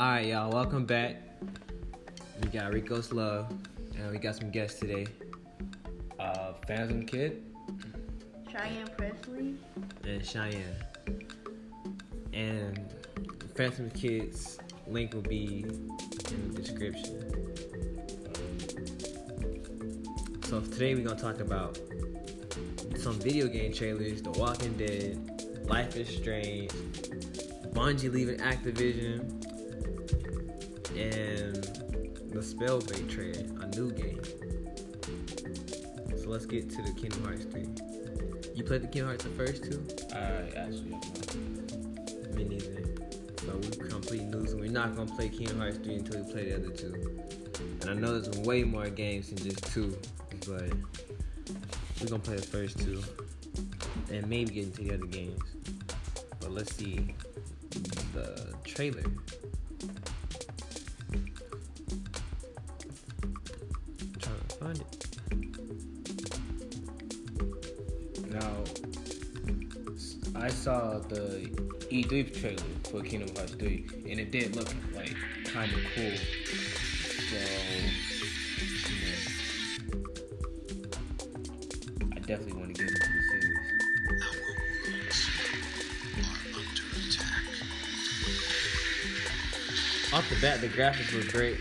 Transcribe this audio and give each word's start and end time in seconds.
Alright, 0.00 0.28
y'all, 0.28 0.50
welcome 0.50 0.86
back. 0.86 1.16
We 2.42 2.48
got 2.48 2.72
Rico's 2.72 3.12
Love, 3.12 3.50
and 3.98 4.10
we 4.10 4.16
got 4.16 4.34
some 4.34 4.50
guests 4.50 4.80
today. 4.80 5.06
Uh, 6.18 6.54
Phantom 6.66 7.04
Kid 7.04 7.42
Cheyenne 8.50 8.88
Presley. 8.96 9.56
and 10.04 10.24
Cheyenne. 10.24 10.74
And 12.32 12.80
Phantom 13.54 13.90
Kid's 13.90 14.58
link 14.86 15.12
will 15.12 15.20
be 15.20 15.66
in 15.68 16.54
the 16.54 16.62
description. 16.62 17.20
So 20.44 20.60
today 20.60 20.94
we're 20.94 21.04
gonna 21.04 21.20
talk 21.20 21.40
about 21.40 21.78
some 22.96 23.20
video 23.20 23.48
game 23.48 23.74
trailers, 23.74 24.22
The 24.22 24.30
Walking 24.30 24.72
Dead, 24.78 25.66
Life 25.68 25.94
is 25.94 26.08
Strange, 26.08 26.70
Bungie 27.74 28.10
leaving 28.10 28.38
Activision, 28.38 29.39
and 31.00 31.56
the 32.30 32.40
Spellbreak 32.40 33.08
trailer, 33.08 33.46
a 33.62 33.66
new 33.74 33.90
game. 33.90 34.20
So 36.16 36.28
let's 36.28 36.44
get 36.44 36.68
to 36.70 36.82
the 36.82 36.92
Kingdom 36.92 37.24
Hearts 37.24 37.44
3. 37.46 37.66
You 38.54 38.64
played 38.64 38.82
the 38.82 38.88
Kingdom 38.88 39.06
Hearts 39.06 39.24
the 39.24 39.30
first 39.30 39.64
two? 39.64 39.82
I 40.14 40.50
actually 40.58 40.92
have. 40.92 42.34
Me 42.34 42.44
neither. 42.44 42.84
So 43.38 43.56
we 43.56 43.88
complete 43.88 44.22
news. 44.24 44.52
And 44.52 44.60
we're 44.60 44.70
not 44.70 44.94
gonna 44.94 45.10
play 45.14 45.30
Kingdom 45.30 45.58
Hearts 45.58 45.78
3 45.78 45.94
until 45.94 46.22
we 46.22 46.32
play 46.32 46.50
the 46.50 46.56
other 46.56 46.70
two. 46.70 47.20
And 47.80 47.90
I 47.90 47.94
know 47.94 48.20
there's 48.20 48.36
way 48.40 48.62
more 48.62 48.90
games 48.90 49.30
than 49.30 49.38
just 49.38 49.64
two, 49.72 49.96
but 50.46 50.70
we're 52.00 52.08
gonna 52.08 52.22
play 52.22 52.36
the 52.36 52.42
first 52.42 52.78
two. 52.78 53.02
And 54.12 54.28
maybe 54.28 54.52
get 54.52 54.64
into 54.64 54.82
the 54.82 54.94
other 54.94 55.06
games. 55.06 55.40
But 56.40 56.50
let's 56.50 56.74
see 56.74 57.14
the 58.12 58.54
trailer. 58.64 59.04
E3 71.90 72.40
trailer 72.40 72.62
for 72.88 73.02
Kingdom 73.02 73.34
Hearts 73.34 73.54
3, 73.54 73.84
and 74.08 74.20
it 74.20 74.30
did 74.30 74.54
look 74.54 74.68
like 74.94 75.16
kind 75.44 75.72
of 75.72 75.80
cool. 75.96 76.16
So, 77.30 77.36
know, 79.00 79.18
I 82.14 82.18
definitely 82.20 82.52
want 82.52 82.76
to 82.76 82.84
get 82.84 82.92
into 82.92 83.00
the 83.00 83.22
series. 83.30 83.58
Off 90.12 90.28
the 90.30 90.36
bat, 90.40 90.60
the 90.60 90.68
graphics 90.68 91.12
were 91.12 91.24
great. 91.32 91.58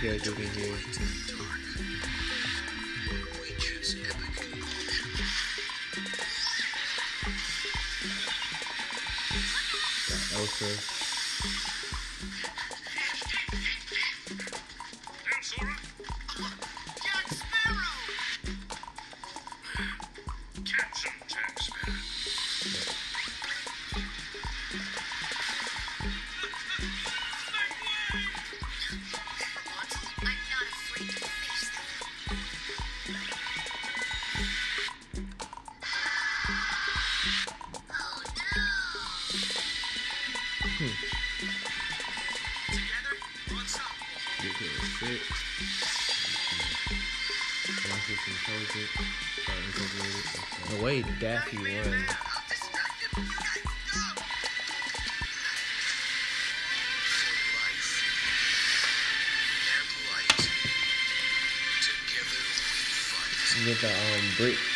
Characters 0.00 0.32
in 0.38 0.46
here. 0.54 0.76
Got 10.30 10.99
way 51.22 51.28
Daffy 51.28 51.58
was. 51.58 52.20
Get 63.66 63.80
the 63.80 63.88
um 63.88 64.36
brick. 64.38 64.69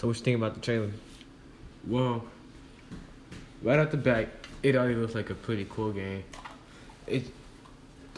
So 0.00 0.06
what 0.08 0.16
you 0.16 0.22
think 0.22 0.38
about 0.38 0.54
the 0.54 0.62
trailer? 0.62 0.90
Well, 1.86 2.24
right 3.62 3.78
out 3.78 3.90
the 3.90 3.98
back, 3.98 4.28
it 4.62 4.74
already 4.74 4.94
looks 4.94 5.14
like 5.14 5.28
a 5.28 5.34
pretty 5.34 5.66
cool 5.68 5.92
game. 5.92 6.24
It, 7.06 7.24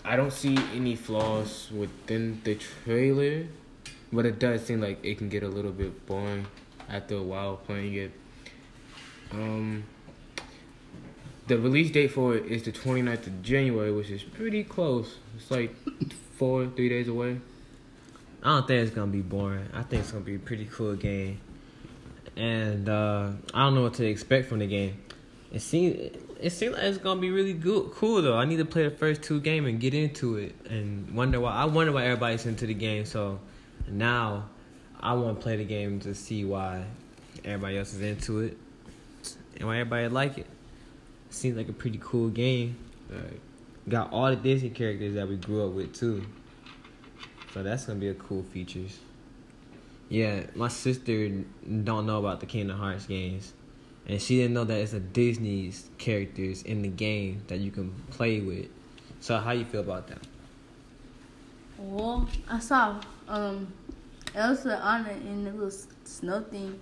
I 0.04 0.14
don't 0.14 0.32
see 0.32 0.56
any 0.76 0.94
flaws 0.94 1.72
within 1.76 2.40
the 2.44 2.54
trailer, 2.54 3.48
but 4.12 4.26
it 4.26 4.38
does 4.38 4.64
seem 4.64 4.80
like 4.80 5.04
it 5.04 5.18
can 5.18 5.28
get 5.28 5.42
a 5.42 5.48
little 5.48 5.72
bit 5.72 6.06
boring 6.06 6.46
after 6.88 7.16
a 7.16 7.22
while 7.22 7.56
playing 7.56 7.94
it. 7.94 8.12
Um, 9.32 9.82
the 11.48 11.58
release 11.58 11.90
date 11.90 12.12
for 12.12 12.36
it 12.36 12.46
is 12.46 12.62
the 12.62 12.70
29th 12.70 13.26
of 13.26 13.42
January, 13.42 13.90
which 13.90 14.10
is 14.10 14.22
pretty 14.22 14.62
close. 14.62 15.16
It's 15.36 15.50
like 15.50 15.74
four, 16.36 16.68
three 16.68 16.90
days 16.90 17.08
away. 17.08 17.40
I 18.40 18.50
don't 18.50 18.68
think 18.68 18.86
it's 18.86 18.94
gonna 18.94 19.10
be 19.10 19.20
boring. 19.20 19.68
I 19.74 19.82
think 19.82 20.02
it's 20.02 20.12
gonna 20.12 20.24
be 20.24 20.36
a 20.36 20.38
pretty 20.38 20.66
cool 20.66 20.94
game, 20.94 21.40
and 22.36 22.88
uh, 22.88 23.30
I 23.52 23.64
don't 23.64 23.74
know 23.74 23.82
what 23.82 23.94
to 23.94 24.06
expect 24.06 24.48
from 24.48 24.60
the 24.60 24.66
game. 24.66 25.02
It 25.52 25.60
seems 25.60 26.16
it 26.40 26.50
seems 26.50 26.74
like 26.74 26.82
it's 26.84 26.98
gonna 26.98 27.20
be 27.20 27.30
really 27.30 27.52
good, 27.52 27.92
cool 27.92 28.22
though. 28.22 28.36
I 28.36 28.44
need 28.44 28.56
to 28.56 28.64
play 28.64 28.84
the 28.84 28.90
first 28.90 29.22
two 29.22 29.40
games 29.40 29.68
and 29.68 29.78
get 29.78 29.94
into 29.94 30.36
it, 30.36 30.54
and 30.68 31.14
wonder 31.14 31.40
why. 31.40 31.52
I 31.52 31.66
wonder 31.66 31.92
why 31.92 32.04
everybody's 32.04 32.46
into 32.46 32.66
the 32.66 32.74
game. 32.74 33.04
So 33.04 33.38
now 33.88 34.48
I 35.00 35.14
want 35.14 35.36
to 35.36 35.42
play 35.42 35.56
the 35.56 35.64
game 35.64 36.00
to 36.00 36.14
see 36.14 36.44
why 36.44 36.84
everybody 37.44 37.78
else 37.78 37.92
is 37.92 38.00
into 38.00 38.40
it 38.40 38.56
and 39.56 39.66
why 39.66 39.78
everybody 39.78 40.08
like 40.08 40.38
it. 40.38 40.46
Seems 41.30 41.56
like 41.56 41.68
a 41.68 41.72
pretty 41.72 41.98
cool 42.02 42.28
game. 42.28 42.76
Got 43.88 44.12
all 44.12 44.30
the 44.30 44.36
Disney 44.36 44.70
characters 44.70 45.14
that 45.14 45.28
we 45.28 45.36
grew 45.36 45.66
up 45.66 45.72
with 45.72 45.94
too. 45.94 46.24
So 47.52 47.62
that's 47.62 47.84
gonna 47.84 47.98
be 47.98 48.08
a 48.08 48.14
cool 48.14 48.42
features. 48.42 48.98
Yeah, 50.12 50.42
my 50.54 50.68
sister 50.68 51.30
don't 51.84 52.04
know 52.04 52.18
about 52.18 52.40
the 52.40 52.44
Kingdom 52.44 52.76
Hearts 52.76 53.06
games, 53.06 53.54
and 54.06 54.20
she 54.20 54.36
didn't 54.36 54.52
know 54.52 54.64
that 54.64 54.78
it's 54.78 54.92
a 54.92 55.00
Disney's 55.00 55.88
characters 55.96 56.62
in 56.64 56.82
the 56.82 56.88
game 56.88 57.40
that 57.46 57.60
you 57.60 57.70
can 57.70 57.94
play 58.10 58.40
with. 58.40 58.66
So 59.20 59.38
how 59.38 59.52
you 59.52 59.64
feel 59.64 59.80
about 59.80 60.08
that? 60.08 60.18
Well, 61.78 62.28
I 62.46 62.58
saw 62.58 63.00
um 63.26 63.72
Elsa, 64.34 64.82
Anna, 64.84 65.12
and 65.12 65.46
the 65.46 65.52
little 65.52 65.70
snow 66.04 66.42
thing, 66.42 66.78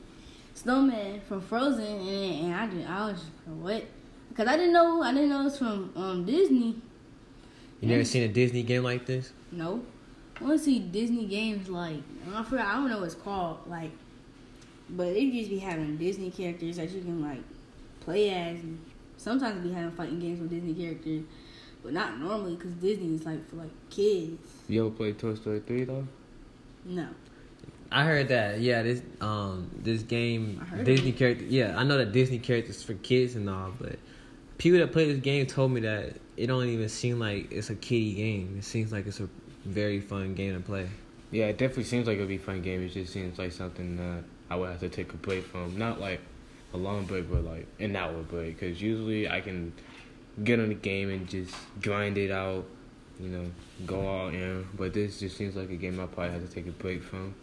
snowman 0.54 1.20
from 1.20 1.40
Frozen, 1.40 1.84
and, 1.84 2.46
and 2.46 2.54
I 2.56 2.66
just, 2.66 2.90
I 2.90 3.10
was 3.12 3.20
just, 3.20 3.32
what? 3.46 3.84
Because 4.30 4.48
I 4.48 4.56
didn't 4.56 4.72
know 4.72 5.02
I 5.02 5.14
didn't 5.14 5.28
know 5.28 5.46
it's 5.46 5.56
from 5.56 5.92
um 5.94 6.24
Disney. 6.24 6.74
You 7.80 7.88
never 7.90 8.04
seen 8.04 8.24
a 8.24 8.28
Disney 8.28 8.64
game 8.64 8.82
like 8.82 9.06
this? 9.06 9.32
No, 9.52 9.84
I 10.40 10.44
want 10.44 10.58
to 10.58 10.64
see 10.64 10.78
Disney 10.78 11.26
games 11.26 11.68
like 11.68 12.02
I 12.34 12.42
forgot 12.42 12.66
I 12.66 12.74
don't 12.74 12.88
know 12.88 12.98
what 12.98 13.06
it's 13.06 13.14
called 13.14 13.58
like, 13.66 13.90
but 14.88 15.12
they 15.12 15.30
just 15.30 15.50
be 15.50 15.58
having 15.58 15.96
Disney 15.96 16.30
characters 16.30 16.76
that 16.76 16.90
you 16.90 17.02
can 17.02 17.22
like 17.22 17.42
play 18.00 18.30
as. 18.30 18.60
And 18.60 18.80
sometimes 19.16 19.62
they 19.62 19.68
be 19.68 19.74
having 19.74 19.90
fighting 19.92 20.18
games 20.18 20.40
with 20.40 20.50
Disney 20.50 20.74
characters, 20.74 21.24
but 21.82 21.92
not 21.92 22.18
normally 22.18 22.56
because 22.56 22.72
Disney 22.74 23.14
is 23.14 23.24
like 23.26 23.48
for 23.50 23.56
like 23.56 23.70
kids. 23.90 24.40
you 24.68 24.86
ever 24.86 24.94
played 24.94 25.18
Toy 25.18 25.34
Story 25.34 25.60
3 25.60 25.84
though? 25.84 26.06
No. 26.84 27.08
I 27.92 28.04
heard 28.04 28.28
that. 28.28 28.60
Yeah, 28.60 28.82
this 28.82 29.02
um 29.20 29.70
this 29.82 30.02
game 30.02 30.64
Disney 30.84 31.10
it. 31.10 31.16
character. 31.16 31.44
Yeah, 31.44 31.74
I 31.76 31.84
know 31.84 31.98
that 31.98 32.12
Disney 32.12 32.38
characters 32.38 32.82
for 32.82 32.94
kids 32.94 33.34
and 33.34 33.50
all, 33.50 33.72
but 33.78 33.98
people 34.58 34.78
that 34.78 34.92
play 34.92 35.12
this 35.12 35.20
game 35.20 35.46
told 35.46 35.72
me 35.72 35.80
that 35.80 36.14
it 36.36 36.46
don't 36.46 36.66
even 36.66 36.88
seem 36.88 37.18
like 37.18 37.50
it's 37.52 37.68
a 37.68 37.74
kiddie 37.74 38.14
game. 38.14 38.54
It 38.58 38.64
seems 38.64 38.92
like 38.92 39.06
it's 39.06 39.20
a 39.20 39.28
very 39.64 40.00
fun 40.00 40.34
game 40.34 40.54
to 40.54 40.60
play. 40.60 40.88
Yeah, 41.30 41.46
it 41.46 41.58
definitely 41.58 41.84
seems 41.84 42.06
like 42.06 42.16
it'd 42.16 42.28
be 42.28 42.36
a 42.36 42.38
fun 42.38 42.62
game. 42.62 42.82
It 42.82 42.88
just 42.88 43.12
seems 43.12 43.38
like 43.38 43.52
something 43.52 43.96
that 43.96 44.24
I 44.50 44.56
would 44.56 44.70
have 44.70 44.80
to 44.80 44.88
take 44.88 45.12
a 45.12 45.16
break 45.16 45.44
from. 45.44 45.78
Not 45.78 46.00
like 46.00 46.20
a 46.74 46.76
long 46.76 47.04
break, 47.04 47.30
but 47.30 47.44
like 47.44 47.66
an 47.78 47.94
hour 47.94 48.22
break. 48.22 48.58
Because 48.58 48.80
usually 48.82 49.28
I 49.28 49.40
can 49.40 49.72
get 50.42 50.58
on 50.58 50.68
the 50.68 50.74
game 50.74 51.10
and 51.10 51.28
just 51.28 51.54
grind 51.80 52.18
it 52.18 52.30
out, 52.30 52.64
you 53.20 53.28
know, 53.28 53.46
go 53.86 54.06
all 54.06 54.28
in. 54.28 54.66
But 54.76 54.92
this 54.92 55.20
just 55.20 55.36
seems 55.36 55.54
like 55.54 55.70
a 55.70 55.76
game 55.76 56.00
I 56.00 56.06
probably 56.06 56.32
have 56.32 56.48
to 56.48 56.52
take 56.52 56.66
a 56.66 56.72
break 56.72 57.02
from. 57.02 57.34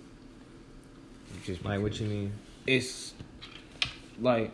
Just 1.43 1.63
Like 1.63 1.81
what 1.81 1.99
you 1.99 2.07
mean? 2.07 2.33
it's 2.65 3.13
like 4.19 4.51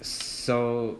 so 0.00 0.98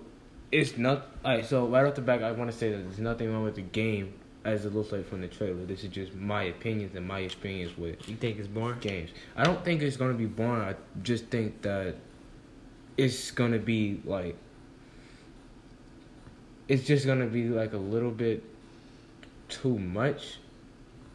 it's 0.50 0.76
not 0.76 1.06
Alright, 1.24 1.46
so 1.46 1.66
right 1.66 1.86
off 1.86 1.94
the 1.94 2.00
back 2.02 2.22
I 2.22 2.32
want 2.32 2.50
to 2.50 2.56
say 2.56 2.70
that 2.70 2.78
there's 2.78 2.98
nothing 2.98 3.32
wrong 3.32 3.44
with 3.44 3.54
the 3.54 3.62
game 3.62 4.12
as 4.46 4.64
it 4.64 4.72
looks 4.72 4.92
like 4.92 5.08
from 5.08 5.20
the 5.20 5.26
trailer. 5.26 5.64
This 5.66 5.82
is 5.82 5.90
just 5.90 6.14
my 6.14 6.44
opinions 6.44 6.94
and 6.94 7.06
my 7.06 7.18
experience 7.18 7.76
with 7.76 8.08
You 8.08 8.14
think 8.14 8.38
it's 8.38 8.46
boring? 8.46 8.78
games. 8.78 9.10
I 9.36 9.42
don't 9.42 9.62
think 9.64 9.82
it's 9.82 9.96
gonna 9.96 10.14
be 10.14 10.26
boring. 10.26 10.62
I 10.62 10.76
just 11.02 11.26
think 11.26 11.62
that 11.62 11.96
it's 12.96 13.32
gonna 13.32 13.58
be 13.58 14.00
like 14.04 14.36
it's 16.68 16.84
just 16.84 17.06
gonna 17.06 17.26
be 17.26 17.48
like 17.48 17.72
a 17.72 17.78
little 17.78 18.12
bit 18.12 18.44
too 19.48 19.78
much 19.78 20.38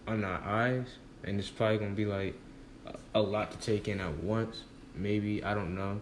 on 0.07 0.23
our 0.25 0.41
eyes, 0.43 0.87
and 1.23 1.39
it's 1.39 1.49
probably 1.49 1.77
gonna 1.77 1.91
be 1.91 2.05
like 2.05 2.35
a, 2.85 3.19
a 3.19 3.21
lot 3.21 3.51
to 3.51 3.57
take 3.59 3.87
in 3.87 4.01
at 4.01 4.13
once. 4.23 4.63
Maybe 4.93 5.41
I 5.43 5.53
don't 5.53 5.73
know. 5.73 6.01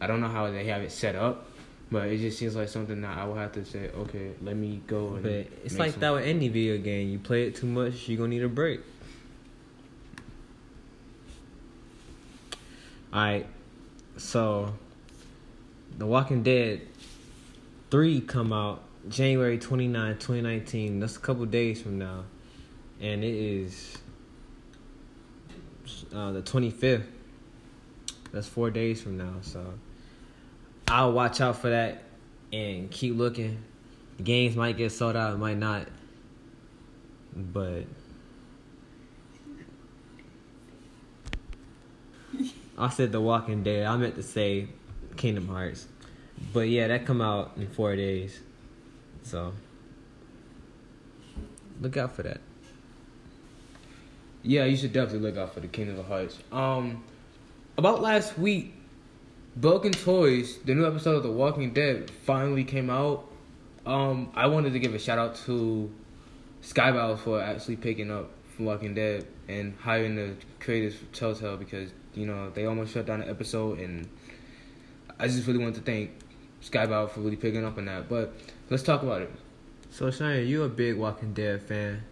I 0.00 0.06
don't 0.06 0.20
know 0.20 0.28
how 0.28 0.48
they 0.50 0.66
have 0.66 0.82
it 0.82 0.92
set 0.92 1.16
up, 1.16 1.49
but 1.90 2.06
it 2.08 2.18
just 2.18 2.38
seems 2.38 2.54
like 2.56 2.68
something 2.68 3.00
that 3.00 3.18
I 3.18 3.24
will 3.24 3.34
have 3.34 3.52
to 3.52 3.64
say. 3.64 3.88
Okay, 3.88 4.30
let 4.42 4.56
me 4.56 4.80
go. 4.86 5.14
And 5.14 5.22
But 5.22 5.46
it's 5.64 5.78
like 5.78 5.92
some- 5.92 6.00
that 6.00 6.12
with 6.12 6.24
any 6.24 6.48
video 6.48 6.78
game. 6.78 7.08
You 7.10 7.18
play 7.18 7.46
it 7.46 7.56
too 7.56 7.66
much, 7.66 8.08
you're 8.08 8.18
gonna 8.18 8.28
need 8.28 8.42
a 8.42 8.48
break. 8.48 8.80
Alright, 13.12 13.46
so 14.16 14.74
The 15.98 16.06
Walking 16.06 16.44
Dead 16.44 16.82
3 17.90 18.20
come 18.20 18.52
out 18.52 18.82
January 19.08 19.58
29, 19.58 20.14
2019. 20.14 21.00
That's 21.00 21.16
a 21.16 21.20
couple 21.20 21.44
days 21.46 21.82
from 21.82 21.98
now. 21.98 22.24
And 23.00 23.24
it 23.24 23.34
is 23.34 23.98
uh, 26.14 26.30
the 26.32 26.42
25th. 26.42 27.06
That's 28.32 28.46
four 28.46 28.70
days 28.70 29.02
from 29.02 29.16
now. 29.16 29.34
So 29.42 29.74
I'll 30.90 31.12
watch 31.12 31.40
out 31.40 31.56
for 31.56 31.70
that 31.70 32.02
and 32.52 32.90
keep 32.90 33.16
looking. 33.16 33.62
The 34.16 34.24
games 34.24 34.56
might 34.56 34.76
get 34.76 34.90
sold 34.90 35.14
out, 35.14 35.38
might 35.38 35.56
not. 35.56 35.86
But 37.34 37.84
I 42.76 42.88
said 42.88 43.12
The 43.12 43.20
Walking 43.20 43.62
Dead. 43.62 43.86
I 43.86 43.96
meant 43.96 44.16
to 44.16 44.22
say 44.24 44.66
Kingdom 45.16 45.46
Hearts. 45.46 45.86
But 46.52 46.68
yeah, 46.68 46.88
that 46.88 47.06
come 47.06 47.20
out 47.20 47.52
in 47.56 47.68
four 47.68 47.94
days. 47.94 48.40
So 49.22 49.52
look 51.80 51.96
out 51.96 52.16
for 52.16 52.24
that. 52.24 52.40
Yeah, 54.42 54.64
you 54.64 54.76
should 54.76 54.92
definitely 54.92 55.30
look 55.30 55.38
out 55.38 55.54
for 55.54 55.60
the 55.60 55.68
Kingdom 55.68 56.00
of 56.00 56.06
Hearts. 56.06 56.36
Um, 56.50 57.04
about 57.78 58.02
last 58.02 58.36
week, 58.36 58.74
Broken 59.56 59.90
Toys, 59.90 60.58
the 60.58 60.74
new 60.74 60.86
episode 60.86 61.16
of 61.16 61.22
The 61.24 61.30
Walking 61.30 61.72
Dead, 61.72 62.08
finally 62.24 62.62
came 62.62 62.88
out. 62.88 63.26
Um, 63.84 64.30
I 64.34 64.46
wanted 64.46 64.72
to 64.74 64.78
give 64.78 64.94
a 64.94 64.98
shout 64.98 65.18
out 65.18 65.34
to 65.46 65.90
Skybound 66.62 67.18
for 67.18 67.42
actually 67.42 67.76
picking 67.76 68.12
up 68.12 68.30
The 68.56 68.62
Walking 68.62 68.94
Dead 68.94 69.26
and 69.48 69.74
hiring 69.80 70.14
the 70.14 70.34
creators 70.60 70.94
for 70.94 71.06
Telltale 71.06 71.56
because 71.56 71.90
you 72.14 72.26
know 72.26 72.50
they 72.50 72.66
almost 72.66 72.94
shut 72.94 73.06
down 73.06 73.20
the 73.20 73.28
episode, 73.28 73.80
and 73.80 74.08
I 75.18 75.26
just 75.26 75.46
really 75.48 75.58
want 75.58 75.74
to 75.74 75.80
thank 75.80 76.12
Skybound 76.62 77.10
for 77.10 77.20
really 77.20 77.36
picking 77.36 77.64
up 77.64 77.76
on 77.76 77.86
that. 77.86 78.08
But 78.08 78.32
let's 78.70 78.84
talk 78.84 79.02
about 79.02 79.22
it. 79.22 79.32
So 79.90 80.06
Shania, 80.06 80.46
you 80.46 80.62
a 80.62 80.68
big 80.68 80.96
Walking 80.96 81.34
Dead 81.34 81.60
fan. 81.60 82.04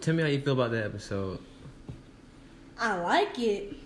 Tell 0.00 0.14
me 0.14 0.24
how 0.24 0.28
you 0.28 0.40
feel 0.40 0.54
about 0.54 0.72
that 0.72 0.84
episode. 0.84 1.38
I 2.78 2.96
like 3.00 3.38
it. 3.38 3.85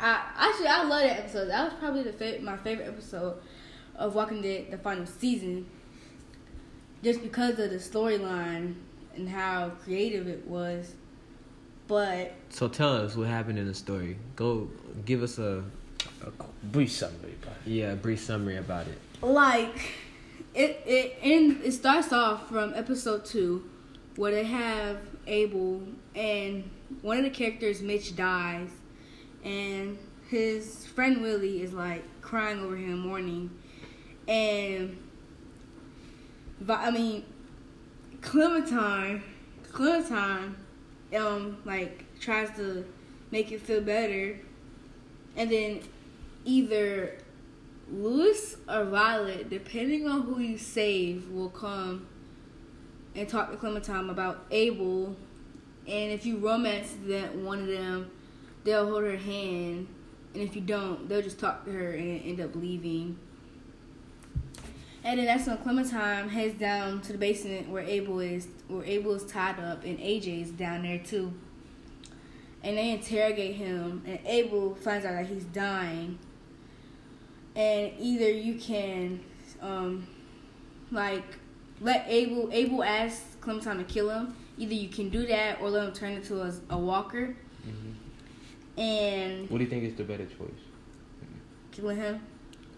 I 0.00 0.22
actually 0.36 0.66
I 0.68 0.82
love 0.84 1.02
that 1.02 1.18
episode. 1.20 1.46
That 1.48 1.64
was 1.64 1.74
probably 1.80 2.02
the 2.04 2.12
fa- 2.12 2.38
my 2.42 2.56
favorite 2.56 2.86
episode 2.88 3.36
of 3.96 4.14
Walking 4.14 4.42
Dead, 4.42 4.70
the 4.70 4.78
final 4.78 5.06
season, 5.06 5.66
just 7.02 7.22
because 7.22 7.58
of 7.58 7.70
the 7.70 7.76
storyline 7.76 8.74
and 9.16 9.28
how 9.28 9.70
creative 9.82 10.28
it 10.28 10.46
was. 10.46 10.94
But 11.88 12.32
So 12.50 12.68
tell 12.68 12.92
us 12.96 13.16
what 13.16 13.28
happened 13.28 13.58
in 13.58 13.66
the 13.66 13.74
story. 13.74 14.18
Go 14.36 14.68
give 15.06 15.22
us 15.22 15.38
a, 15.38 15.64
A 16.24 16.30
brief 16.64 16.92
summary, 16.92 17.34
about 17.42 17.56
it. 17.66 17.70
yeah, 17.70 17.92
a 17.92 17.96
brief 17.96 18.20
summary 18.20 18.58
about 18.58 18.86
it. 18.86 18.98
like 19.22 19.94
it 20.54 20.80
it 20.86 21.16
in 21.22 21.60
it 21.64 21.72
starts 21.72 22.12
off 22.12 22.48
from 22.48 22.72
episode 22.74 23.24
two 23.24 23.68
where 24.16 24.30
they 24.32 24.44
have 24.44 24.98
Abel 25.26 25.82
and 26.14 26.68
one 27.02 27.18
of 27.18 27.24
the 27.24 27.30
characters 27.30 27.80
Mitch 27.82 28.14
dies 28.16 28.68
and 29.44 29.98
his 30.28 30.86
friend 30.86 31.22
Willie 31.22 31.62
is 31.62 31.72
like 31.72 32.04
crying 32.20 32.60
over 32.60 32.76
him 32.76 33.00
mourning 33.00 33.50
and 34.26 34.96
I 36.68 36.90
mean 36.90 37.24
Clementine 38.20 39.22
Clementine 39.72 40.56
um 41.16 41.58
like 41.64 42.04
tries 42.20 42.50
to 42.56 42.84
make 43.30 43.52
it 43.52 43.62
feel 43.62 43.80
better 43.80 44.38
and 45.36 45.50
then 45.50 45.80
either 46.44 47.18
Louis 47.90 48.56
or 48.68 48.84
Violet, 48.84 49.48
depending 49.48 50.06
on 50.06 50.22
who 50.22 50.40
you 50.40 50.58
save, 50.58 51.30
will 51.30 51.48
come 51.48 52.06
and 53.14 53.28
talk 53.28 53.50
to 53.50 53.56
Clementine 53.56 54.10
about 54.10 54.44
Abel. 54.50 55.16
And 55.86 56.12
if 56.12 56.26
you 56.26 56.36
romance 56.36 56.94
that 57.06 57.34
one 57.34 57.60
of 57.60 57.68
them, 57.68 58.10
they'll 58.68 58.88
hold 58.88 59.04
her 59.04 59.16
hand. 59.16 59.88
And 60.34 60.42
if 60.42 60.54
you 60.54 60.60
don't, 60.60 61.08
they'll 61.08 61.22
just 61.22 61.38
talk 61.38 61.64
to 61.64 61.72
her 61.72 61.92
and 61.92 62.22
end 62.22 62.40
up 62.40 62.54
leaving. 62.54 63.18
And 65.04 65.18
then 65.18 65.26
that's 65.26 65.46
when 65.46 65.56
Clementine 65.58 66.28
heads 66.28 66.58
down 66.58 67.00
to 67.02 67.12
the 67.12 67.18
basement 67.18 67.68
where 67.68 67.82
Abel 67.82 68.20
is, 68.20 68.48
where 68.68 68.84
Abel 68.84 69.14
is 69.14 69.24
tied 69.24 69.58
up, 69.58 69.84
and 69.84 69.98
AJ 69.98 70.42
is 70.42 70.50
down 70.50 70.82
there 70.82 70.98
too. 70.98 71.32
And 72.62 72.76
they 72.76 72.90
interrogate 72.90 73.56
him, 73.56 74.02
and 74.04 74.18
Abel 74.26 74.74
finds 74.74 75.06
out 75.06 75.12
that 75.12 75.26
he's 75.26 75.44
dying 75.44 76.18
and 77.58 77.92
either 77.98 78.30
you 78.30 78.54
can 78.54 79.20
um 79.60 80.06
like 80.92 81.24
let 81.80 82.06
Abel 82.08 82.48
Abel 82.52 82.82
ask 82.82 83.40
Clementine 83.40 83.78
to 83.78 83.84
kill 83.84 84.10
him. 84.10 84.34
Either 84.56 84.74
you 84.74 84.88
can 84.88 85.08
do 85.10 85.26
that 85.26 85.60
or 85.60 85.70
let 85.70 85.86
him 85.86 85.92
turn 85.92 86.12
into 86.12 86.40
a, 86.40 86.52
a 86.70 86.78
walker 86.78 87.36
and 88.78 89.50
What 89.50 89.58
do 89.58 89.64
you 89.64 89.70
think 89.70 89.84
is 89.84 89.94
the 89.94 90.04
better 90.04 90.26
choice? 90.26 90.50
killing 91.70 91.96
him 91.96 92.20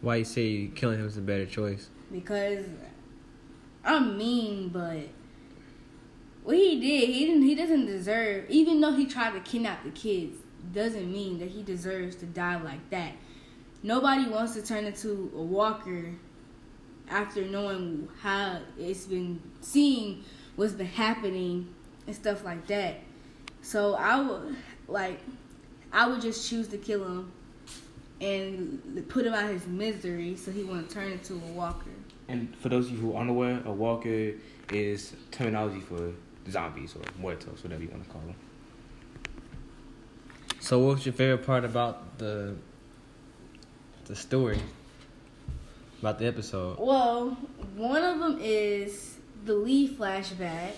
Why 0.00 0.16
you 0.16 0.25
say 0.25 0.71
killing 0.75 0.99
him 0.99 1.07
is 1.07 1.14
the 1.16 1.21
better 1.23 1.47
choice? 1.47 1.88
because 2.12 2.64
I'm 3.85 4.19
mean, 4.19 4.69
but 4.69 5.09
what 6.42 6.57
he 6.57 6.80
did, 6.80 7.09
he 7.09 7.26
didn't. 7.26 7.42
He 7.42 7.54
doesn't 7.54 7.87
deserve. 7.87 8.49
Even 8.50 8.80
though 8.80 8.92
he 8.92 9.07
tried 9.07 9.33
to 9.33 9.40
kidnap 9.40 9.85
the 9.85 9.90
kids, 9.90 10.37
doesn't 10.73 11.11
mean 11.11 11.38
that 11.38 11.49
he 11.49 11.62
deserves 11.62 12.16
to 12.16 12.26
die 12.26 12.61
like 12.62 12.90
that. 12.90 13.12
Nobody 13.83 14.28
wants 14.28 14.54
to 14.54 14.62
turn 14.62 14.85
into 14.85 15.30
a 15.35 15.40
walker 15.42 16.12
after 17.09 17.45
knowing 17.45 18.09
how 18.21 18.61
it's 18.78 19.07
been 19.07 19.40
seeing 19.62 20.25
what's 20.57 20.75
been 20.75 20.87
happening 20.87 21.75
and 22.07 22.14
stuff 22.14 22.45
like 22.45 22.66
that. 22.66 23.00
So 23.62 23.95
I 23.95 24.21
would 24.21 24.57
like 24.88 25.21
I 25.92 26.06
would 26.09 26.20
just 26.20 26.49
choose 26.49 26.68
to 26.68 26.78
kill 26.78 27.04
him 27.04 27.32
and 28.20 29.06
put 29.09 29.26
him 29.26 29.35
out 29.35 29.44
of 29.44 29.50
his 29.50 29.66
misery 29.66 30.37
so 30.37 30.50
he 30.50 30.62
wouldn't 30.62 30.90
turn 30.90 31.11
into 31.11 31.35
a 31.35 31.52
walker. 31.52 31.90
And 32.28 32.54
for 32.56 32.68
those 32.68 32.87
of 32.87 32.92
you 32.92 32.99
who 32.99 33.14
aren't 33.14 33.30
aware, 33.30 33.62
a 33.64 33.73
walker 33.73 34.32
is 34.70 35.14
terminology 35.30 35.80
for 35.80 36.12
zombies 36.49 36.94
or 36.94 37.02
muertos, 37.18 37.62
whatever 37.62 37.82
you 37.82 37.88
want 37.88 38.04
to 38.04 38.11
call 38.11 38.20
them. 38.20 38.37
So 40.61 40.78
what 40.78 40.97
was 40.97 41.06
your 41.06 41.14
favorite 41.14 41.44
part 41.44 41.64
about 41.64 42.18
the 42.18 42.54
the 44.04 44.14
story? 44.14 44.61
About 46.00 46.18
the 46.18 46.26
episode? 46.26 46.78
Well, 46.78 47.30
one 47.76 48.02
of 48.02 48.18
them 48.20 48.38
is 48.40 49.16
the 49.44 49.54
Lee 49.54 49.88
flashback, 49.88 50.73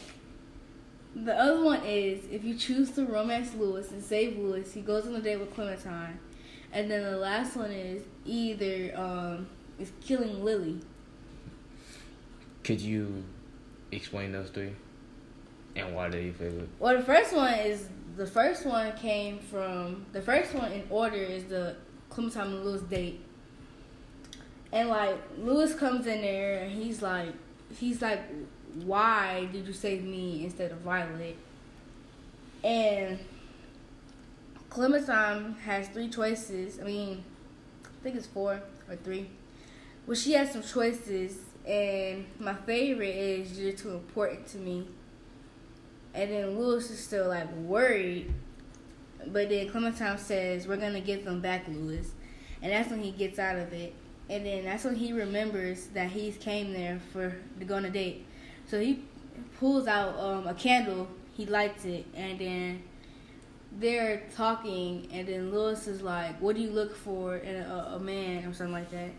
The 1.15 1.39
other 1.39 1.63
one 1.63 1.83
is 1.85 2.25
if 2.31 2.43
you 2.43 2.55
choose 2.55 2.91
to 2.93 3.05
romance 3.05 3.55
Lewis 3.55 3.91
and 3.91 4.03
save 4.03 4.39
Lewis, 4.39 4.73
he 4.73 4.81
goes 4.81 5.07
on 5.07 5.15
a 5.15 5.21
date 5.21 5.39
with 5.39 5.55
Clementine. 5.55 6.19
And 6.73 6.91
then 6.91 7.03
the 7.03 7.19
last 7.19 7.55
one 7.55 7.71
is 7.71 8.03
either 8.25 8.93
um, 8.97 9.47
is 9.79 9.93
killing 10.01 10.43
Lily. 10.43 10.81
Could 12.65 12.81
you 12.81 13.25
explain 13.91 14.33
those 14.33 14.49
three 14.49 14.73
and 15.77 15.95
why 15.95 16.09
they're 16.09 16.23
your 16.23 16.35
favorite? 16.35 16.69
Well, 16.79 16.97
the 16.97 17.03
first 17.03 17.35
one 17.35 17.55
is 17.55 17.89
the 18.17 18.27
first 18.27 18.65
one 18.65 18.97
came 18.97 19.39
from 19.39 20.07
the 20.13 20.23
first 20.23 20.55
one 20.55 20.73
in 20.73 20.85
order 20.89 21.17
is 21.17 21.45
the 21.45 21.77
Clementine 22.09 22.47
and 22.47 22.65
Lewis 22.65 22.83
date. 22.83 23.21
And 24.73 24.89
like 24.89 25.19
Lewis 25.39 25.75
comes 25.75 26.07
in 26.07 26.23
there 26.23 26.61
and 26.61 26.73
he's 26.73 27.03
like 27.03 27.35
he's 27.79 28.01
like 28.01 28.23
why 28.85 29.49
did 29.53 29.67
you 29.67 29.73
save 29.73 30.03
me 30.05 30.45
instead 30.45 30.73
of 30.73 30.79
Violet? 30.79 31.37
And 32.65 33.19
Clementine 34.71 35.55
has 35.65 35.89
three 35.89 36.09
choices. 36.09 36.81
I 36.81 36.85
mean, 36.85 37.25
I 37.85 38.03
think 38.03 38.17
it's 38.17 38.27
four 38.27 38.63
or 38.89 38.97
three. 38.97 39.29
Well, 40.07 40.17
she 40.17 40.33
has 40.33 40.53
some 40.53 40.63
choices, 40.63 41.39
and 41.67 42.27
my 42.39 42.55
favorite 42.55 43.15
is 43.15 43.59
you're 43.59 43.73
too 43.73 43.91
important 43.91 44.47
to 44.49 44.59
me. 44.59 44.89
And 46.15 46.31
then 46.31 46.59
Lewis 46.59 46.91
is 46.91 46.99
still 46.99 47.29
like 47.29 47.53
worried, 47.55 48.33
but 49.27 49.49
then 49.49 49.69
Clementine 49.69 50.19
says, 50.19 50.67
"We're 50.67 50.77
gonna 50.77 51.01
get 51.01 51.25
them 51.25 51.41
back, 51.41 51.69
Lewis," 51.69 52.13
and 52.61 52.73
that's 52.73 52.91
when 52.91 53.03
he 53.03 53.13
gets 53.13 53.39
out 53.39 53.57
of 53.59 53.73
it. 53.73 53.95
And 54.29 54.47
then 54.47 54.65
that's 54.65 54.85
when 54.85 54.97
he 54.97 55.13
remembers 55.13 55.87
that 55.89 56.11
he 56.11 56.33
came 56.33 56.73
there 56.73 57.01
for 57.13 57.37
to 57.59 57.65
go 57.65 57.77
on 57.77 57.85
a 57.85 57.91
date. 57.91 58.27
So 58.73 58.81
he 58.81 59.03
pulls 59.61 59.87
out 59.87 60.19
um, 60.19 60.47
a 60.47 60.55
candle, 60.55 61.07
he 61.35 61.45
lights 61.45 61.85
it, 61.85 62.07
and 62.15 62.39
then 62.39 62.83
they're 63.71 64.23
talking, 64.35 65.09
and 65.13 65.29
then 65.29 65.51
Lewis 65.51 65.87
is 65.87 66.01
like, 66.01 66.41
"What 66.41 66.57
do 66.57 66.63
you 66.63 66.71
look 66.71 66.97
for 66.97 67.37
in 67.37 67.57
a, 67.57 67.93
a 67.97 67.99
man 67.99 68.47
or 68.47 68.55
something 68.55 68.73
like 68.73 68.91
that?" 68.91 69.11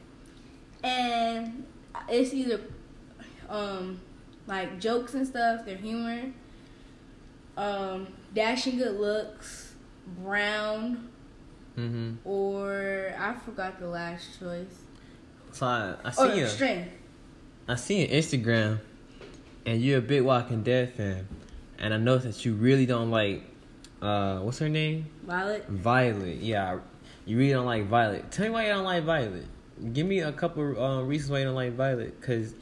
And 0.83 1.65
it's 2.09 2.33
either 2.33 2.61
um, 3.47 4.01
like 4.47 4.79
jokes 4.79 5.13
and 5.13 5.27
stuff, 5.27 5.65
their 5.67 5.77
humor, 5.77 6.31
um, 7.55 8.07
dashing 8.33 8.77
good 8.79 8.99
looks, 8.99 9.75
brown, 10.17 11.09
Mm-hmm. 11.77 12.27
or 12.27 13.13
I 13.19 13.33
forgot 13.35 13.79
the 13.79 13.87
last 13.87 14.39
choice. 14.39 14.79
So 15.51 15.67
I, 15.67 15.93
I 16.03 16.07
Or 16.09 16.13
see 16.31 16.39
you. 16.39 16.47
strength. 16.47 16.89
I 17.67 17.75
see 17.75 17.99
your 17.99 18.09
Instagram, 18.19 18.79
and 19.65 19.81
you're 19.81 19.99
a 19.99 20.01
big 20.01 20.23
Walking 20.23 20.63
Dead 20.63 20.93
fan, 20.93 21.27
and 21.77 21.93
I 21.93 21.97
know 21.97 22.17
that 22.17 22.45
you 22.45 22.53
really 22.53 22.85
don't 22.85 23.11
like, 23.11 23.43
uh, 24.01 24.39
what's 24.39 24.59
her 24.59 24.69
name? 24.69 25.07
Violet. 25.25 25.67
Violet. 25.67 26.37
Yeah, 26.37 26.79
you 27.25 27.37
really 27.37 27.53
don't 27.53 27.65
like 27.65 27.87
Violet. 27.87 28.31
Tell 28.31 28.45
me 28.45 28.51
why 28.51 28.67
you 28.67 28.73
don't 28.73 28.83
like 28.83 29.03
Violet. 29.03 29.45
Give 29.93 30.05
me 30.05 30.19
a 30.19 30.31
couple 30.31 30.81
uh, 30.81 31.01
reasons 31.03 31.31
why 31.31 31.39
you 31.39 31.45
don't 31.45 31.55
like 31.55 31.73
Violet, 31.73 32.21
cause 32.21 32.53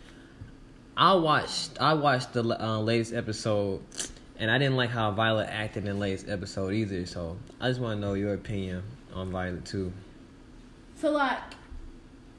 I 0.95 1.13
watched 1.15 1.81
I 1.81 1.93
watched 1.93 2.33
the 2.33 2.43
uh, 2.43 2.79
latest 2.79 3.13
episode, 3.13 3.81
and 4.37 4.51
I 4.51 4.57
didn't 4.57 4.75
like 4.75 4.89
how 4.89 5.11
Violet 5.11 5.47
acted 5.49 5.85
in 5.85 5.93
the 5.93 5.99
latest 5.99 6.29
episode 6.29 6.73
either. 6.73 7.05
So 7.05 7.37
I 7.59 7.69
just 7.69 7.79
want 7.79 7.97
to 7.97 8.01
know 8.01 8.13
your 8.13 8.33
opinion 8.33 8.83
on 9.13 9.31
Violet 9.31 9.65
too. 9.65 9.91
So 10.95 11.11
like, 11.11 11.39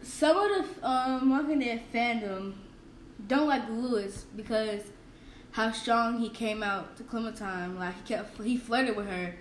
some 0.02 0.36
of 0.36 0.80
the 0.80 0.88
um, 0.88 1.30
Walking 1.30 1.58
Dead 1.58 1.82
fandom 1.92 2.54
don't 3.32 3.48
like 3.48 3.68
Lewis 3.68 4.26
because 4.36 4.82
how 5.52 5.70
strong 5.70 6.18
he 6.18 6.28
came 6.28 6.62
out 6.62 6.96
to 6.96 7.02
Clementine. 7.02 7.78
Like 7.78 7.94
he 7.96 8.14
kept 8.14 8.40
he 8.42 8.56
flirted 8.56 8.96
with 8.96 9.08
her 9.08 9.34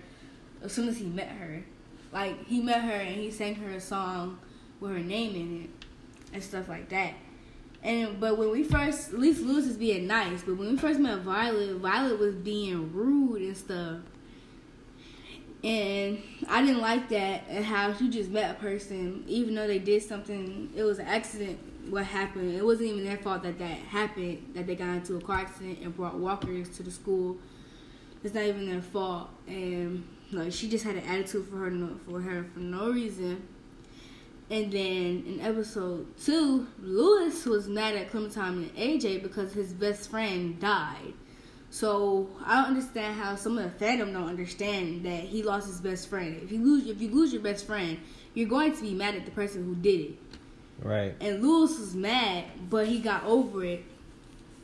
as 0.62 0.72
soon 0.72 0.88
as 0.88 0.98
he 0.98 1.06
met 1.06 1.28
her. 1.28 1.64
Like 2.12 2.46
he 2.46 2.60
met 2.60 2.82
her 2.82 2.90
and 2.90 3.16
he 3.16 3.30
sang 3.30 3.54
her 3.56 3.70
a 3.70 3.80
song 3.80 4.38
with 4.80 4.92
her 4.92 4.98
name 4.98 5.34
in 5.34 5.62
it 5.64 5.70
and 6.32 6.42
stuff 6.42 6.68
like 6.68 6.88
that. 6.90 7.14
And 7.82 8.20
but 8.20 8.38
when 8.38 8.50
we 8.50 8.62
first, 8.62 9.12
at 9.12 9.18
least 9.18 9.42
Lewis 9.42 9.66
is 9.66 9.76
being 9.76 10.06
nice. 10.06 10.42
But 10.42 10.56
when 10.56 10.70
we 10.70 10.76
first 10.76 11.00
met 11.00 11.20
Violet, 11.20 11.76
Violet 11.76 12.18
was 12.18 12.34
being 12.34 12.92
rude 12.92 13.42
and 13.42 13.56
stuff. 13.56 13.98
And 15.64 16.20
I 16.48 16.60
didn't 16.60 16.80
like 16.80 17.08
that 17.10 17.44
and 17.48 17.64
how 17.64 17.94
she 17.94 18.08
just 18.08 18.30
met 18.30 18.50
a 18.50 18.54
person, 18.54 19.24
even 19.28 19.54
though 19.54 19.68
they 19.68 19.78
did 19.78 20.02
something, 20.02 20.70
it 20.74 20.82
was 20.82 20.98
an 20.98 21.06
accident. 21.06 21.58
What 21.88 22.04
happened? 22.04 22.54
It 22.54 22.64
wasn't 22.64 22.90
even 22.90 23.04
their 23.04 23.18
fault 23.18 23.42
that 23.42 23.58
that 23.58 23.78
happened. 23.78 24.52
That 24.54 24.66
they 24.66 24.74
got 24.74 24.96
into 24.96 25.16
a 25.16 25.20
car 25.20 25.40
accident 25.40 25.80
and 25.82 25.94
brought 25.96 26.16
walkers 26.16 26.68
to 26.76 26.82
the 26.82 26.90
school. 26.90 27.38
It's 28.22 28.34
not 28.34 28.44
even 28.44 28.70
their 28.70 28.82
fault. 28.82 29.30
And 29.46 30.06
like 30.30 30.52
she 30.52 30.68
just 30.68 30.84
had 30.84 30.96
an 30.96 31.04
attitude 31.04 31.46
for 31.48 31.56
her, 31.56 31.88
for 32.06 32.20
her 32.20 32.44
for 32.54 32.60
no 32.60 32.90
reason. 32.90 33.42
And 34.50 34.70
then 34.70 35.24
in 35.26 35.40
episode 35.40 36.16
two, 36.18 36.66
Lewis 36.80 37.46
was 37.46 37.68
mad 37.68 37.96
at 37.96 38.10
Clementine 38.10 38.70
and 38.76 38.76
AJ 38.76 39.22
because 39.22 39.52
his 39.52 39.72
best 39.72 40.10
friend 40.10 40.60
died. 40.60 41.14
So 41.70 42.28
I 42.44 42.56
don't 42.56 42.76
understand 42.76 43.18
how 43.18 43.34
some 43.34 43.56
of 43.56 43.64
the 43.64 43.84
fandom 43.84 44.12
don't 44.12 44.28
understand 44.28 45.06
that 45.06 45.20
he 45.20 45.42
lost 45.42 45.68
his 45.68 45.80
best 45.80 46.08
friend. 46.10 46.38
If 46.42 46.52
you 46.52 46.62
lose, 46.62 46.86
if 46.86 47.00
you 47.00 47.08
lose 47.08 47.32
your 47.32 47.40
best 47.40 47.66
friend, 47.66 47.98
you're 48.34 48.48
going 48.48 48.76
to 48.76 48.82
be 48.82 48.92
mad 48.92 49.14
at 49.14 49.24
the 49.24 49.30
person 49.30 49.64
who 49.64 49.74
did 49.74 50.00
it. 50.00 50.18
Right. 50.82 51.14
And 51.20 51.42
Lewis 51.42 51.78
was 51.78 51.94
mad, 51.94 52.44
but 52.68 52.86
he 52.86 52.98
got 52.98 53.24
over 53.24 53.64
it. 53.64 53.84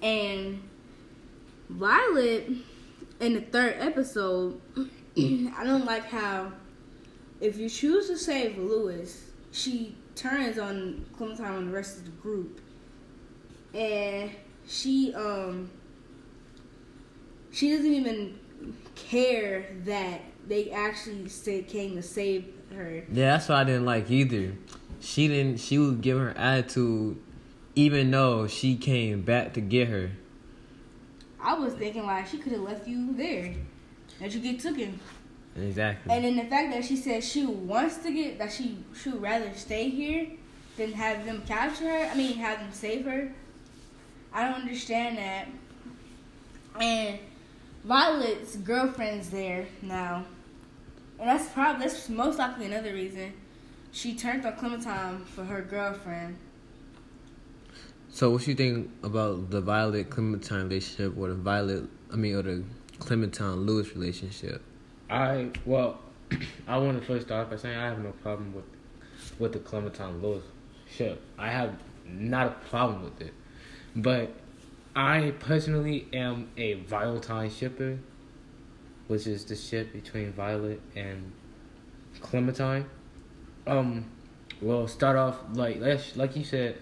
And 0.02 0.62
Violet, 1.68 2.50
in 3.20 3.34
the 3.34 3.40
third 3.40 3.76
episode, 3.78 4.60
I 5.16 5.64
don't 5.64 5.84
like 5.84 6.04
how 6.04 6.52
if 7.40 7.56
you 7.56 7.68
choose 7.68 8.08
to 8.08 8.18
save 8.18 8.58
Lewis, 8.58 9.30
she 9.52 9.94
turns 10.14 10.58
on 10.58 11.06
Clementine 11.16 11.54
and 11.54 11.68
the 11.68 11.72
rest 11.72 11.98
of 11.98 12.04
the 12.04 12.10
group, 12.10 12.60
and 13.74 14.30
she 14.66 15.14
um 15.14 15.70
she 17.52 17.70
doesn't 17.70 17.92
even 17.92 18.38
care 18.94 19.66
that 19.84 20.20
they 20.46 20.70
actually 20.70 21.28
came 21.62 21.94
to 21.94 22.02
save 22.02 22.46
her. 22.74 23.04
Yeah, 23.12 23.32
that's 23.32 23.48
what 23.48 23.58
I 23.58 23.64
didn't 23.64 23.84
like 23.84 24.10
either. 24.10 24.54
She 25.00 25.28
didn't. 25.28 25.60
She 25.60 25.78
would 25.78 26.00
give 26.00 26.18
her 26.18 26.30
attitude, 26.36 27.18
even 27.74 28.10
though 28.10 28.46
she 28.46 28.76
came 28.76 29.22
back 29.22 29.54
to 29.54 29.60
get 29.60 29.88
her. 29.88 30.10
I 31.40 31.54
was 31.54 31.74
thinking 31.74 32.04
like 32.04 32.26
she 32.26 32.38
could 32.38 32.52
have 32.52 32.62
left 32.62 32.88
you 32.88 33.14
there, 33.14 33.54
that 34.20 34.34
you 34.34 34.40
get 34.40 34.58
took 34.60 34.76
taken. 34.76 34.98
Exactly. 35.56 36.12
And 36.12 36.24
then 36.24 36.36
the 36.36 36.44
fact 36.44 36.72
that 36.72 36.84
she 36.84 36.96
said 36.96 37.22
she 37.22 37.46
wants 37.46 37.98
to 37.98 38.12
get 38.12 38.38
that 38.38 38.52
she 38.52 38.78
she 39.00 39.10
would 39.10 39.22
rather 39.22 39.52
stay 39.54 39.88
here 39.88 40.26
than 40.76 40.92
have 40.92 41.24
them 41.24 41.42
capture 41.46 41.88
her. 41.88 42.10
I 42.10 42.14
mean, 42.14 42.36
have 42.36 42.58
them 42.58 42.72
save 42.72 43.04
her. 43.04 43.32
I 44.32 44.44
don't 44.44 44.60
understand 44.62 45.18
that. 45.18 45.48
And 46.80 47.18
Violet's 47.84 48.56
girlfriend's 48.56 49.30
there 49.30 49.66
now, 49.82 50.24
and 51.18 51.28
that's 51.28 51.48
probably 51.50 51.86
that's 51.86 52.08
most 52.08 52.38
likely 52.38 52.66
another 52.66 52.92
reason 52.92 53.32
she 53.92 54.14
turned 54.14 54.44
on 54.44 54.56
Clementine 54.56 55.24
for 55.24 55.44
her 55.44 55.62
girlfriend. 55.62 56.36
So, 58.10 58.30
what 58.30 58.46
you 58.46 58.54
think 58.54 58.90
about 59.02 59.50
the 59.50 59.60
Violet 59.60 60.10
Clementine 60.10 60.64
relationship, 60.64 61.16
or 61.16 61.28
the 61.28 61.34
Violet, 61.34 61.84
I 62.12 62.16
mean, 62.16 62.34
or 62.34 62.42
the 62.42 62.64
Clementine 62.98 63.66
Lewis 63.66 63.94
relationship? 63.94 64.62
I 65.10 65.50
well, 65.64 66.00
I 66.66 66.78
want 66.78 67.00
to 67.00 67.06
first 67.06 67.26
start 67.26 67.50
by 67.50 67.56
saying 67.56 67.76
I 67.76 67.88
have 67.88 67.98
no 67.98 68.12
problem 68.12 68.54
with 68.54 68.64
with 69.38 69.52
the 69.52 69.58
Clementine 69.58 70.22
Lewis 70.22 70.44
ship. 70.90 71.20
I 71.38 71.50
have 71.50 71.74
not 72.06 72.46
a 72.46 72.50
problem 72.68 73.02
with 73.04 73.20
it, 73.20 73.34
but 73.94 74.30
I 74.96 75.32
personally 75.38 76.08
am 76.12 76.48
a 76.56 76.74
Violentine 76.74 77.50
shipper, 77.50 77.98
which 79.06 79.26
is 79.26 79.44
the 79.44 79.54
ship 79.54 79.92
between 79.92 80.32
Violet 80.32 80.80
and 80.96 81.32
Clementine. 82.20 82.86
Um, 83.68 84.04
well, 84.60 84.88
start 84.88 85.16
off 85.16 85.38
like 85.52 85.78
let's- 85.80 86.16
like 86.16 86.34
you 86.36 86.44
said, 86.44 86.76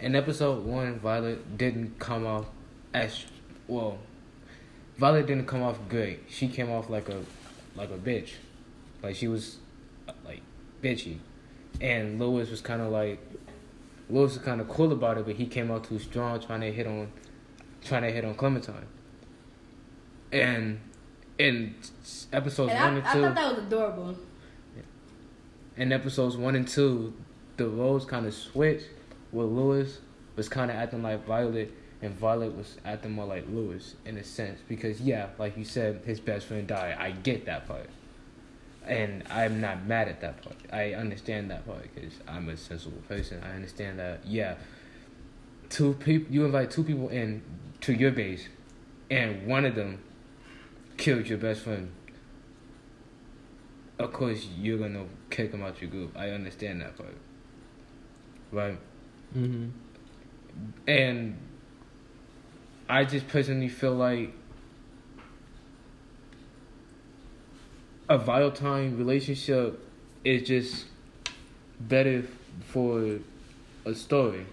in 0.00 0.14
episode 0.16 0.64
one, 0.64 0.98
Violet 0.98 1.58
didn't 1.58 1.98
come 1.98 2.26
off 2.26 2.46
as 2.94 3.26
well. 3.68 3.98
Violet 4.96 5.26
didn't 5.26 5.46
come 5.46 5.62
off 5.62 5.78
good. 5.88 6.18
She 6.28 6.48
came 6.48 6.70
off 6.70 6.88
like 6.90 7.08
a 7.08 7.22
like 7.76 7.90
a 7.90 7.98
bitch, 7.98 8.30
like 9.02 9.14
she 9.16 9.28
was 9.28 9.58
like 10.24 10.40
bitchy, 10.82 11.18
and 11.80 12.18
Lewis 12.18 12.50
was 12.50 12.60
kind 12.60 12.80
of 12.82 12.90
like 12.90 13.20
Lewis 14.08 14.34
was 14.34 14.42
kind 14.44 14.60
of 14.60 14.68
cool 14.68 14.92
about 14.92 15.18
it, 15.18 15.26
but 15.26 15.36
he 15.36 15.46
came 15.46 15.70
out 15.70 15.84
too 15.84 15.98
strong, 15.98 16.40
trying 16.40 16.60
to 16.62 16.72
hit 16.72 16.86
on 16.86 17.12
trying 17.84 18.02
to 18.02 18.10
hit 18.10 18.24
on 18.24 18.34
Clementine. 18.34 18.86
And 20.32 20.80
in 21.38 21.74
episodes 22.32 22.72
And 22.72 22.80
one 22.80 22.94
I, 22.94 22.98
and 22.98 23.06
I 23.08 23.12
two, 23.12 23.20
thought 23.22 23.34
that 23.34 23.56
was 23.56 23.64
adorable. 23.66 24.16
In 25.76 25.92
episodes 25.92 26.36
one 26.36 26.56
and 26.56 26.66
two, 26.66 27.14
the 27.56 27.68
roles 27.68 28.04
kind 28.04 28.26
of 28.26 28.34
switched. 28.34 28.86
Where 29.30 29.46
Lewis 29.46 29.98
was 30.34 30.48
kind 30.48 30.70
of 30.70 30.76
acting 30.76 31.02
like 31.02 31.24
Violet, 31.24 31.72
and 32.02 32.18
Violet 32.18 32.56
was 32.56 32.78
acting 32.84 33.12
more 33.12 33.26
like 33.26 33.44
Lewis 33.48 33.94
in 34.04 34.16
a 34.16 34.24
sense 34.24 34.60
because 34.68 35.00
yeah, 35.00 35.28
like 35.38 35.56
you 35.56 35.64
said, 35.64 36.02
his 36.04 36.18
best 36.18 36.46
friend 36.46 36.66
died. 36.66 36.96
I 36.98 37.12
get 37.12 37.46
that 37.46 37.68
part, 37.68 37.88
and 38.84 39.22
I'm 39.30 39.60
not 39.60 39.86
mad 39.86 40.08
at 40.08 40.20
that 40.22 40.42
part. 40.42 40.56
I 40.72 40.94
understand 40.94 41.50
that 41.50 41.66
part 41.66 41.82
because 41.94 42.14
I'm 42.26 42.48
a 42.48 42.56
sensible 42.56 43.02
person. 43.08 43.42
I 43.44 43.54
understand 43.54 43.98
that 44.00 44.26
yeah, 44.26 44.56
two 45.68 45.94
people 45.94 46.32
you 46.32 46.44
invite 46.44 46.70
two 46.70 46.84
people 46.84 47.08
in 47.08 47.42
to 47.82 47.92
your 47.92 48.10
base, 48.10 48.48
and 49.10 49.46
one 49.46 49.64
of 49.64 49.74
them 49.74 50.00
killed 50.96 51.28
your 51.28 51.38
best 51.38 51.62
friend. 51.62 51.90
Of 54.00 54.14
course, 54.14 54.46
you're 54.58 54.78
gonna 54.78 55.04
kick 55.28 55.52
him 55.52 55.62
out 55.62 55.80
your 55.82 55.90
group. 55.90 56.16
I 56.16 56.30
understand 56.30 56.80
that 56.80 56.96
part, 56.96 57.14
right? 58.50 58.78
Mm-hmm. 59.36 59.68
And 60.88 61.36
I 62.88 63.04
just 63.04 63.28
personally 63.28 63.68
feel 63.68 63.94
like 63.94 64.32
a 68.08 68.16
volatile 68.16 68.88
relationship 68.88 69.86
is 70.24 70.48
just 70.48 70.86
better 71.78 72.24
for 72.64 73.18
a 73.84 73.94
story, 73.94 74.46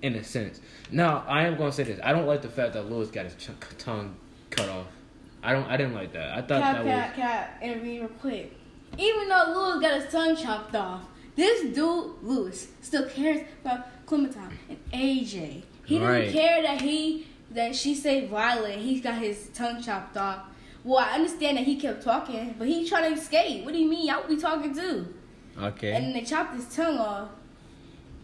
in 0.00 0.14
a 0.14 0.24
sense. 0.24 0.60
Now, 0.90 1.24
I 1.28 1.46
am 1.46 1.58
gonna 1.58 1.72
say 1.72 1.82
this: 1.82 2.00
I 2.02 2.12
don't 2.12 2.26
like 2.26 2.40
the 2.40 2.48
fact 2.48 2.72
that 2.72 2.90
Lewis 2.90 3.10
got 3.10 3.26
his 3.26 3.34
ch- 3.34 3.50
tongue 3.76 4.16
cut 4.48 4.70
off. 4.70 4.86
I 5.42 5.52
don't. 5.52 5.66
I 5.68 5.76
didn't 5.76 5.94
like 5.94 6.14
that. 6.14 6.32
I 6.32 6.40
thought 6.40 6.62
Can 6.62 6.62
I, 6.62 6.72
that 6.72 6.84
can, 6.84 6.86
was. 6.86 6.94
I, 6.94 7.08
can 7.12 7.48
I 7.60 7.64
intervene 7.64 8.00
real 8.00 8.08
quick? 8.08 8.57
Even 8.96 9.28
though 9.28 9.52
Lewis 9.54 9.80
got 9.80 10.00
his 10.00 10.12
tongue 10.12 10.36
chopped 10.36 10.74
off, 10.74 11.02
this 11.36 11.74
dude, 11.74 12.14
Lewis, 12.22 12.68
still 12.80 13.08
cares 13.08 13.46
about 13.64 13.86
Clementine 14.06 14.58
and 14.68 14.78
AJ. 14.92 15.62
He 15.84 15.98
didn't 15.98 16.32
care 16.32 16.62
that 16.62 16.80
he 16.80 17.26
that 17.50 17.74
she 17.74 17.94
said 17.94 18.28
Violet. 18.28 18.78
He's 18.78 19.00
got 19.00 19.18
his 19.18 19.48
tongue 19.54 19.82
chopped 19.82 20.16
off. 20.16 20.42
Well, 20.84 20.98
I 20.98 21.14
understand 21.14 21.56
that 21.56 21.64
he 21.64 21.76
kept 21.76 22.02
talking, 22.02 22.54
but 22.58 22.68
he 22.68 22.88
trying 22.88 23.14
to 23.14 23.20
escape. 23.20 23.64
What 23.64 23.72
do 23.72 23.78
you 23.78 23.88
mean? 23.88 24.12
Would 24.14 24.28
be 24.28 24.36
talking 24.36 24.74
too. 24.74 25.14
Okay. 25.60 25.92
And 25.92 26.14
they 26.14 26.22
chopped 26.22 26.54
his 26.54 26.74
tongue 26.74 26.98
off. 26.98 27.28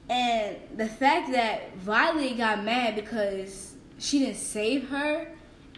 And 0.09 0.57
the 0.77 0.87
fact 0.87 1.33
that 1.33 1.77
Violet 1.77 2.37
got 2.37 2.63
mad 2.63 2.95
because 2.95 3.75
she 3.99 4.21
didn't 4.21 4.37
save 4.37 4.89
her, 4.91 5.29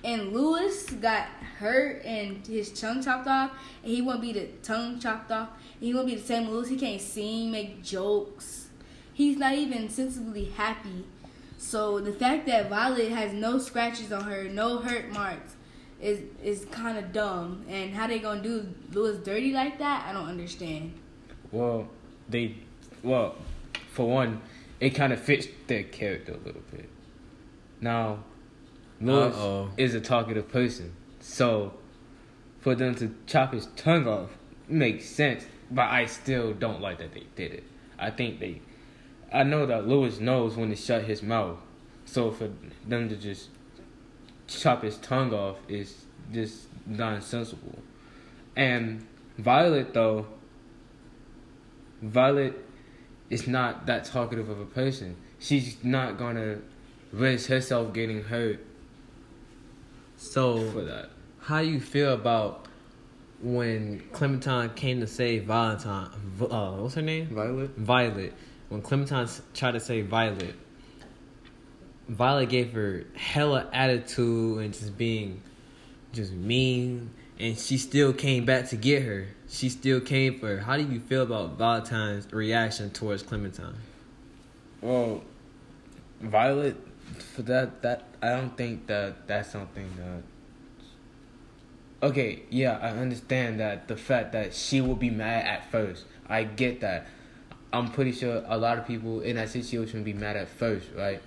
and 0.02 0.32
Lewis 0.32 0.90
got 0.90 1.28
hurt 1.58 2.04
and 2.04 2.46
his 2.46 2.72
tongue 2.72 3.02
chopped 3.02 3.26
off, 3.26 3.50
and 3.82 3.92
he 3.92 4.02
won't 4.02 4.20
be 4.20 4.32
the 4.32 4.46
tongue 4.62 4.98
chopped 4.98 5.30
off. 5.30 5.48
And 5.74 5.82
he 5.82 5.94
won't 5.94 6.06
be 6.06 6.14
the 6.14 6.26
same 6.26 6.48
Lewis. 6.48 6.68
He 6.68 6.76
can't 6.76 7.00
sing, 7.00 7.50
make 7.50 7.82
jokes. 7.82 8.68
He's 9.12 9.36
not 9.36 9.54
even 9.54 9.88
sensibly 9.88 10.46
happy. 10.46 11.04
So 11.58 12.00
the 12.00 12.12
fact 12.12 12.46
that 12.46 12.68
Violet 12.68 13.10
has 13.10 13.32
no 13.32 13.58
scratches 13.58 14.12
on 14.12 14.24
her, 14.24 14.44
no 14.44 14.78
hurt 14.78 15.10
marks, 15.10 15.56
is 16.00 16.20
is 16.42 16.66
kind 16.66 16.98
of 16.98 17.12
dumb. 17.12 17.64
And 17.68 17.94
how 17.94 18.06
they 18.06 18.18
gonna 18.18 18.42
do 18.42 18.68
Lewis 18.92 19.18
dirty 19.18 19.52
like 19.52 19.78
that? 19.78 20.06
I 20.06 20.12
don't 20.12 20.28
understand. 20.28 20.92
Well, 21.50 21.88
they, 22.28 22.56
well, 23.02 23.36
for 23.92 24.08
one, 24.08 24.42
it 24.80 24.90
kind 24.90 25.12
of 25.12 25.20
fits 25.20 25.46
their 25.66 25.84
character 25.84 26.32
a 26.32 26.46
little 26.46 26.62
bit. 26.70 26.88
Now, 27.80 28.18
Lewis 29.00 29.34
Uh-oh. 29.34 29.70
is 29.76 29.94
a 29.94 30.00
talkative 30.00 30.48
person, 30.48 30.92
so 31.26 31.74
for 32.60 32.76
them 32.76 32.94
to 32.94 33.12
chop 33.26 33.52
his 33.52 33.66
tongue 33.76 34.06
off 34.06 34.30
makes 34.68 35.06
sense. 35.06 35.44
But 35.70 35.90
I 35.90 36.06
still 36.06 36.54
don't 36.54 36.80
like 36.80 36.98
that 36.98 37.12
they 37.12 37.26
did 37.34 37.52
it. 37.52 37.64
I 37.98 38.10
think 38.10 38.38
they, 38.38 38.62
I 39.32 39.42
know 39.42 39.66
that 39.66 39.88
Lewis 39.88 40.20
knows 40.20 40.56
when 40.56 40.70
to 40.70 40.76
shut 40.76 41.02
his 41.02 41.22
mouth, 41.22 41.58
so 42.04 42.30
for 42.30 42.50
them 42.86 43.08
to 43.08 43.16
just 43.16 43.48
chop 44.46 44.84
his 44.84 44.98
tongue 44.98 45.34
off 45.34 45.56
is 45.68 46.06
just 46.32 46.68
nonsensical. 46.86 47.80
And 48.54 49.04
Violet 49.36 49.92
though, 49.92 50.28
Violet 52.02 52.54
is 53.30 53.48
not 53.48 53.86
that 53.86 54.04
talkative 54.04 54.48
of 54.48 54.60
a 54.60 54.66
person. 54.66 55.16
She's 55.40 55.82
not 55.82 56.18
gonna 56.18 56.58
risk 57.12 57.48
herself 57.48 57.92
getting 57.92 58.22
hurt 58.22 58.60
So 60.16 60.70
for 60.70 60.82
that. 60.82 61.10
How 61.46 61.62
do 61.62 61.68
you 61.68 61.78
feel 61.78 62.12
about 62.12 62.66
when 63.40 64.00
Clementine 64.10 64.70
came 64.70 64.98
to 64.98 65.06
save 65.06 65.44
Valentine? 65.44 66.10
Uh, 66.40 66.72
what's 66.72 66.96
her 66.96 67.02
name? 67.02 67.28
Violet? 67.28 67.70
Violet. 67.76 68.32
When 68.68 68.82
Clementine 68.82 69.28
tried 69.54 69.72
to 69.72 69.80
save 69.80 70.08
Violet, 70.08 70.56
Violet 72.08 72.48
gave 72.48 72.72
her 72.72 73.04
hella 73.14 73.68
attitude 73.72 74.58
and 74.58 74.74
just 74.74 74.98
being 74.98 75.40
just 76.12 76.32
mean, 76.32 77.10
and 77.38 77.56
she 77.56 77.78
still 77.78 78.12
came 78.12 78.44
back 78.44 78.68
to 78.70 78.76
get 78.76 79.04
her. 79.04 79.28
She 79.48 79.68
still 79.68 80.00
came 80.00 80.40
for 80.40 80.48
her. 80.48 80.58
How 80.58 80.76
do 80.76 80.82
you 80.82 80.98
feel 80.98 81.22
about 81.22 81.58
Valentine's 81.58 82.26
reaction 82.32 82.90
towards 82.90 83.22
Clementine? 83.22 83.76
Well, 84.80 85.22
Violet, 86.20 86.76
for 87.36 87.42
that, 87.42 87.82
that 87.82 88.02
I 88.20 88.30
don't 88.30 88.56
think 88.56 88.88
that 88.88 89.28
that's 89.28 89.52
something 89.52 89.88
that. 89.98 90.22
Okay, 92.02 92.42
yeah, 92.50 92.78
I 92.80 92.90
understand 92.90 93.60
that 93.60 93.88
the 93.88 93.96
fact 93.96 94.32
that 94.32 94.54
she 94.54 94.80
will 94.80 94.94
be 94.96 95.10
mad 95.10 95.46
at 95.46 95.70
first. 95.70 96.04
I 96.28 96.44
get 96.44 96.80
that. 96.82 97.06
I'm 97.72 97.90
pretty 97.90 98.12
sure 98.12 98.44
a 98.46 98.58
lot 98.58 98.78
of 98.78 98.86
people 98.86 99.20
in 99.20 99.36
that 99.36 99.48
situation 99.48 100.00
would 100.00 100.04
be 100.04 100.12
mad 100.12 100.36
at 100.36 100.48
first, 100.48 100.88
right? 100.96 101.20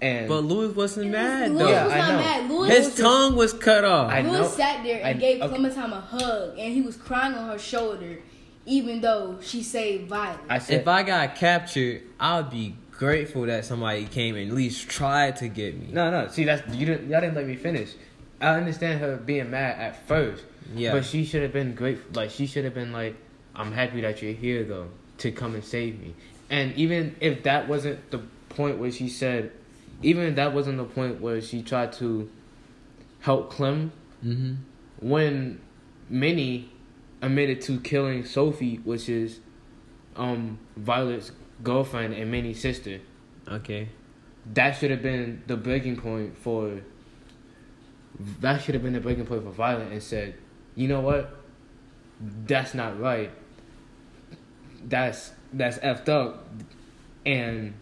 And 0.00 0.28
But 0.28 0.40
Louis 0.44 0.74
wasn't 0.74 1.10
mad 1.10 1.52
Louis 1.52 1.58
though. 1.64 1.68
Yeah, 1.70 1.84
was 1.84 1.92
I 1.92 1.98
not 1.98 2.08
know. 2.08 2.16
mad. 2.18 2.50
Louis 2.50 2.68
His 2.70 2.86
was 2.86 2.94
tongue 2.96 3.36
was 3.36 3.52
cut 3.52 3.84
off. 3.84 4.10
I 4.10 4.20
Louis 4.22 4.32
know- 4.32 4.48
sat 4.48 4.82
there 4.82 4.98
and 4.98 5.06
I- 5.06 5.12
gave 5.20 5.40
okay. 5.42 5.48
Clementine 5.48 5.92
a 5.92 6.00
hug, 6.00 6.58
and 6.58 6.72
he 6.74 6.80
was 6.82 6.96
crying 6.96 7.34
on 7.34 7.48
her 7.48 7.58
shoulder, 7.58 8.18
even 8.66 9.00
though 9.00 9.38
she 9.40 9.62
saved 9.62 10.08
Violet. 10.08 10.40
I 10.48 10.58
said, 10.58 10.80
if 10.80 10.88
I 10.88 11.02
got 11.02 11.34
captured, 11.36 12.02
I'd 12.18 12.50
be 12.50 12.74
grateful 12.90 13.42
that 13.46 13.64
somebody 13.64 14.04
came 14.06 14.36
and 14.36 14.50
at 14.50 14.56
least 14.56 14.88
tried 14.88 15.36
to 15.36 15.48
get 15.48 15.78
me. 15.78 15.88
No, 15.92 16.10
no. 16.10 16.28
See, 16.28 16.44
that's 16.44 16.62
you 16.74 16.84
didn't. 16.86 17.08
Y'all 17.08 17.20
didn't 17.20 17.36
let 17.36 17.46
me 17.46 17.56
finish. 17.56 17.90
I 18.42 18.56
understand 18.56 19.00
her 19.00 19.16
being 19.16 19.50
mad 19.50 19.78
at 19.80 20.06
first. 20.08 20.44
Yeah. 20.74 20.92
But 20.92 21.04
she 21.04 21.24
should 21.24 21.42
have 21.42 21.52
been 21.52 21.74
grateful. 21.74 22.10
Like 22.14 22.30
she 22.30 22.46
should 22.46 22.64
have 22.64 22.74
been 22.74 22.92
like, 22.92 23.16
"I'm 23.54 23.72
happy 23.72 24.00
that 24.02 24.20
you're 24.22 24.32
here, 24.34 24.64
though, 24.64 24.88
to 25.18 25.30
come 25.32 25.54
and 25.54 25.64
save 25.64 25.98
me." 26.00 26.14
And 26.50 26.74
even 26.76 27.16
if 27.20 27.44
that 27.44 27.68
wasn't 27.68 28.10
the 28.10 28.20
point 28.50 28.78
where 28.78 28.90
she 28.90 29.08
said, 29.08 29.52
even 30.02 30.24
if 30.24 30.34
that 30.36 30.52
wasn't 30.52 30.76
the 30.78 30.84
point 30.84 31.20
where 31.20 31.40
she 31.40 31.62
tried 31.62 31.92
to 31.94 32.28
help 33.20 33.50
Clem, 33.50 33.92
Mm-hmm. 34.24 34.54
when 35.08 35.60
Minnie 36.08 36.70
admitted 37.20 37.60
to 37.62 37.80
killing 37.80 38.24
Sophie, 38.24 38.76
which 38.84 39.08
is 39.08 39.40
um 40.16 40.58
Violet's 40.76 41.32
girlfriend 41.62 42.14
and 42.14 42.30
Minnie's 42.30 42.60
sister 42.60 43.00
Okay. 43.48 43.88
that 44.54 44.72
should 44.72 44.90
have 44.90 45.02
been 45.02 45.42
the 45.46 45.56
breaking 45.56 45.96
point 45.96 46.36
for 46.36 46.80
that 48.40 48.62
should 48.62 48.74
have 48.74 48.82
been 48.82 48.92
the 48.92 49.00
breaking 49.00 49.26
point 49.26 49.42
for 49.44 49.50
Violet 49.50 49.90
and 49.90 50.02
said, 50.02 50.34
you 50.74 50.88
know 50.88 51.00
what? 51.00 51.36
That's 52.20 52.74
not 52.74 53.00
right. 53.00 53.30
That's 54.84 55.32
that's 55.52 55.78
effed 55.78 56.08
up 56.08 56.46
and 57.26 57.74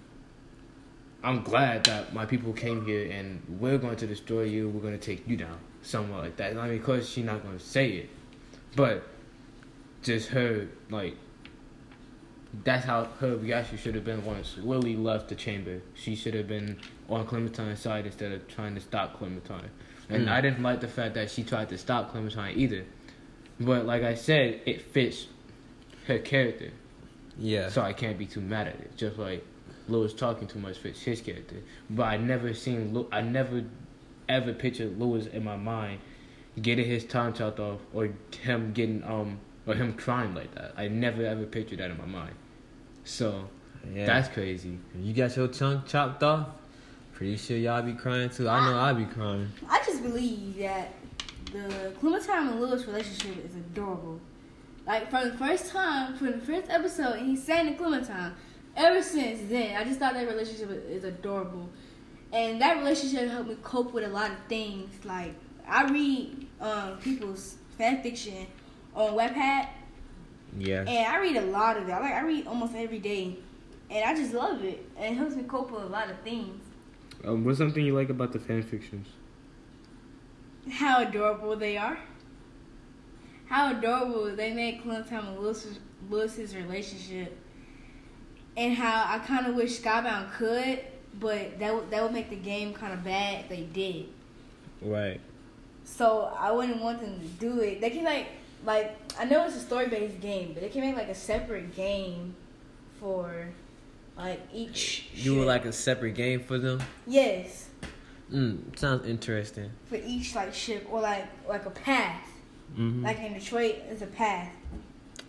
I'm 1.22 1.42
glad 1.42 1.84
that 1.84 2.12
my 2.12 2.26
people 2.26 2.52
came 2.52 2.84
here 2.84 3.10
and 3.10 3.42
we're 3.60 3.78
going 3.78 3.96
to 3.96 4.06
destroy 4.06 4.42
you, 4.42 4.68
we're 4.68 4.82
gonna 4.82 4.98
take 4.98 5.26
you 5.28 5.36
down. 5.36 5.58
Somewhere 5.82 6.20
like 6.20 6.36
that. 6.36 6.56
I 6.56 6.68
mean 6.68 6.78
of 6.78 6.84
course 6.84 7.08
she's 7.08 7.24
not 7.24 7.42
gonna 7.42 7.58
say 7.58 7.90
it. 7.90 8.10
But 8.76 9.06
just 10.02 10.28
her 10.30 10.68
like 10.90 11.16
that's 12.64 12.84
how 12.84 13.04
her 13.20 13.36
reaction 13.36 13.78
should 13.78 13.94
have 13.94 14.04
been 14.04 14.24
once 14.24 14.56
Lily 14.58 14.96
left 14.96 15.28
the 15.28 15.34
chamber. 15.34 15.80
She 15.94 16.16
should 16.16 16.34
have 16.34 16.48
been 16.48 16.78
on 17.08 17.26
Clementine's 17.26 17.80
side 17.80 18.06
instead 18.06 18.32
of 18.32 18.48
trying 18.48 18.74
to 18.74 18.80
stop 18.80 19.18
Clementine. 19.18 19.70
And 20.10 20.26
Mm. 20.26 20.32
I 20.32 20.40
didn't 20.40 20.62
like 20.62 20.80
the 20.80 20.88
fact 20.88 21.14
that 21.14 21.30
she 21.30 21.42
tried 21.44 21.68
to 21.70 21.78
stop 21.78 22.10
Clementine 22.10 22.58
either. 22.58 22.84
But 23.58 23.86
like 23.86 24.02
I 24.02 24.14
said, 24.14 24.60
it 24.66 24.80
fits 24.82 25.26
her 26.06 26.18
character. 26.18 26.70
Yeah. 27.38 27.68
So 27.68 27.82
I 27.82 27.92
can't 27.92 28.18
be 28.18 28.26
too 28.26 28.40
mad 28.40 28.66
at 28.68 28.74
it. 28.74 28.96
Just 28.96 29.18
like 29.18 29.44
Lewis 29.88 30.12
talking 30.12 30.48
too 30.48 30.58
much 30.58 30.78
fits 30.78 31.00
his 31.02 31.20
character. 31.20 31.56
But 31.88 32.04
I 32.04 32.16
never 32.16 32.54
seen 32.54 32.92
Lew- 32.94 33.08
I 33.12 33.20
never 33.20 33.64
ever 34.28 34.52
pictured 34.52 34.98
Lewis 34.98 35.26
in 35.26 35.44
my 35.44 35.56
mind 35.56 36.00
getting 36.60 36.84
his 36.86 37.04
tongue 37.04 37.32
chopped 37.32 37.60
off 37.60 37.80
or 37.92 38.10
him 38.42 38.72
getting 38.72 39.02
um 39.04 39.38
or 39.66 39.74
him 39.74 39.92
crying 39.94 40.34
like 40.34 40.54
that. 40.54 40.72
I 40.76 40.88
never 40.88 41.24
ever 41.24 41.44
pictured 41.44 41.78
that 41.78 41.90
in 41.90 41.98
my 41.98 42.06
mind. 42.06 42.34
So 43.04 43.48
yeah. 43.94 44.06
that's 44.06 44.28
crazy. 44.28 44.78
you 44.98 45.12
got 45.14 45.36
your 45.36 45.48
tongue 45.48 45.82
chopped 45.86 46.22
off. 46.22 46.48
Pretty 47.20 47.36
sure 47.36 47.58
y'all 47.58 47.82
be 47.82 47.92
crying 47.92 48.30
too. 48.30 48.48
I 48.48 48.64
know 48.64 48.78
I 48.78 48.94
be 48.94 49.04
crying. 49.04 49.52
I 49.68 49.82
just 49.84 50.02
believe 50.02 50.56
that 50.56 50.94
the 51.52 51.92
Clementine 52.00 52.48
and 52.48 52.60
Lewis 52.62 52.86
relationship 52.86 53.44
is 53.44 53.54
adorable. 53.56 54.18
Like 54.86 55.10
from 55.10 55.28
the 55.28 55.36
first 55.36 55.70
time, 55.70 56.16
from 56.16 56.28
the 56.28 56.38
first 56.38 56.70
episode, 56.70 57.18
and 57.18 57.26
he 57.26 57.36
sang 57.36 57.66
to 57.66 57.74
Clementine. 57.74 58.32
Ever 58.74 59.02
since 59.02 59.50
then, 59.50 59.76
I 59.76 59.84
just 59.84 59.98
thought 59.98 60.14
that 60.14 60.26
relationship 60.26 60.70
is 60.88 61.04
adorable. 61.04 61.68
and 62.32 62.58
that 62.62 62.78
relationship 62.78 63.28
helped 63.28 63.50
me 63.50 63.56
cope 63.62 63.92
with 63.92 64.04
a 64.04 64.08
lot 64.08 64.30
of 64.30 64.38
things. 64.48 64.88
Like 65.04 65.34
I 65.68 65.90
read 65.90 66.46
um, 66.58 66.96
people's 67.02 67.56
fan 67.76 68.02
fiction 68.02 68.46
on 68.94 69.10
Wattpad, 69.12 69.68
Yeah. 70.56 70.84
and 70.88 71.06
I 71.06 71.18
read 71.20 71.36
a 71.36 71.42
lot 71.42 71.76
of 71.76 71.86
it. 71.86 71.92
I 71.92 72.00
like 72.00 72.14
I 72.14 72.22
read 72.22 72.46
almost 72.46 72.74
every 72.74 72.98
day, 72.98 73.36
and 73.90 74.04
I 74.06 74.14
just 74.14 74.32
love 74.32 74.64
it. 74.64 74.88
And 74.96 75.14
it 75.14 75.18
helps 75.18 75.36
me 75.36 75.42
cope 75.42 75.70
with 75.70 75.82
a 75.82 75.86
lot 75.86 76.08
of 76.08 76.18
things. 76.20 76.62
Um, 77.24 77.44
what's 77.44 77.58
something 77.58 77.84
you 77.84 77.94
like 77.94 78.08
about 78.08 78.32
the 78.32 78.38
fan 78.38 78.62
fictions? 78.62 79.08
How 80.70 81.02
adorable 81.02 81.56
they 81.56 81.76
are. 81.76 81.98
How 83.46 83.76
adorable 83.76 84.34
they 84.34 84.52
make 84.52 84.82
Clementine 84.82 85.26
and 85.26 85.38
Lewis's, 85.38 85.78
Lewis's 86.08 86.54
relationship. 86.54 87.36
And 88.56 88.74
how 88.74 89.04
I 89.06 89.18
kind 89.18 89.46
of 89.46 89.54
wish 89.54 89.80
Skybound 89.80 90.32
could, 90.32 90.80
but 91.18 91.58
that 91.58 91.74
would 91.74 91.90
that 91.90 92.02
would 92.02 92.12
make 92.12 92.30
the 92.30 92.36
game 92.36 92.72
kind 92.72 92.92
of 92.92 93.04
bad 93.04 93.44
if 93.44 93.48
they 93.48 93.62
did. 93.62 94.06
Right. 94.80 95.20
So 95.84 96.32
I 96.38 96.52
wouldn't 96.52 96.80
want 96.80 97.00
them 97.00 97.20
to 97.20 97.26
do 97.26 97.60
it. 97.60 97.80
They 97.80 97.90
can 97.90 98.04
like 98.04 98.28
like 98.64 98.96
I 99.18 99.24
know 99.24 99.44
it's 99.46 99.56
a 99.56 99.60
story 99.60 99.88
based 99.88 100.20
game, 100.20 100.52
but 100.52 100.62
they 100.62 100.68
can 100.68 100.82
make 100.82 100.96
like 100.96 101.08
a 101.08 101.14
separate 101.14 101.74
game 101.74 102.34
for 102.98 103.48
like 104.20 104.40
each. 104.52 105.08
You 105.14 105.32
would 105.34 105.40
ship. 105.40 105.46
like 105.48 105.64
a 105.64 105.72
separate 105.72 106.14
game 106.14 106.40
for 106.44 106.58
them? 106.58 106.80
yes 107.06 107.66
Mm, 108.32 108.78
sounds 108.78 109.08
interesting. 109.08 109.70
for 109.86 109.96
each 109.96 110.36
like 110.36 110.54
ship 110.54 110.86
or 110.90 111.00
like 111.00 111.26
like 111.48 111.66
a 111.66 111.70
path. 111.70 112.22
Mm-hmm. 112.78 113.04
Like 113.04 113.18
in 113.18 113.34
Detroit, 113.34 113.76
it's 113.90 114.02
a 114.02 114.06
path. 114.06 114.52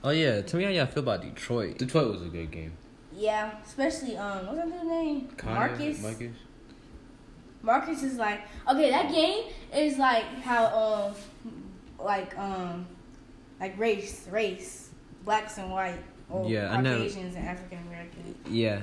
oh 0.04 0.12
yeah, 0.12 0.42
tell 0.42 0.60
me 0.60 0.66
how 0.66 0.70
y'all 0.72 0.86
feel 0.86 1.02
about 1.02 1.24
Detroit. 1.24 1.80
Detroit 1.80 2.12
was 2.12 2.22
a 2.22 2.26
good 2.26 2.52
game. 2.52 2.74
Yeah, 3.14 3.54
especially 3.66 4.16
um, 4.18 4.46
what's 4.46 4.58
that 4.60 4.70
dude's 4.72 4.84
name? 4.84 5.30
Connor, 5.36 5.56
Marcus. 5.56 6.02
Marcus. 6.02 6.36
Marcus 7.64 8.04
is 8.04 8.18
like 8.18 8.42
okay. 8.70 8.92
That 8.92 9.12
game 9.12 9.46
is 9.74 9.98
like 9.98 10.26
how 10.44 10.66
um, 10.68 11.16
like 12.00 12.38
um, 12.38 12.86
like 13.60 13.78
race, 13.80 14.28
race, 14.30 14.90
blacks 15.26 15.58
and 15.58 15.72
white, 15.72 16.00
or 16.32 16.50
Yeah, 16.50 16.72
I 16.72 16.82
know. 16.82 16.98
Caucasians 16.98 17.36
and 17.36 17.48
African 17.48 17.80
Americans, 17.88 18.36
Yeah. 18.50 18.82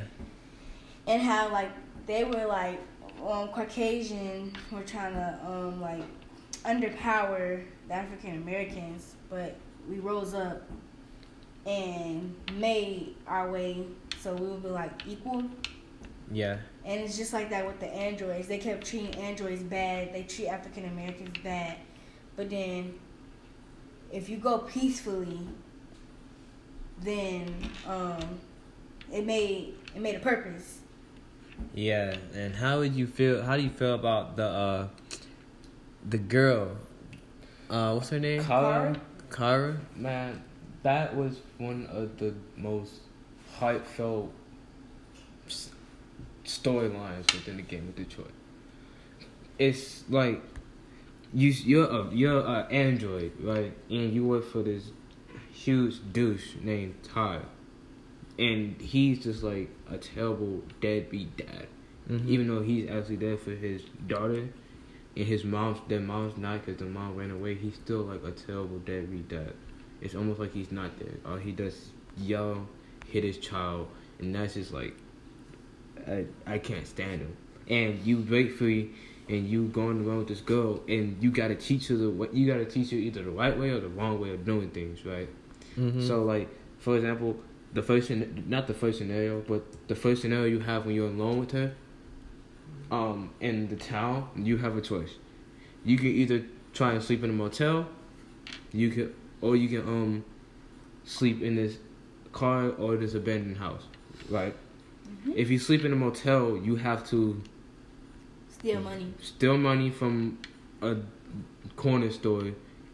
and 1.07 1.23
how 1.23 1.51
like 1.53 1.71
they 2.07 2.25
were 2.25 2.47
like 2.47 2.81
um 3.27 3.49
Caucasian 3.49 4.53
were 4.71 4.83
trying 4.83 5.15
to 5.15 5.39
um 5.45 5.81
like 5.81 6.05
underpower 6.65 7.65
the 7.89 7.95
African 7.95 8.37
Americans, 8.37 9.15
but 9.31 9.57
we 9.89 9.99
rose 9.99 10.35
up 10.35 10.63
and 11.67 12.35
made 12.55 13.15
our 13.27 13.51
way 13.51 13.85
so 14.21 14.35
we 14.35 14.47
would 14.47 14.63
be 14.63 14.69
like 14.69 14.93
equal. 15.07 15.45
Yeah. 16.31 16.59
And 16.85 17.01
it's 17.01 17.17
just 17.17 17.33
like 17.33 17.51
that 17.51 17.67
with 17.67 17.81
the 17.81 17.87
androids. 17.87 18.49
They 18.49 18.59
kept 18.59 18.87
treating 18.87 19.15
androids 19.17 19.63
bad. 19.63 20.13
They 20.13 20.23
treat 20.23 20.49
African 20.49 20.87
Americans 20.87 21.37
bad. 21.43 21.77
But 22.37 22.51
then, 22.51 22.95
if 24.13 24.29
you 24.29 24.37
go 24.39 24.59
peacefully, 24.59 25.41
then 27.03 27.55
um, 27.87 28.39
it 29.13 29.25
made 29.25 29.75
it 29.95 30.01
made 30.01 30.17
a 30.17 30.21
purpose. 30.21 30.81
Yeah. 31.75 32.15
And 32.35 32.55
how 32.55 32.79
would 32.79 32.95
you 32.95 33.07
feel? 33.07 33.43
How 33.43 33.57
do 33.57 33.63
you 33.63 33.71
feel 33.71 33.95
about 33.95 34.37
the 34.37 34.47
uh, 34.47 34.89
the 36.09 36.19
girl? 36.19 36.77
Uh, 37.71 37.93
what's 37.95 38.09
her 38.11 38.19
name? 38.19 38.43
Kara, 38.45 38.97
Kara. 39.31 39.77
man, 39.95 40.43
that 40.83 41.15
was 41.15 41.41
one 41.59 41.87
of 41.93 42.19
the 42.19 42.35
most 42.57 42.95
heartfelt 43.59 44.33
s- 45.47 45.71
storylines 46.45 47.31
within 47.35 47.57
the 47.57 47.63
game 47.63 47.89
of 47.89 47.97
Detroit. 47.97 48.31
It's 49.59 50.05
like 50.09 50.41
you 51.35 51.51
you're 51.51 51.89
a 51.91 52.09
you're 52.15 52.41
a 52.41 52.67
android, 52.71 53.33
right? 53.41 53.73
And 53.91 54.13
you 54.13 54.25
work 54.27 54.51
for 54.51 54.63
this 54.63 54.85
huge 55.69 56.01
douche 56.15 56.55
named 56.63 56.95
Todd. 57.03 57.45
And 58.39 58.81
he's 58.81 59.23
just 59.23 59.43
like 59.43 59.69
a 59.91 59.99
terrible 59.99 60.63
deadbeat 60.81 61.37
dad. 61.37 61.67
Mhm. 62.09 62.27
Even 62.27 62.49
though 62.49 62.63
he's 62.63 62.89
actually 62.89 63.17
there 63.17 63.37
for 63.37 63.51
his 63.51 63.83
daughter, 64.07 64.49
and 65.15 65.27
his 65.27 65.45
mom's 65.45 65.79
their 65.89 66.01
mom's 66.01 66.39
not 66.39 66.65
because 66.65 66.79
the 66.79 66.87
mom 66.87 67.17
ran 67.17 67.31
away. 67.31 67.55
He's 67.55 67.75
still 67.75 68.03
like 68.03 68.25
a 68.25 68.31
terrible 68.31 68.79
deadbeat 68.79 69.29
dad. 69.29 69.53
It's 70.01 70.15
almost 70.15 70.41
like 70.41 70.55
he's 70.55 70.73
not 70.73 70.99
there. 70.99 71.17
All 71.27 71.37
he 71.37 71.53
does 71.53 71.91
yell, 72.17 72.67
hit 73.07 73.25
his 73.25 73.37
child, 73.37 73.89
and 74.21 74.35
that's 74.35 74.55
just 74.55 74.73
like 74.73 74.95
I 76.07 76.25
I 76.47 76.59
can't 76.59 76.87
stand 76.87 77.21
him. 77.21 77.37
And 77.69 78.01
you 78.07 78.17
break 78.19 78.53
free, 78.53 78.93
and 79.29 79.47
you 79.47 79.67
going 79.67 80.07
around 80.07 80.21
with 80.21 80.29
this 80.29 80.41
girl, 80.41 80.83
and 80.89 81.23
you 81.23 81.31
gotta 81.31 81.57
teach 81.57 81.89
her 81.89 81.97
the 81.97 82.31
you 82.33 82.47
gotta 82.47 82.65
teach 82.65 82.91
her 82.93 82.97
either 82.97 83.23
the 83.23 83.31
right 83.31 83.59
way 83.59 83.69
or 83.69 83.81
the 83.81 83.89
wrong 83.89 84.19
way 84.19 84.31
of 84.31 84.47
doing 84.47 84.71
things, 84.71 85.05
right? 85.05 85.29
Mhm. 85.77 86.07
So 86.07 86.25
like 86.25 86.49
for 86.79 86.97
example, 86.97 87.37
the 87.75 87.83
first 87.83 88.11
not 88.11 88.67
the 88.67 88.75
first 88.75 88.99
scenario, 88.99 89.41
but 89.47 89.63
the 89.89 89.95
first 89.95 90.23
scenario 90.23 90.47
you 90.47 90.61
have 90.61 90.87
when 90.87 90.95
you're 90.95 91.09
alone 91.09 91.39
with 91.41 91.53
her, 91.53 91.75
um, 92.91 93.31
in 93.41 93.69
the 93.69 93.77
town, 93.77 94.29
you 94.37 94.57
have 94.59 94.77
a 94.77 94.81
choice. 94.81 95.17
You 95.85 95.97
can 95.99 96.07
either 96.07 96.45
try 96.73 96.93
and 96.93 97.03
sleep 97.03 97.23
in 97.25 97.31
a 97.31 97.33
motel, 97.33 97.87
you 98.73 98.91
can, 98.91 99.15
or 99.41 99.57
you 99.57 99.69
can 99.69 99.87
um, 99.89 100.25
sleep 101.05 101.43
in 101.43 101.57
this 101.57 101.79
car 102.33 102.71
or 102.71 102.97
this 102.97 103.15
abandoned 103.15 103.59
house, 103.59 103.85
right? 104.31 104.55
If 105.35 105.51
you 105.51 105.59
sleep 105.59 105.85
in 105.85 105.93
a 105.93 105.97
motel, 105.97 106.57
you 106.57 106.77
have 106.77 107.07
to 107.11 107.41
Steal 108.51 108.81
money. 108.81 109.13
steal 109.21 109.57
money 109.59 109.91
from 109.91 110.39
a 110.83 110.97
corner 111.77 112.11
store 112.11 112.45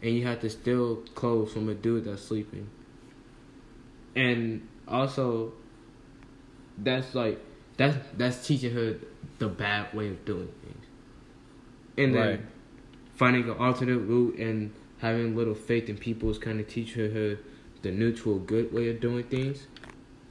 and 0.01 0.15
you 0.15 0.25
have 0.25 0.41
to 0.41 0.49
steal 0.49 0.97
clothes 1.15 1.53
from 1.53 1.69
a 1.69 1.73
dude 1.73 2.05
that's 2.05 2.21
sleeping. 2.21 2.69
And 4.15 4.67
also 4.87 5.53
that's 6.77 7.15
like 7.15 7.39
that's 7.77 7.97
that's 8.17 8.45
teaching 8.45 8.73
her 8.73 8.97
the 9.39 9.47
bad 9.47 9.93
way 9.93 10.09
of 10.09 10.23
doing 10.25 10.49
things. 10.63 10.85
And 11.97 12.13
then 12.13 12.29
Right. 12.29 12.39
finding 13.15 13.43
an 13.43 13.57
alternate 13.57 13.99
route 13.99 14.37
and 14.37 14.71
having 14.99 15.35
little 15.35 15.55
faith 15.55 15.89
in 15.89 15.97
people 15.97 16.29
is 16.29 16.37
kind 16.37 16.59
of 16.59 16.67
teaching 16.67 17.11
her, 17.11 17.11
her 17.11 17.39
the 17.81 17.91
neutral 17.91 18.39
good 18.39 18.73
way 18.73 18.89
of 18.89 18.99
doing 18.99 19.23
things, 19.23 19.67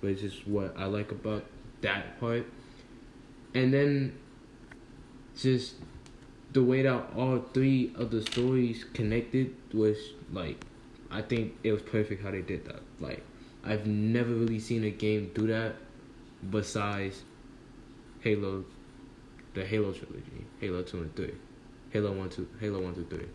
which 0.00 0.22
is 0.22 0.46
what 0.46 0.74
I 0.76 0.86
like 0.86 1.10
about 1.12 1.44
that 1.82 2.18
part. 2.20 2.46
And 3.54 3.72
then 3.72 4.18
just 5.36 5.74
the 6.54 6.62
way 6.62 6.82
that 6.82 7.10
all 7.16 7.40
three 7.52 7.92
of 7.96 8.10
the 8.10 8.22
stories 8.22 8.84
connected 8.94 9.54
was 9.74 9.98
like 10.32 10.56
I 11.10 11.20
think 11.22 11.54
it 11.62 11.72
was 11.72 11.82
perfect 11.82 12.22
how 12.22 12.30
they 12.30 12.42
did 12.42 12.64
that. 12.64 12.80
Like 12.98 13.22
I've 13.62 13.86
never 13.86 14.32
really 14.32 14.58
seen 14.60 14.84
a 14.84 14.90
game 14.90 15.30
do 15.34 15.46
that 15.48 15.76
besides 16.50 17.22
Halo 18.20 18.64
the 19.54 19.64
Halo 19.64 19.92
trilogy. 19.92 20.46
Halo 20.60 20.82
two 20.82 20.98
and 21.02 21.14
three. 21.14 21.34
Halo 21.90 22.12
one 22.12 22.30
two 22.30 22.48
Halo 22.60 22.80
one 22.80 22.94
two 22.94 23.04
three. 23.04 23.26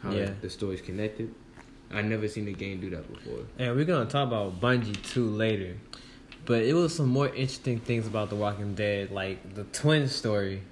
How 0.00 0.12
Yeah. 0.12 0.32
the 0.40 0.50
stories 0.50 0.80
connected. 0.80 1.32
I 1.90 2.02
never 2.02 2.26
seen 2.28 2.48
a 2.48 2.52
game 2.52 2.80
do 2.80 2.90
that 2.90 3.12
before. 3.12 3.46
And 3.58 3.76
we're 3.76 3.84
gonna 3.84 4.10
talk 4.10 4.26
about 4.26 4.60
Bungie 4.60 5.00
too 5.12 5.28
later. 5.28 5.76
But 6.44 6.62
it 6.62 6.74
was 6.74 6.94
some 6.94 7.08
more 7.08 7.28
interesting 7.28 7.80
things 7.80 8.06
about 8.06 8.30
The 8.30 8.36
Walking 8.36 8.74
Dead, 8.74 9.10
like 9.10 9.54
the 9.54 9.64
twin 9.64 10.08
story. 10.08 10.62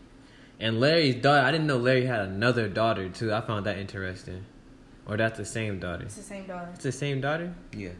And 0.64 0.80
Larry's 0.80 1.16
daughter 1.16 1.46
I 1.46 1.52
didn't 1.52 1.66
know 1.66 1.76
Larry 1.76 2.06
had 2.06 2.20
another 2.22 2.70
daughter 2.70 3.10
too. 3.10 3.34
I 3.34 3.42
found 3.42 3.66
that 3.66 3.76
interesting. 3.76 4.46
Or 5.06 5.18
that's 5.18 5.36
the 5.36 5.44
same 5.44 5.78
daughter. 5.78 6.04
It's 6.04 6.16
the 6.16 6.22
same 6.22 6.46
daughter. 6.46 6.70
It's 6.72 6.84
the 6.84 6.90
same 6.90 7.20
daughter? 7.20 7.54
Yes. 7.76 7.96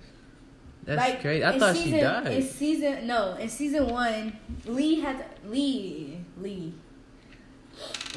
That's 0.85 0.99
Like, 0.99 1.21
crazy. 1.21 1.45
I 1.45 1.53
in 1.53 1.61
thought 1.61 1.77
season, 1.77 2.25
she 2.27 2.33
In 2.33 2.43
season 2.43 3.07
no, 3.07 3.35
in 3.35 3.51
season 3.51 3.89
one, 3.89 4.39
Lee 4.65 4.99
had 5.01 5.27
Lee 5.47 6.21
Lee 6.39 6.73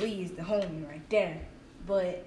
Lee 0.02 0.22
is 0.24 0.32
the 0.32 0.44
homie 0.44 0.88
right 0.88 1.10
there. 1.10 1.42
But 1.86 2.24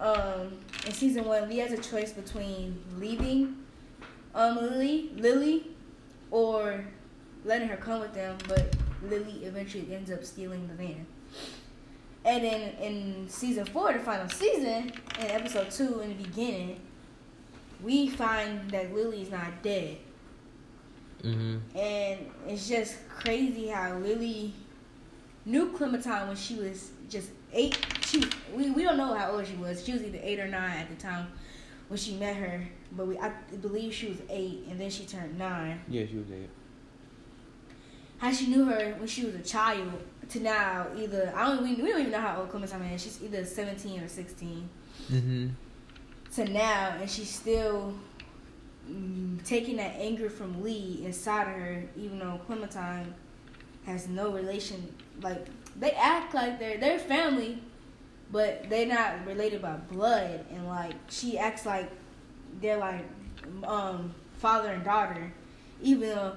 um, 0.00 0.58
in 0.84 0.92
season 0.92 1.24
one, 1.24 1.48
Lee 1.48 1.58
has 1.58 1.72
a 1.72 1.78
choice 1.78 2.12
between 2.12 2.78
leaving 2.98 3.56
um 4.34 4.56
Lily 4.56 5.12
Lily 5.16 5.68
or 6.30 6.84
letting 7.46 7.68
her 7.68 7.76
come 7.78 8.00
with 8.00 8.12
them. 8.12 8.36
But 8.48 8.76
Lily 9.02 9.46
eventually 9.46 9.94
ends 9.94 10.10
up 10.10 10.24
stealing 10.24 10.68
the 10.68 10.74
van. 10.74 11.06
And 12.24 12.42
then 12.42 12.60
in 12.80 13.28
season 13.28 13.66
four, 13.66 13.92
the 13.92 13.98
final 13.98 14.28
season, 14.28 14.92
in 15.20 15.26
episode 15.26 15.70
two, 15.70 16.00
in 16.00 16.16
the 16.16 16.24
beginning, 16.24 16.80
we 17.82 18.08
find 18.08 18.70
that 18.70 18.94
Lily's 18.94 19.30
not 19.30 19.62
dead. 19.62 19.98
hmm 21.22 21.58
And 21.76 22.20
it's 22.48 22.66
just 22.68 22.96
crazy 23.08 23.68
how 23.68 23.98
Lily 23.98 24.54
knew 25.44 25.70
Clementine 25.72 26.28
when 26.28 26.36
she 26.36 26.54
was 26.54 26.92
just 27.10 27.28
eight. 27.52 27.78
She 28.06 28.22
we, 28.54 28.70
we 28.70 28.82
don't 28.82 28.96
know 28.96 29.12
how 29.14 29.32
old 29.32 29.46
she 29.46 29.54
was. 29.56 29.84
She 29.84 29.92
was 29.92 30.02
either 30.02 30.18
eight 30.22 30.40
or 30.40 30.48
nine 30.48 30.78
at 30.78 30.88
the 30.88 30.96
time 30.96 31.26
when 31.88 31.98
she 31.98 32.14
met 32.16 32.36
her. 32.36 32.66
But 32.92 33.06
we 33.06 33.18
I 33.18 33.28
believe 33.60 33.92
she 33.92 34.08
was 34.08 34.18
eight, 34.30 34.64
and 34.70 34.80
then 34.80 34.88
she 34.88 35.04
turned 35.04 35.36
nine. 35.38 35.80
Yeah, 35.88 36.06
she 36.06 36.16
was 36.16 36.26
there. 36.28 36.46
How 38.24 38.32
she 38.32 38.46
knew 38.46 38.64
her 38.64 38.94
when 38.96 39.06
she 39.06 39.26
was 39.26 39.34
a 39.34 39.42
child 39.42 39.92
to 40.30 40.40
now 40.40 40.86
either 40.96 41.30
I 41.36 41.44
don't 41.46 41.62
we, 41.62 41.74
we 41.74 41.90
don't 41.90 42.00
even 42.00 42.12
know 42.12 42.20
how 42.20 42.40
old 42.40 42.48
Clementine 42.48 42.80
is. 42.94 43.02
She's 43.02 43.22
either 43.22 43.44
seventeen 43.44 44.00
or 44.00 44.08
sixteen 44.08 44.68
Mm-hmm. 45.12 45.48
to 46.36 46.44
now, 46.50 46.96
and 46.98 47.10
she's 47.10 47.28
still 47.28 47.92
mm, 48.90 49.44
taking 49.44 49.76
that 49.76 49.96
anger 49.98 50.30
from 50.30 50.62
Lee 50.62 51.02
inside 51.04 51.42
of 51.42 51.60
her, 51.60 51.82
even 51.98 52.18
though 52.18 52.40
Clementine 52.46 53.12
has 53.84 54.08
no 54.08 54.30
relation. 54.30 54.94
Like 55.20 55.46
they 55.78 55.90
act 55.90 56.32
like 56.32 56.58
they're 56.58 56.78
they're 56.78 56.98
family, 56.98 57.58
but 58.32 58.70
they're 58.70 58.86
not 58.86 59.26
related 59.26 59.60
by 59.60 59.76
blood, 59.76 60.46
and 60.50 60.66
like 60.66 60.94
she 61.10 61.36
acts 61.36 61.66
like 61.66 61.90
they're 62.62 62.78
like 62.78 63.04
um 63.64 64.14
father 64.38 64.70
and 64.70 64.82
daughter, 64.82 65.30
even 65.82 66.08
though 66.08 66.36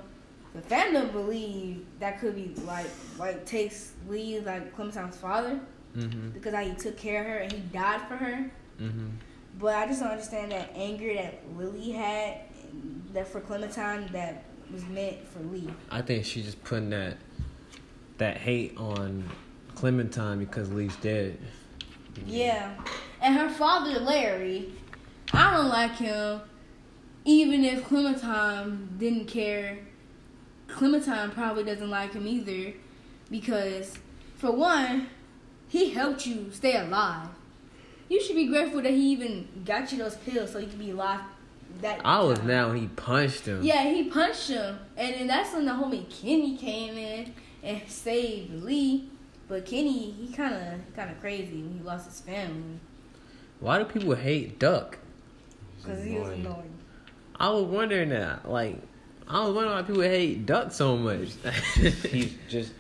the 0.57 0.75
fandom 0.75 1.11
believe 1.11 1.85
that 1.99 2.19
could 2.19 2.35
be 2.35 2.53
like 2.63 2.89
like 3.17 3.45
takes 3.45 3.93
Lee 4.07 4.39
like 4.39 4.75
Clementine's 4.75 5.17
father 5.17 5.59
Mm-hmm. 5.97 6.29
because 6.29 6.53
how 6.53 6.61
he 6.61 6.73
took 6.73 6.95
care 6.95 7.21
of 7.21 7.27
her 7.27 7.37
and 7.37 7.51
he 7.51 7.59
died 7.59 8.01
for 8.07 8.15
her. 8.15 8.51
Mm-hmm. 8.79 9.07
But 9.57 9.75
I 9.75 9.87
just 9.87 10.01
don't 10.01 10.11
understand 10.11 10.51
that 10.51 10.69
anger 10.75 11.11
that 11.15 11.41
Lily 11.57 11.91
had 11.91 12.41
that 13.13 13.27
for 13.27 13.41
Clementine 13.41 14.07
that 14.11 14.43
was 14.71 14.85
meant 14.85 15.27
for 15.27 15.39
Lee. 15.39 15.69
I 15.89 16.01
think 16.03 16.25
she's 16.25 16.45
just 16.45 16.63
putting 16.63 16.91
that 16.91 17.17
that 18.19 18.37
hate 18.37 18.77
on 18.77 19.27
Clementine 19.73 20.37
because 20.39 20.71
Lee's 20.71 20.95
dead. 20.97 21.39
Yeah. 22.27 22.75
And 23.21 23.35
her 23.35 23.49
father 23.49 23.99
Larry, 23.99 24.71
I 25.33 25.55
don't 25.55 25.69
like 25.69 25.95
him. 25.95 26.41
Even 27.25 27.63
if 27.65 27.83
Clementine 27.85 28.89
didn't 28.99 29.25
care, 29.25 29.79
Clementine 30.67 31.31
probably 31.31 31.63
doesn't 31.63 31.89
like 31.89 32.13
him 32.13 32.27
either. 32.27 32.73
Because 33.29 33.97
for 34.37 34.51
one, 34.51 35.07
he 35.67 35.89
helped 35.89 36.25
you 36.25 36.49
stay 36.51 36.77
alive. 36.77 37.29
You 38.09 38.21
should 38.23 38.35
be 38.37 38.47
grateful 38.47 38.81
that 38.81 38.91
he 38.91 39.11
even 39.11 39.47
got 39.65 39.91
you 39.91 39.97
those 39.97 40.15
pills 40.15 40.51
so 40.53 40.59
you 40.59 40.67
could 40.67 40.79
be 40.79 40.91
alive 40.91 41.19
that 41.81 41.99
I 42.05 42.21
was 42.23 42.37
time. 42.39 42.47
mad 42.47 42.67
when 42.69 42.77
he 42.77 42.87
punched 42.87 43.45
him. 43.45 43.61
Yeah, 43.61 43.83
he 43.91 44.05
punched 44.05 44.47
him, 44.47 44.79
and 44.95 45.13
then 45.15 45.27
that's 45.27 45.53
when 45.53 45.65
the 45.65 45.73
homie 45.73 46.09
Kenny 46.09 46.55
came 46.55 46.97
in 46.97 47.33
and 47.61 47.81
saved 47.89 48.63
Lee. 48.63 49.09
But 49.49 49.65
Kenny, 49.65 50.11
he 50.11 50.31
kind 50.33 50.53
of 50.55 50.95
kind 50.95 51.11
of 51.11 51.19
crazy 51.19 51.61
when 51.61 51.77
he 51.77 51.83
lost 51.85 52.05
his 52.07 52.19
family 52.21 52.79
Why 53.59 53.77
do 53.79 53.85
people 53.85 54.15
hate 54.15 54.57
Duck? 54.59 54.97
because 55.83 56.03
he 56.03 56.13
was 56.17 56.27
Annoying. 56.29 56.45
annoying. 56.45 56.73
I 57.39 57.49
was 57.49 57.63
wondering 57.65 58.09
that. 58.09 58.49
Like, 58.49 58.81
I 59.29 59.43
was 59.45 59.53
wondering 59.53 59.75
why 59.75 59.81
people 59.83 60.01
hate 60.03 60.45
Duck 60.45 60.71
so 60.71 60.95
much. 60.97 61.29
He's 62.11 62.33
just 62.49 62.71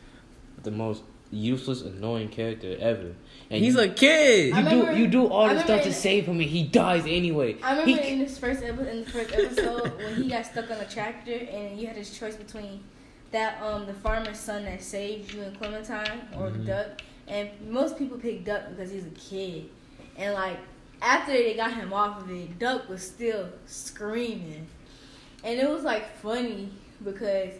the 0.63 0.71
most 0.71 1.03
useless, 1.31 1.81
annoying 1.81 2.29
character 2.29 2.77
ever. 2.79 3.13
And 3.49 3.63
He's 3.63 3.75
you, 3.75 3.81
a 3.81 3.87
kid. 3.89 4.47
You 4.49 4.55
remember- 4.55 4.93
do 4.93 4.99
you 4.99 5.07
do 5.07 5.27
all 5.27 5.45
I 5.49 5.53
this 5.55 5.63
stuff 5.63 5.81
to 5.81 5.87
in- 5.87 5.93
save 5.93 6.25
him, 6.25 6.39
and 6.39 6.49
he 6.49 6.63
dies 6.63 7.03
anyway. 7.05 7.57
I 7.61 7.71
remember 7.79 8.01
He- 8.01 8.13
in 8.13 8.19
this 8.19 8.37
first 8.37 8.63
episode, 8.63 8.87
in 8.87 9.03
the 9.03 9.09
first 9.11 9.33
episode 9.33 9.97
when 9.97 10.15
he 10.15 10.29
got 10.29 10.45
stuck 10.45 10.71
on 10.71 10.77
a 10.77 10.85
tractor, 10.85 11.33
and 11.33 11.77
you 11.79 11.87
had 11.87 11.95
his 11.97 12.17
choice 12.17 12.35
between 12.35 12.81
that 13.31 13.61
um 13.61 13.85
the 13.85 13.93
farmer's 13.93 14.39
son 14.39 14.63
that 14.63 14.81
saved 14.81 15.33
you 15.33 15.41
and 15.41 15.57
Clementine 15.59 16.21
or 16.37 16.49
Mhm. 16.49 16.65
Duck, 16.65 16.87
and 17.27 17.49
most 17.69 17.97
people 17.97 18.17
picked 18.17 18.45
Duck 18.45 18.69
because 18.69 18.89
he's 18.89 19.05
a 19.05 19.09
kid, 19.09 19.65
and 20.15 20.33
like 20.33 20.57
after 21.01 21.33
they 21.33 21.53
got 21.55 21.73
him 21.73 21.91
off 21.91 22.21
of 22.23 22.31
it, 22.31 22.57
Duck 22.57 22.87
was 22.87 23.01
still 23.03 23.49
screaming, 23.65 24.67
and 25.43 25.59
it 25.59 25.69
was 25.69 25.83
like 25.83 26.15
funny 26.17 26.69
because 27.03 27.53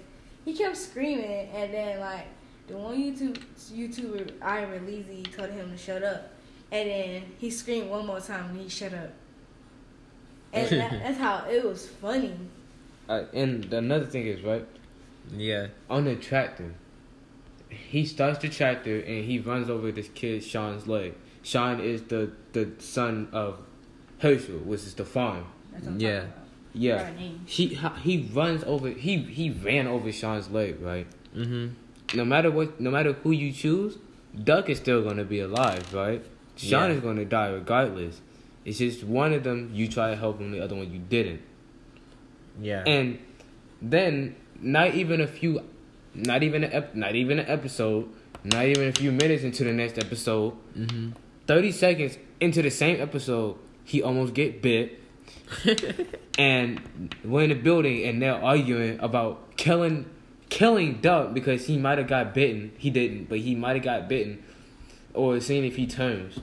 he 0.45 0.53
kept 0.53 0.77
screaming, 0.77 1.49
and 1.53 1.73
then 1.73 1.99
like 1.99 2.25
the 2.67 2.77
one 2.77 2.97
YouTube 2.97 3.37
YouTuber 3.71 4.33
Ira 4.41 4.79
Leezy 4.79 5.31
told 5.35 5.49
him 5.51 5.71
to 5.71 5.77
shut 5.77 6.03
up, 6.03 6.31
and 6.71 6.89
then 6.89 7.23
he 7.37 7.49
screamed 7.49 7.89
one 7.89 8.05
more 8.05 8.19
time 8.19 8.49
and 8.51 8.61
he 8.61 8.69
shut 8.69 8.93
up. 8.93 9.11
And 10.53 10.69
that, 10.69 10.91
that's 11.03 11.17
how 11.17 11.45
it 11.49 11.63
was 11.63 11.87
funny. 11.87 12.35
uh, 13.09 13.23
and 13.33 13.71
another 13.73 14.05
thing 14.05 14.27
is 14.27 14.41
right 14.41 14.65
yeah. 15.31 15.67
on 15.89 16.05
the 16.05 16.15
tractor. 16.15 16.73
He 17.69 18.05
starts 18.05 18.39
the 18.39 18.49
tractor 18.49 18.99
and 18.99 19.25
he 19.25 19.39
runs 19.39 19.69
over 19.69 19.91
this 19.91 20.07
kid 20.09 20.43
Sean's 20.43 20.87
leg. 20.87 21.15
Sean 21.43 21.79
is 21.79 22.03
the 22.03 22.31
the 22.53 22.71
son 22.79 23.29
of 23.31 23.59
Hershel, 24.19 24.59
which 24.59 24.81
is 24.81 24.93
the 24.93 25.05
farm. 25.05 25.45
That's 25.71 25.85
what 25.85 25.93
I'm 25.93 25.99
Yeah. 25.99 26.23
Talking 26.77 26.89
about. 26.89 26.99
Yeah. 26.99 27.03
Right 27.03 27.19
name. 27.19 27.41
He 27.45 27.67
he 28.01 28.29
runs 28.33 28.63
over 28.63 28.89
he 28.89 29.17
he 29.17 29.49
ran 29.51 29.87
over 29.87 30.11
Sean's 30.11 30.49
leg, 30.49 30.81
right? 30.81 31.07
Mm-hmm. 31.35 32.17
No 32.17 32.25
matter 32.25 32.51
what 32.51 32.79
no 32.79 32.91
matter 32.91 33.13
who 33.13 33.31
you 33.31 33.51
choose, 33.51 33.97
Duck 34.43 34.69
is 34.69 34.77
still 34.77 35.03
gonna 35.03 35.23
be 35.23 35.39
alive, 35.39 35.93
right? 35.93 36.23
Sean 36.55 36.89
Yeah. 36.89 36.95
is 36.95 37.01
gonna 37.01 37.25
die 37.25 37.49
regardless. 37.49 38.21
It's 38.65 38.79
just 38.79 39.03
one 39.03 39.33
of 39.33 39.43
them 39.43 39.71
you 39.73 39.87
try 39.87 40.09
to 40.11 40.15
help 40.17 40.39
him, 40.39 40.51
the 40.51 40.59
other 40.61 40.75
one 40.75 40.91
you 40.91 40.99
didn't. 40.99 41.41
Yeah. 42.61 42.83
And 42.85 43.19
then 43.81 44.35
not 44.59 44.95
even 44.95 45.21
a 45.21 45.27
few 45.27 45.61
not 46.13 46.41
even 46.43 46.63
an 46.63 46.71
ep- 46.73 46.95
not 46.95 47.15
even 47.15 47.39
an 47.39 47.45
episode, 47.47 48.09
not 48.43 48.65
even 48.65 48.87
a 48.87 48.91
few 48.91 49.11
minutes 49.11 49.43
into 49.43 49.63
the 49.63 49.71
next 49.71 49.97
episode, 49.97 50.53
mm-hmm. 50.75 51.11
30 51.45 51.71
seconds 51.71 52.17
into 52.39 52.61
the 52.61 52.71
same 52.71 52.99
episode, 52.99 53.57
he 53.83 54.01
almost 54.01 54.33
get 54.33 54.61
bit 54.61 54.99
and 56.37 56.81
we're 57.23 57.43
in 57.43 57.49
the 57.49 57.55
building 57.55 58.03
and 58.05 58.21
they're 58.21 58.35
arguing 58.35 58.99
about 58.99 59.55
killing 59.57 60.05
killing 60.49 60.99
Duck 61.01 61.33
because 61.33 61.65
he 61.67 61.77
might 61.77 61.97
have 61.97 62.07
got 62.07 62.33
bitten. 62.33 62.71
He 62.77 62.89
didn't, 62.89 63.25
but 63.29 63.39
he 63.39 63.55
might 63.55 63.75
have 63.75 63.83
got 63.83 64.07
bitten, 64.07 64.43
or 65.13 65.39
seeing 65.39 65.65
if 65.65 65.75
he 65.75 65.87
turns. 65.87 66.39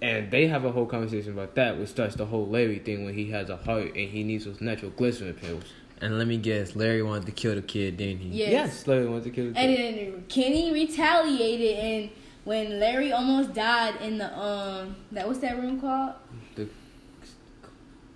And 0.00 0.30
they 0.30 0.46
have 0.46 0.64
a 0.64 0.70
whole 0.70 0.86
conversation 0.86 1.32
about 1.32 1.54
that, 1.56 1.78
which 1.78 1.88
starts 1.88 2.14
the 2.14 2.26
whole 2.26 2.46
Larry 2.46 2.78
thing 2.78 3.04
when 3.04 3.14
he 3.14 3.30
has 3.32 3.50
a 3.50 3.56
heart 3.56 3.88
and 3.96 4.08
he 4.08 4.22
needs 4.22 4.44
those 4.44 4.60
nitroglycerin 4.60 5.34
pills. 5.34 5.64
and 6.00 6.16
let 6.16 6.28
me 6.28 6.36
guess, 6.36 6.76
Larry 6.76 7.02
wanted 7.02 7.26
to 7.26 7.32
kill 7.32 7.56
the 7.56 7.62
kid, 7.62 7.96
didn't 7.96 8.20
he? 8.20 8.28
Yes. 8.28 8.86
Larry 8.86 9.08
wanted 9.08 9.24
to 9.24 9.30
kill 9.30 9.46
the 9.48 9.54
kid. 9.54 9.58
And 9.60 9.76
then 9.76 10.24
Kenny 10.28 10.72
retaliated, 10.72 11.76
and 11.78 12.10
when 12.44 12.78
Larry 12.78 13.10
almost 13.12 13.52
died 13.52 14.00
in 14.00 14.18
the 14.18 14.38
um, 14.38 14.94
that 15.12 15.26
what's 15.26 15.40
that 15.40 15.58
room 15.58 15.80
called? 15.80 16.14
The- 16.54 16.68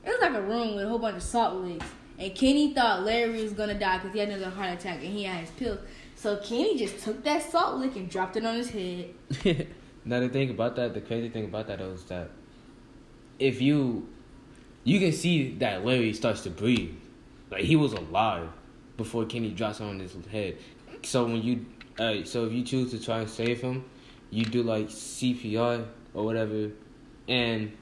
It 0.05 0.09
was 0.09 0.19
like 0.21 0.35
a 0.35 0.43
room 0.43 0.75
with 0.75 0.85
a 0.85 0.89
whole 0.89 0.99
bunch 0.99 1.17
of 1.17 1.23
salt 1.23 1.63
licks, 1.63 1.87
and 2.19 2.35
Kenny 2.35 2.75
thought 2.75 3.05
Larry 3.05 3.43
was 3.43 3.53
gonna 3.53 3.79
die 3.79 3.99
because 3.99 4.13
he 4.13 4.19
had 4.19 4.29
another 4.29 4.51
heart 4.51 4.79
attack 4.79 4.99
and 4.99 5.13
he 5.13 5.25
had 5.25 5.41
his 5.41 5.51
pills. 5.51 5.79
So 6.17 6.37
Kenny 6.39 6.79
just 6.79 7.03
took 7.03 7.23
that 7.25 7.43
salt 7.51 7.79
lick 7.79 7.97
and 7.97 8.09
dropped 8.09 8.37
it 8.37 8.45
on 8.45 8.57
his 8.57 8.71
head. 8.71 9.67
Now 10.05 10.19
the 10.19 10.29
thing 10.29 10.51
about 10.51 10.75
that, 10.77 10.95
the 10.95 11.01
crazy 11.01 11.29
thing 11.29 11.45
about 11.45 11.69
that 11.69 11.81
is 11.81 12.03
that 12.07 12.31
if 13.39 13.63
you 13.63 14.09
you 14.85 14.99
can 14.99 15.13
see 15.13 15.53
that 15.59 15.85
Larry 15.85 16.13
starts 16.13 16.43
to 16.43 16.51
breathe. 16.51 16.95
Like 17.51 17.63
he 17.63 17.77
was 17.77 17.93
alive 17.93 18.49
before 18.97 19.25
Kenny 19.27 19.51
drops 19.51 19.81
on 19.81 20.01
his 20.01 20.15
head. 20.31 20.57
So 21.03 21.25
when 21.25 21.43
you 21.43 21.67
uh, 21.99 22.25
so 22.25 22.47
if 22.47 22.53
you 22.53 22.65
choose 22.65 22.91
to 22.93 23.03
try 23.03 23.21
and 23.21 23.31
save 23.31 23.61
him, 23.61 23.85
you 24.31 24.45
do 24.45 24.63
like 24.63 24.89
CPR 24.89 25.87
or 26.15 26.25
whatever 26.25 26.71
and 27.29 27.73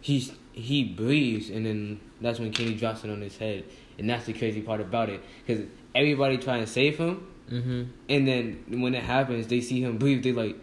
he's 0.00 0.32
he 0.56 0.82
breathes 0.82 1.50
and 1.50 1.64
then 1.64 2.00
that's 2.20 2.40
when 2.40 2.50
Kenny 2.50 2.74
drops 2.74 3.04
it 3.04 3.10
on 3.10 3.20
his 3.20 3.36
head. 3.38 3.64
And 3.98 4.10
that's 4.10 4.26
the 4.26 4.32
crazy 4.32 4.60
part 4.62 4.80
about 4.80 5.08
it. 5.08 5.22
Because 5.46 5.64
everybody 5.94 6.36
trying 6.38 6.64
to 6.64 6.66
save 6.66 6.98
him 6.98 7.26
mm-hmm. 7.48 7.84
and 8.08 8.26
then 8.28 8.64
when 8.82 8.94
it 8.94 9.04
happens, 9.04 9.46
they 9.46 9.60
see 9.60 9.80
him 9.82 9.98
breathe. 9.98 10.22
They 10.24 10.32
like, 10.32 10.56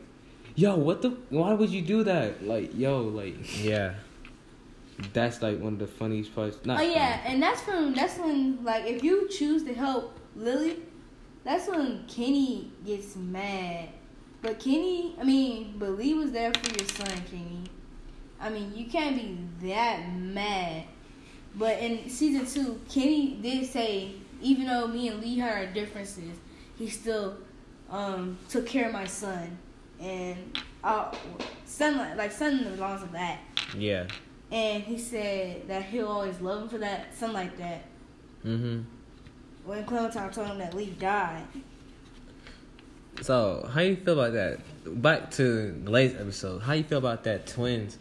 yo, 0.56 0.76
what 0.76 1.02
the? 1.02 1.12
Why 1.30 1.54
would 1.54 1.70
you 1.70 1.82
do 1.82 2.04
that? 2.04 2.46
Like, 2.46 2.76
yo, 2.78 3.02
like 3.04 3.64
Yeah. 3.64 3.94
that's 5.14 5.42
like 5.42 5.60
one 5.60 5.74
of 5.74 5.80
the 5.80 5.88
funniest 5.88 6.36
parts. 6.36 6.58
Not 6.66 6.80
Oh 6.80 6.84
yeah, 6.84 7.18
funny. 7.22 7.34
and 7.36 7.44
that's 7.44 7.62
from 7.62 7.94
that's 7.94 8.18
when 8.18 8.64
like 8.64 8.86
if 8.86 9.04
you 9.04 9.28
choose 9.30 9.64
to 9.64 9.74
help 9.74 10.20
Lily, 10.36 10.78
that's 11.44 11.68
when 11.68 12.04
Kenny 12.08 12.72
gets 12.86 13.16
mad. 13.16 13.90
But 14.42 14.60
Kenny, 14.60 15.16
I 15.20 15.24
mean, 15.24 15.76
but 15.78 15.92
Lee 15.98 16.14
was 16.16 16.32
there 16.32 16.52
for 16.54 16.70
your 16.78 16.88
son, 16.90 17.08
Kenny. 17.32 17.64
I 18.44 18.50
mean, 18.50 18.74
you 18.76 18.86
can't 18.86 19.16
be 19.16 19.68
that 19.70 20.14
mad. 20.14 20.84
But 21.56 21.80
in 21.80 22.10
season 22.10 22.46
two, 22.46 22.82
Kenny 22.90 23.40
did 23.42 23.66
say, 23.66 24.16
even 24.42 24.68
though 24.68 24.88
me 24.88 25.08
and 25.08 25.22
Lee 25.22 25.40
had 25.40 25.54
our 25.54 25.66
differences, 25.68 26.38
he 26.78 26.90
still 26.90 27.38
um, 27.90 28.38
took 28.50 28.66
care 28.66 28.88
of 28.88 28.94
my 28.94 29.06
son, 29.06 29.58
and 30.00 30.60
uh, 30.84 31.16
son 31.66 32.18
like, 32.18 32.32
son 32.32 32.64
the 32.66 32.72
belongs 32.72 33.04
to 33.04 33.08
that. 33.14 33.40
Yeah. 33.78 34.08
And 34.52 34.84
he 34.84 34.98
said 34.98 35.68
that 35.70 35.86
he'll 35.86 36.10
always 36.10 36.40
love 36.42 36.64
him 36.64 36.70
for 36.70 36.78
that, 36.80 37.16
something 37.16 37.36
like 37.36 37.58
that. 37.58 37.86
Mm-hmm. 38.46 38.82
When 39.66 39.86
Clementine 39.86 40.32
told 40.32 40.48
him 40.48 40.58
that 40.58 40.74
Lee 40.74 40.88
died. 41.00 41.46
So, 43.22 43.70
how 43.72 43.82
you 43.82 43.96
feel 43.96 44.20
about 44.20 44.34
that? 44.34 45.02
Back 45.02 45.32
to 45.32 45.72
the 45.72 45.90
latest 45.90 46.20
episode. 46.20 46.64
How 46.64 46.74
you 46.74 46.84
feel 46.84 46.98
about 46.98 47.24
that 47.24 47.48
twins? 47.48 47.98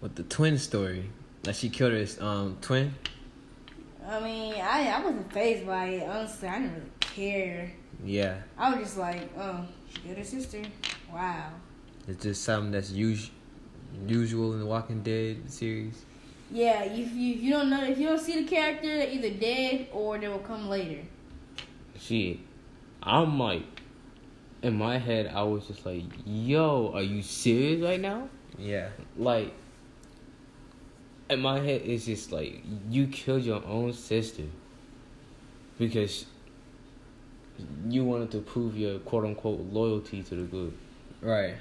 That 0.00 0.02
with 0.02 0.14
the 0.16 0.22
twin 0.24 0.58
story 0.58 1.10
that 1.42 1.56
she 1.56 1.68
killed 1.68 1.92
her 1.92 2.24
um 2.24 2.56
twin. 2.60 2.94
I 4.06 4.20
mean, 4.20 4.54
I 4.54 4.88
I 4.88 5.04
wasn't 5.04 5.32
phased 5.32 5.66
by 5.66 5.86
it. 5.86 6.08
Honestly, 6.08 6.48
I 6.48 6.58
didn't 6.58 6.74
really 6.74 6.90
care. 7.00 7.72
Yeah, 8.04 8.36
I 8.56 8.70
was 8.70 8.80
just 8.80 8.98
like, 8.98 9.30
oh, 9.38 9.66
she 9.92 10.00
killed 10.00 10.18
her 10.18 10.24
sister. 10.24 10.62
Wow. 11.12 11.50
it's 12.08 12.22
just 12.22 12.44
something 12.44 12.70
that's 12.72 12.92
us- 12.92 13.30
usual 14.06 14.54
in 14.54 14.60
the 14.60 14.66
Walking 14.66 15.02
Dead 15.02 15.50
series. 15.50 16.04
Yeah, 16.52 16.82
if 16.84 17.12
you, 17.12 17.34
if 17.34 17.42
you 17.42 17.50
don't 17.52 17.68
know, 17.70 17.84
if 17.84 17.98
you 17.98 18.06
don't 18.08 18.18
see 18.20 18.42
the 18.42 18.48
character, 18.48 18.86
they're 18.86 19.10
either 19.10 19.30
dead 19.30 19.88
or 19.92 20.18
they 20.18 20.28
will 20.28 20.38
come 20.38 20.68
later. 20.68 21.02
Shit, 21.98 22.38
I'm 23.02 23.38
like, 23.38 23.62
in 24.62 24.76
my 24.76 24.98
head, 24.98 25.30
I 25.32 25.42
was 25.42 25.66
just 25.66 25.84
like, 25.86 26.04
yo, 26.24 26.92
are 26.94 27.02
you 27.02 27.22
serious 27.22 27.82
right 27.82 28.00
now? 28.00 28.28
Yeah, 28.58 28.88
Like, 29.16 29.52
in 31.30 31.40
my 31.40 31.60
head, 31.60 31.82
it's 31.84 32.06
just 32.06 32.32
like, 32.32 32.62
you 32.88 33.06
killed 33.06 33.42
your 33.42 33.64
own 33.64 33.92
sister 33.92 34.44
because 35.78 36.26
you 37.88 38.04
wanted 38.04 38.30
to 38.32 38.40
prove 38.40 38.76
your 38.76 38.98
quote 39.00 39.24
unquote 39.24 39.60
loyalty 39.72 40.22
to 40.22 40.34
the 40.34 40.42
group. 40.42 40.76
right. 41.22 41.54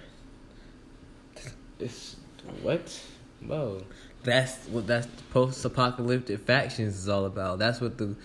It's 1.79 2.17
what? 2.61 3.01
Bro. 3.41 3.83
That's 4.23 4.67
what 4.67 4.85
that's 4.87 5.07
post-apocalyptic 5.31 6.41
factions 6.45 6.97
is 6.97 7.07
all 7.07 7.25
about. 7.25 7.59
That's 7.59 7.79
what 7.79 7.97
the 7.97 8.15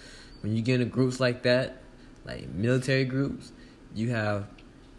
when 0.41 0.57
you 0.57 0.63
get 0.63 0.81
into 0.81 0.87
groups 0.87 1.21
like 1.21 1.45
that, 1.45 1.77
like 2.25 2.49
military 2.49 3.05
groups, 3.05 3.53
you 3.95 4.11
have 4.11 4.47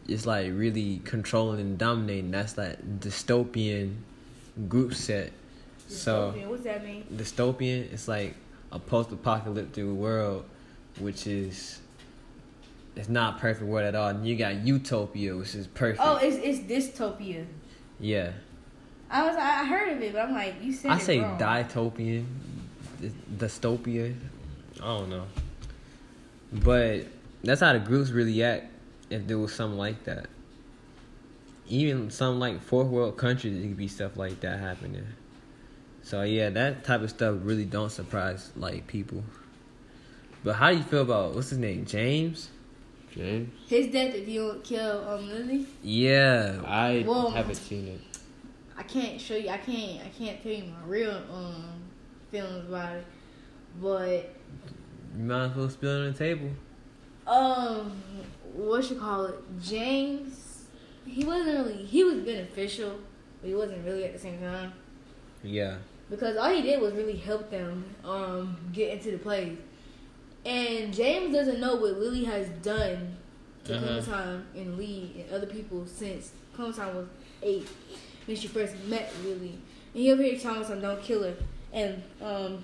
it's 0.07 0.25
like 0.25 0.51
really 0.53 1.01
controlling 1.03 1.59
and 1.59 1.77
dominating. 1.77 2.31
That's 2.31 2.53
that 2.53 2.99
dystopian 2.99 3.97
group 4.69 4.93
set. 4.93 5.33
So 5.87 6.31
Dystopian, 6.33 6.47
what's 6.47 6.63
that 6.63 6.83
mean? 6.85 7.03
dystopian, 7.13 7.93
it's 7.93 8.07
like 8.07 8.35
a 8.71 8.79
post-apocalyptic 8.79 9.85
world, 9.85 10.45
which 10.99 11.27
is 11.27 11.79
it's 12.95 13.09
not 13.09 13.39
perfect 13.39 13.65
world 13.67 13.85
at 13.85 13.93
all. 13.95 14.09
And 14.09 14.25
you 14.25 14.35
got 14.35 14.55
utopia, 14.65 15.35
which 15.35 15.53
is 15.55 15.67
perfect. 15.67 16.01
Oh, 16.03 16.17
it's 16.17 16.37
it's 16.37 16.59
dystopia. 16.59 17.45
yeah, 17.99 18.31
I 19.11 19.27
was 19.27 19.35
I 19.37 19.65
heard 19.65 19.91
of 19.95 20.01
it, 20.01 20.13
but 20.13 20.23
I'm 20.23 20.33
like, 20.33 20.55
you 20.63 20.73
said 20.73 20.91
I 20.91 20.97
it 20.97 21.01
say 21.01 21.19
wrong. 21.19 21.37
dytopian, 21.39 22.25
dy- 23.01 23.11
dystopia. 23.37 24.15
I 24.81 24.85
don't 24.85 25.09
know, 25.09 25.25
but 26.51 27.05
that's 27.43 27.61
how 27.61 27.73
the 27.73 27.79
groups 27.79 28.09
really 28.09 28.41
act. 28.43 28.71
If 29.09 29.27
there 29.27 29.37
was 29.37 29.53
something 29.53 29.77
like 29.77 30.03
that, 30.05 30.25
even 31.67 32.09
some 32.09 32.39
like 32.39 32.61
fourth 32.61 32.87
world 32.87 33.17
countries, 33.17 33.63
it 33.63 33.67
could 33.67 33.77
be 33.77 33.87
stuff 33.87 34.17
like 34.17 34.39
that 34.41 34.59
happening. 34.59 35.05
So 36.05 36.21
yeah, 36.21 36.51
that 36.51 36.83
type 36.83 37.01
of 37.01 37.09
stuff 37.09 37.35
really 37.41 37.65
don't 37.65 37.91
surprise 37.91 38.51
like 38.55 38.85
people. 38.85 39.23
But 40.43 40.53
how 40.53 40.69
do 40.69 40.77
you 40.77 40.83
feel 40.83 41.01
about 41.01 41.33
what's 41.33 41.49
his 41.49 41.57
name, 41.57 41.83
James? 41.85 42.51
James? 43.11 43.51
His 43.67 43.87
death 43.87 44.13
if 44.13 44.27
you 44.27 44.47
don't 44.47 44.63
kill 44.63 45.03
um 45.09 45.27
Lily. 45.27 45.65
Yeah, 45.81 46.61
I 46.63 47.03
Well- 47.07 47.31
haven't 47.31 47.55
seen 47.55 47.87
it. 47.87 48.01
I 48.77 48.83
can't 48.83 49.19
show 49.19 49.35
you. 49.35 49.49
I 49.49 49.57
can't. 49.57 50.05
I 50.05 50.09
can't 50.09 50.43
tell 50.43 50.51
you 50.51 50.65
my 50.65 50.85
real 50.85 51.23
um 51.33 51.65
feelings 52.29 52.67
about 52.69 52.97
it. 52.97 53.05
But 53.81 54.29
you 55.17 55.23
might 55.23 55.45
as 55.45 55.55
well 55.55 55.69
spill 55.69 55.89
it 56.03 56.07
on 56.07 56.13
the 56.13 56.17
table. 56.17 56.49
um, 57.25 57.91
what 58.53 58.87
you 58.91 58.97
call 58.99 59.25
it? 59.25 59.35
James. 59.59 60.65
He 61.07 61.25
wasn't 61.25 61.47
really. 61.67 61.83
He 61.83 62.03
was 62.03 62.19
beneficial, 62.19 62.99
but 63.41 63.47
he 63.47 63.55
wasn't 63.55 63.83
really 63.83 64.03
at 64.03 64.13
the 64.13 64.19
same 64.19 64.39
time. 64.39 64.71
Yeah, 65.43 65.77
because 66.09 66.37
all 66.37 66.49
he 66.53 66.61
did 66.61 66.81
was 66.81 66.93
really 66.93 67.15
help 67.17 67.49
them 67.49 67.83
um 68.03 68.57
get 68.73 68.93
into 68.93 69.11
the 69.11 69.17
plays. 69.17 69.57
And 70.45 70.93
James 70.93 71.33
doesn't 71.33 71.59
know 71.59 71.75
what 71.75 71.97
Lily 71.99 72.23
has 72.25 72.47
done 72.61 73.17
to 73.65 73.75
Uh-huh. 73.75 73.85
Clementine 74.01 74.45
and 74.55 74.77
Lee 74.77 75.25
and 75.25 75.33
other 75.33 75.47
people 75.47 75.85
since 75.87 76.31
Clementine 76.55 76.95
was 76.95 77.07
eight 77.41 77.67
when 78.27 78.37
she 78.37 78.47
first 78.47 78.75
met 78.85 79.11
Lily. 79.23 79.57
And 79.93 80.03
he 80.03 80.11
over 80.11 80.21
here 80.21 80.37
telling 80.37 80.61
us, 80.61 80.69
"Don't 80.69 81.01
kill 81.01 81.23
her." 81.23 81.35
And 81.73 82.01
um, 82.21 82.63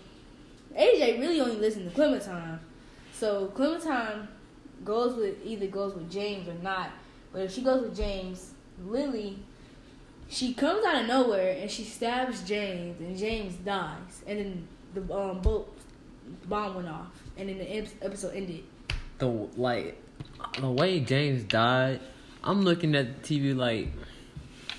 AJ 0.78 1.20
really 1.20 1.42
only 1.42 1.56
listened 1.58 1.90
to 1.90 1.96
Clementine, 1.96 2.60
so 3.14 3.48
Clementine 3.48 4.28
goes 4.86 5.16
with 5.16 5.36
either 5.44 5.68
goes 5.68 5.94
with 5.96 6.10
James 6.12 6.48
or 6.48 6.54
not. 6.62 6.92
But 7.34 7.42
if 7.44 7.54
she 7.54 7.62
goes 7.62 7.82
with 7.82 7.96
James, 7.96 8.54
Lily 8.86 9.40
she 10.32 10.54
comes 10.54 10.86
out 10.86 11.02
of 11.02 11.08
nowhere 11.08 11.58
and 11.60 11.70
she 11.70 11.84
stabs 11.84 12.42
James, 12.42 13.00
and 13.00 13.18
James 13.18 13.54
dies. 13.56 14.24
And 14.26 14.40
then 14.40 14.68
the 14.94 15.14
um, 15.14 15.42
boat 15.42 15.76
bomb 16.48 16.76
went 16.76 16.88
off, 16.88 17.08
and 17.38 17.50
then 17.50 17.58
the 17.58 17.88
episode 18.02 18.34
ended. 18.34 18.64
the 19.20 19.28
like 19.28 20.02
the 20.60 20.72
way 20.72 21.02
James 21.02 21.44
died, 21.44 22.00
I'm 22.44 22.62
looking 22.62 22.96
at 22.96 23.22
the 23.22 23.40
TV 23.40 23.56
like, 23.56 23.90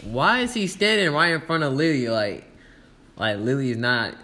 why 0.03 0.41
is 0.41 0.55
he 0.55 0.67
standing 0.67 1.13
right 1.13 1.33
in 1.33 1.43
front 1.43 1.63
of 1.63 1.75
Lily? 1.75 2.09
Like, 2.09 2.45
like 3.17 3.39
Lily 3.39 3.71
is 3.71 3.77
not, 3.77 4.15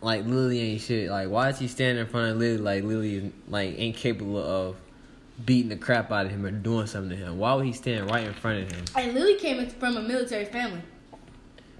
like 0.00 0.26
Lily 0.26 0.60
ain't 0.60 0.80
shit. 0.80 1.10
Like, 1.10 1.28
why 1.28 1.50
is 1.50 1.60
he 1.60 1.68
standing 1.68 2.04
in 2.04 2.10
front 2.10 2.32
of 2.32 2.38
Lily? 2.38 2.58
Like 2.58 2.82
Lily 2.82 3.14
is 3.16 3.32
like 3.48 3.78
ain't 3.78 3.96
capable 3.96 4.38
of 4.38 4.76
beating 5.44 5.68
the 5.70 5.76
crap 5.76 6.10
out 6.12 6.26
of 6.26 6.32
him 6.32 6.44
or 6.44 6.50
doing 6.50 6.86
something 6.86 7.10
to 7.18 7.24
him. 7.24 7.38
Why 7.38 7.54
would 7.54 7.64
he 7.66 7.72
stand 7.72 8.10
right 8.10 8.26
in 8.26 8.34
front 8.34 8.62
of 8.64 8.72
him? 8.72 8.84
And 8.96 9.14
Lily 9.14 9.36
came 9.36 9.64
from 9.66 9.96
a 9.96 10.02
military 10.02 10.44
family 10.44 10.82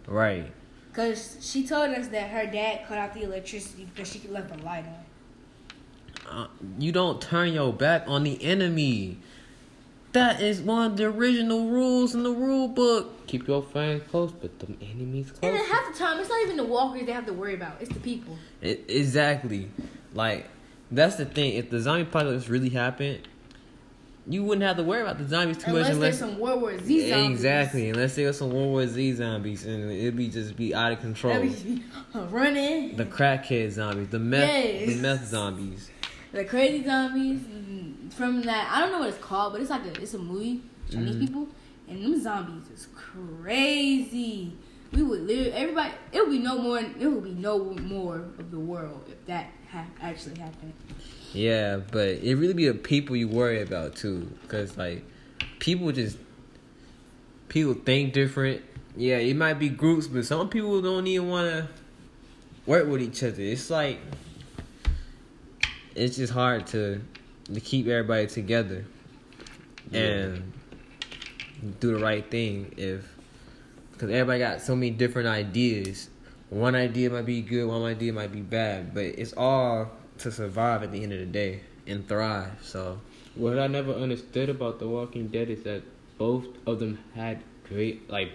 Right. 0.06 0.50
because 0.90 1.36
she 1.40 1.66
told 1.66 1.90
us 1.90 2.08
that 2.08 2.30
her 2.30 2.46
dad 2.46 2.86
cut 2.88 2.98
out 2.98 3.14
the 3.14 3.22
electricity 3.22 3.84
because 3.94 4.10
she 4.10 4.18
could 4.18 4.30
left 4.32 4.56
the 4.56 4.62
light 4.64 4.84
on. 4.86 5.04
Uh, 6.28 6.46
you 6.78 6.92
don't 6.92 7.20
turn 7.20 7.52
your 7.52 7.72
back 7.72 8.04
on 8.06 8.24
the 8.24 8.42
enemy. 8.42 9.18
That 10.12 10.42
is 10.42 10.60
one 10.60 10.90
of 10.92 10.96
the 10.98 11.04
original 11.06 11.68
rules 11.70 12.14
in 12.14 12.22
the 12.22 12.32
rule 12.32 12.68
book. 12.68 13.26
Keep 13.26 13.48
your 13.48 13.62
friends 13.62 14.02
close, 14.10 14.30
but 14.30 14.58
the 14.58 14.66
enemies 14.82 15.28
And 15.30 15.40
close. 15.40 15.52
then 15.54 15.64
half 15.64 15.92
the 15.92 15.98
time, 15.98 16.18
it's 16.20 16.28
not 16.28 16.42
even 16.42 16.56
the 16.58 16.64
walkers 16.64 17.06
they 17.06 17.12
have 17.12 17.26
to 17.26 17.32
worry 17.32 17.54
about; 17.54 17.76
it's 17.80 17.92
the 17.92 18.00
people. 18.00 18.36
It, 18.60 18.84
exactly. 18.88 19.70
Like 20.14 20.48
that's 20.90 21.16
the 21.16 21.24
thing. 21.24 21.54
If 21.54 21.70
the 21.70 21.80
zombie 21.80 22.02
apocalypse 22.02 22.48
really 22.50 22.68
happened, 22.68 23.26
you 24.28 24.44
wouldn't 24.44 24.64
have 24.66 24.76
to 24.76 24.82
worry 24.84 25.02
about 25.02 25.18
the 25.18 25.26
zombies 25.26 25.58
too 25.58 25.70
Unless 25.70 25.84
much. 25.88 25.94
Unless 25.94 26.18
there's 26.20 26.30
some 26.30 26.38
World 26.38 26.60
War 26.62 26.78
Z 26.78 27.10
zombies. 27.10 27.30
exactly, 27.38 27.88
unless 27.90 28.14
there 28.14 28.26
was 28.28 28.38
some 28.38 28.50
World 28.52 28.68
War 28.68 28.86
Z 28.86 29.12
zombies, 29.14 29.66
and 29.66 29.90
it'd 29.90 30.16
be 30.16 30.28
just 30.28 30.56
be 30.56 30.74
out 30.74 30.92
of 30.92 31.00
control. 31.00 31.34
That 31.34 31.42
would 31.42 31.64
be 31.64 31.82
running. 32.14 32.96
The 32.96 33.04
crackhead 33.06 33.70
zombies, 33.72 34.08
the 34.08 34.18
meth, 34.18 34.48
Yes. 34.48 34.88
the 34.88 35.02
meth 35.02 35.26
zombies. 35.26 35.90
the 36.32 36.44
crazy 36.44 36.84
zombies 36.84 37.40
mm, 37.40 38.12
from 38.12 38.42
that 38.42 38.70
I 38.72 38.80
don't 38.80 38.92
know 38.92 39.00
what 39.00 39.08
it's 39.08 39.18
called, 39.18 39.52
but 39.54 39.60
it's 39.60 39.70
like 39.70 39.84
a 39.86 40.00
it's 40.00 40.14
a 40.14 40.18
movie 40.18 40.62
Chinese 40.90 41.16
Mhm. 41.16 41.20
people, 41.26 41.48
and 41.88 42.04
them 42.04 42.22
zombies 42.22 42.68
is 42.74 42.88
crazy. 42.94 44.52
We 44.92 45.02
would 45.02 45.22
literally 45.26 45.52
everybody. 45.52 45.92
It 46.12 46.20
would 46.20 46.30
be 46.30 46.38
no 46.38 46.58
more. 46.58 46.78
It 46.78 47.06
would 47.06 47.24
be 47.24 47.30
no 47.34 47.58
more 47.64 48.16
of 48.38 48.50
the 48.50 48.58
world 48.60 49.04
if 49.08 49.24
that 49.26 49.46
ha- 49.70 49.86
actually 50.00 50.38
happened. 50.38 50.74
Yeah, 51.32 51.78
but 51.90 52.08
it 52.08 52.36
really 52.36 52.52
be 52.52 52.68
the 52.68 52.74
people 52.74 53.16
you 53.16 53.28
worry 53.28 53.62
about 53.62 53.96
too, 53.96 54.30
because 54.42 54.76
like 54.76 55.04
people 55.58 55.90
just 55.92 56.18
people 57.48 57.74
think 57.74 58.12
different. 58.12 58.62
Yeah, 58.96 59.16
it 59.16 59.36
might 59.36 59.54
be 59.54 59.70
groups, 59.70 60.06
but 60.06 60.26
some 60.26 60.50
people 60.50 60.82
don't 60.82 61.06
even 61.06 61.28
want 61.28 61.48
to 61.48 61.68
work 62.66 62.86
with 62.86 63.00
each 63.00 63.22
other. 63.22 63.40
It's 63.40 63.70
like 63.70 63.98
it's 65.94 66.16
just 66.16 66.32
hard 66.32 66.66
to 66.68 67.00
to 67.52 67.60
keep 67.60 67.86
everybody 67.86 68.26
together 68.26 68.84
and 69.92 70.52
do 71.80 71.96
the 71.96 72.02
right 72.02 72.30
thing 72.30 72.74
if 72.76 73.06
because 73.92 74.10
everybody 74.10 74.38
got 74.38 74.60
so 74.60 74.74
many 74.74 74.90
different 74.90 75.28
ideas. 75.28 76.10
One 76.50 76.74
idea 76.74 77.08
might 77.08 77.24
be 77.24 77.40
good, 77.40 77.66
one 77.66 77.82
idea 77.82 78.12
might 78.12 78.32
be 78.32 78.42
bad, 78.42 78.92
but 78.92 79.04
it's 79.04 79.32
all 79.32 79.90
to 80.22 80.32
survive 80.32 80.82
at 80.82 80.92
the 80.92 81.02
end 81.02 81.12
of 81.12 81.18
the 81.18 81.26
day 81.26 81.60
and 81.86 82.06
thrive. 82.08 82.52
So 82.62 83.00
What 83.34 83.58
I 83.58 83.66
never 83.66 83.92
understood 83.92 84.48
about 84.48 84.78
The 84.78 84.88
Walking 84.88 85.28
Dead 85.28 85.48
is 85.50 85.62
that 85.64 85.82
both 86.18 86.46
of 86.66 86.78
them 86.80 86.98
had 87.14 87.42
great, 87.68 88.08
like, 88.10 88.30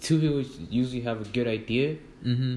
two 0.00 0.20
people 0.20 0.42
usually 0.70 1.00
have 1.02 1.20
a 1.20 1.24
good 1.24 1.46
idea, 1.48 1.96
mm-hmm. 2.24 2.56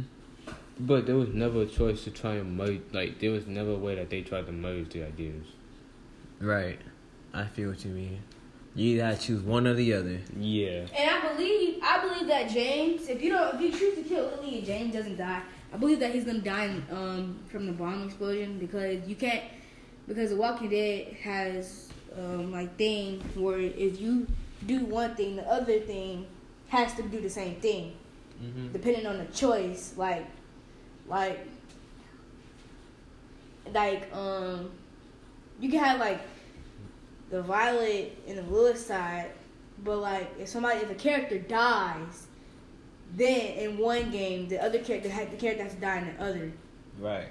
but 0.80 1.06
there 1.06 1.16
was 1.16 1.30
never 1.30 1.62
a 1.62 1.66
choice 1.66 2.04
to 2.04 2.12
try 2.12 2.34
and 2.36 2.58
merge. 2.58 2.82
Like, 2.92 3.20
there 3.20 3.32
was 3.32 3.48
never 3.48 3.72
a 3.72 3.78
way 3.78 3.96
that 3.96 4.10
they 4.10 4.22
tried 4.22 4.46
to 4.48 4.52
merge 4.52 4.90
the 4.90 5.04
ideas. 5.06 5.46
right. 6.40 6.80
I 7.34 7.46
feel 7.48 7.70
what 7.70 7.84
you 7.84 7.92
mean. 7.92 8.22
You 8.76 8.92
either 8.96 9.06
have 9.08 9.20
to 9.20 9.28
choose 9.28 9.42
one 9.42 9.68
or 9.68 9.74
the 9.74 9.94
other. 9.94 10.20
Yeah. 10.40 10.86
And 10.98 11.10
I 11.10 11.34
believe 11.34 11.80
I 11.84 12.02
believe 12.08 12.28
that 12.28 12.50
James, 12.50 13.10
if 13.10 13.22
you 13.22 13.30
don't, 13.30 13.56
if 13.56 13.62
you 13.62 13.72
choose 13.72 13.96
to 13.96 14.04
kill 14.04 14.26
Lily 14.38 14.60
and 14.60 14.66
James 14.66 14.94
doesn't 14.94 15.18
die, 15.18 15.42
I 15.76 15.78
believe 15.78 16.00
that 16.00 16.14
he's 16.14 16.24
gonna 16.24 16.40
die 16.40 16.68
in, 16.68 16.86
um, 16.90 17.40
from 17.52 17.66
the 17.68 17.74
bomb 17.74 18.06
explosion 18.06 18.60
because 18.60 19.06
you 19.06 19.16
can't 19.18 19.44
because 20.08 20.30
The 20.30 20.38
Walking 20.38 20.70
Dead 20.70 21.18
has 21.22 21.90
um, 22.18 22.54
like 22.54 22.78
thing 22.78 23.20
where 23.36 23.60
if 23.60 24.00
you 24.00 24.26
do 24.66 24.86
one 24.86 25.16
thing, 25.16 25.36
the 25.36 25.46
other 25.52 25.82
thing 25.82 26.28
has 26.70 26.94
to 26.94 27.04
do 27.04 27.20
the 27.20 27.30
same 27.30 27.56
thing 27.56 27.94
Mm-hmm. 28.42 28.74
depending 28.74 29.06
on 29.06 29.18
the 29.18 29.26
choice. 29.26 29.94
Like, 29.96 30.26
like, 31.08 31.46
like 33.74 34.14
um, 34.14 34.72
you 35.60 35.70
can 35.70 35.80
have 35.80 36.00
like 36.00 36.22
the 37.30 37.42
Violet 37.42 38.18
and 38.28 38.38
the 38.38 38.44
Lilith 38.44 38.80
side, 38.80 39.32
but 39.84 39.98
like 39.98 40.34
if 40.40 40.48
somebody 40.48 40.80
if 40.80 40.90
a 40.90 40.96
character 40.96 41.38
dies, 41.38 42.25
then 43.14 43.42
in 43.58 43.78
one 43.78 44.12
game 44.12 44.48
the 44.48 44.62
other 44.62 44.80
character 44.80 45.10
had 45.10 45.32
the 45.32 45.38
character 45.38 45.64
has 45.64 45.74
to 45.74 45.80
die 45.80 46.00
in 46.00 46.16
the 46.16 46.24
other. 46.24 46.52
Right. 47.00 47.28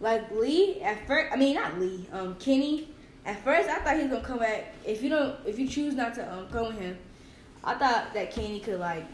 Like 0.00 0.30
Lee 0.30 0.80
at 0.82 1.06
first, 1.06 1.32
I 1.32 1.36
mean 1.36 1.54
not 1.54 1.78
Lee, 1.78 2.08
um 2.12 2.34
Kenny. 2.36 2.88
At 3.24 3.42
first, 3.42 3.68
I 3.68 3.80
thought 3.80 3.96
he 3.96 4.02
was 4.02 4.12
gonna 4.12 4.24
come 4.24 4.38
back. 4.38 4.72
If 4.84 5.02
you 5.02 5.08
don't, 5.08 5.36
if 5.44 5.58
you 5.58 5.66
choose 5.66 5.94
not 5.94 6.14
to 6.14 6.32
um 6.32 6.48
come 6.48 6.68
with 6.68 6.78
him, 6.78 6.96
I 7.64 7.74
thought 7.74 8.14
that 8.14 8.30
Kenny 8.30 8.60
could 8.60 8.78
like, 8.78 9.04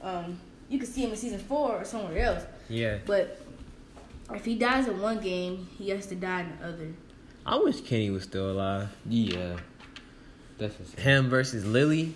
um, 0.00 0.38
you 0.68 0.78
could 0.78 0.88
see 0.88 1.02
him 1.02 1.10
in 1.10 1.16
season 1.16 1.40
four 1.40 1.72
or 1.72 1.84
somewhere 1.84 2.18
else. 2.18 2.44
Yeah. 2.68 2.98
But 3.04 3.40
if 4.32 4.44
he 4.44 4.54
dies 4.56 4.86
in 4.86 5.00
one 5.00 5.18
game, 5.20 5.68
he 5.76 5.90
has 5.90 6.06
to 6.06 6.14
die 6.14 6.42
in 6.42 6.58
the 6.58 6.68
other. 6.68 6.94
I 7.44 7.56
wish 7.56 7.80
Kenny 7.80 8.10
was 8.10 8.22
still 8.22 8.52
alive. 8.52 8.88
Yeah. 9.08 9.56
That's 10.58 10.92
Him 10.94 11.30
versus 11.30 11.64
Lily. 11.64 12.14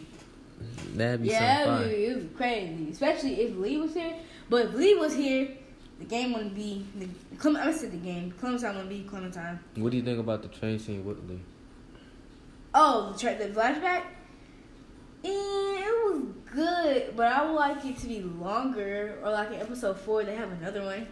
That'd 0.95 1.23
be 1.23 1.29
yeah, 1.29 1.63
it 1.63 1.65
fun. 1.65 1.79
would, 1.81 1.91
it 1.91 2.15
would 2.17 2.31
be 2.31 2.37
crazy, 2.37 2.91
especially 2.91 3.41
if 3.41 3.57
Lee 3.57 3.77
was 3.79 3.95
here. 3.95 4.15
But 4.49 4.67
if 4.67 4.75
Lee 4.75 4.95
was 4.95 5.15
here, 5.15 5.49
the 5.99 6.05
game 6.05 6.33
wouldn't 6.33 6.55
be. 6.55 6.85
The, 6.97 7.09
Clem, 7.37 7.57
I 7.57 7.73
said 7.73 7.93
the 7.93 7.97
game. 7.97 8.33
Clementine 8.33 8.75
wouldn't 8.75 8.89
be 8.89 9.03
Clementine. 9.03 9.59
what 9.77 9.91
do 9.91 9.97
you 9.97 10.03
think 10.03 10.19
about 10.19 10.43
the 10.43 10.49
train 10.49 10.79
scene 10.79 11.05
with 11.05 11.19
Lee? 11.29 11.41
Oh, 12.75 13.13
the, 13.13 13.19
tra- 13.19 13.39
the 13.39 13.49
flashback. 13.49 14.03
Eh, 15.25 15.29
it 15.29 16.05
was 16.05 16.25
good, 16.53 17.15
but 17.17 17.29
I 17.29 17.45
would 17.45 17.55
like 17.55 17.85
it 17.85 17.97
to 17.99 18.07
be 18.09 18.23
longer, 18.23 19.19
or 19.23 19.31
like 19.31 19.53
in 19.53 19.61
episode 19.61 19.99
four, 19.99 20.25
they 20.25 20.35
have 20.35 20.51
another 20.53 20.83
one 20.83 21.07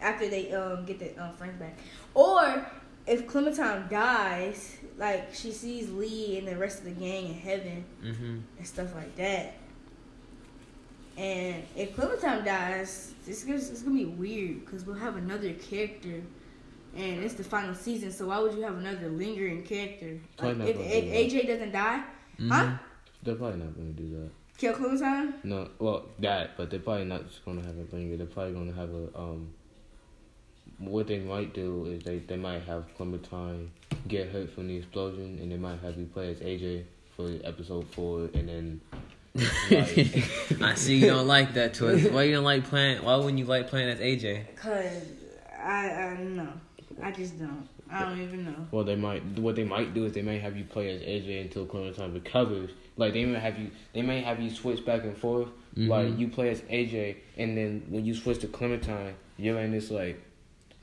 after 0.00 0.28
they 0.28 0.52
um 0.52 0.84
get 0.84 0.98
the 0.98 1.16
um, 1.22 1.34
friends 1.34 1.58
back, 1.58 1.76
or 2.14 2.64
if 3.10 3.26
Clementine 3.26 3.88
dies, 3.90 4.76
like 4.96 5.34
she 5.34 5.50
sees 5.52 5.90
Lee 5.90 6.38
and 6.38 6.46
the 6.48 6.56
rest 6.56 6.78
of 6.78 6.84
the 6.84 6.90
gang 6.92 7.26
in 7.28 7.34
heaven 7.34 7.84
Mm-hmm. 8.04 8.38
and 8.58 8.66
stuff 8.66 8.94
like 8.94 9.14
that. 9.16 9.54
And 11.16 11.62
if 11.76 11.94
Clementine 11.94 12.44
dies, 12.44 13.12
it's 13.26 13.44
gonna, 13.44 13.58
it's 13.58 13.82
gonna 13.82 13.96
be 13.96 14.04
weird 14.06 14.64
because 14.64 14.84
we'll 14.86 14.96
have 14.96 15.16
another 15.16 15.52
character, 15.54 16.22
and 16.96 17.22
it's 17.24 17.34
the 17.34 17.44
final 17.44 17.74
season. 17.74 18.10
So 18.12 18.28
why 18.28 18.38
would 18.38 18.54
you 18.54 18.62
have 18.62 18.78
another 18.78 19.08
lingering 19.08 19.62
character? 19.62 20.18
Like, 20.40 20.56
if 20.60 20.78
if 20.78 21.30
do. 21.30 21.38
AJ 21.38 21.46
doesn't 21.48 21.72
die, 21.72 22.02
Mm-hmm. 22.38 22.50
huh? 22.50 22.72
They're 23.22 23.34
probably 23.34 23.58
not 23.58 23.74
gonna 23.76 23.90
do 23.90 24.08
that. 24.20 24.30
Kill 24.56 24.72
Clementine? 24.74 25.34
No, 25.44 25.68
well 25.78 26.06
that, 26.20 26.56
but 26.56 26.70
they're 26.70 26.80
probably 26.80 27.04
not 27.04 27.26
just 27.28 27.44
gonna 27.44 27.62
have 27.62 27.76
a 27.76 27.94
linger. 27.94 28.16
They're 28.16 28.26
probably 28.26 28.52
gonna 28.54 28.72
have 28.72 28.90
a 28.90 29.18
um. 29.18 29.52
What 30.78 31.06
they 31.08 31.18
might 31.18 31.52
do 31.54 31.86
is 31.86 32.02
they 32.04 32.18
they 32.18 32.36
might 32.36 32.62
have 32.62 32.84
Clementine 32.96 33.70
get 34.08 34.28
hurt 34.30 34.50
from 34.54 34.68
the 34.68 34.76
explosion, 34.76 35.38
and 35.42 35.50
they 35.52 35.56
might 35.56 35.80
have 35.80 35.96
you 35.98 36.06
play 36.06 36.30
as 36.30 36.38
AJ 36.38 36.84
for 37.16 37.28
episode 37.44 37.86
four, 37.88 38.28
and 38.34 38.48
then 38.48 38.80
Like- 39.34 40.60
I 40.62 40.74
see 40.74 40.96
you 40.98 41.06
don't 41.08 41.26
like 41.28 41.54
that 41.54 41.74
twist. 41.74 42.10
Why 42.10 42.24
you 42.24 42.34
don't 42.34 42.44
like 42.44 42.64
playing? 42.64 43.04
Why 43.04 43.16
wouldn't 43.16 43.38
you 43.38 43.44
like 43.44 43.68
playing 43.68 43.88
as 43.90 43.98
AJ? 44.00 44.56
Cause 44.56 45.04
I 45.62 45.90
I 45.90 46.14
don't 46.14 46.36
know. 46.36 46.52
I 47.02 47.10
just 47.12 47.38
don't. 47.38 47.68
I 47.92 48.04
don't 48.04 48.20
even 48.20 48.44
know. 48.44 48.54
Well, 48.70 48.84
they 48.84 48.94
might. 48.96 49.22
What 49.38 49.56
they 49.56 49.64
might 49.64 49.94
do 49.94 50.04
is 50.04 50.12
they 50.12 50.22
may 50.22 50.38
have 50.38 50.56
you 50.56 50.64
play 50.64 50.94
as 50.94 51.02
AJ 51.02 51.42
until 51.42 51.66
Clementine 51.66 52.14
recovers. 52.14 52.70
Like 52.96 53.12
they 53.14 53.24
may 53.24 53.38
have 53.38 53.58
you. 53.58 53.70
They 53.92 54.02
may 54.02 54.20
have 54.22 54.40
you 54.40 54.48
switch 54.50 54.84
back 54.86 55.02
and 55.04 55.16
forth. 55.16 55.48
Mhm. 55.76 55.88
Like 55.88 56.18
you 56.18 56.28
play 56.28 56.50
as 56.50 56.60
AJ, 56.62 57.16
and 57.36 57.56
then 57.56 57.82
when 57.88 58.04
you 58.04 58.14
switch 58.14 58.38
to 58.40 58.46
Clementine, 58.48 59.14
you're 59.36 59.58
in 59.60 59.70
this 59.72 59.90
like, 59.90 60.20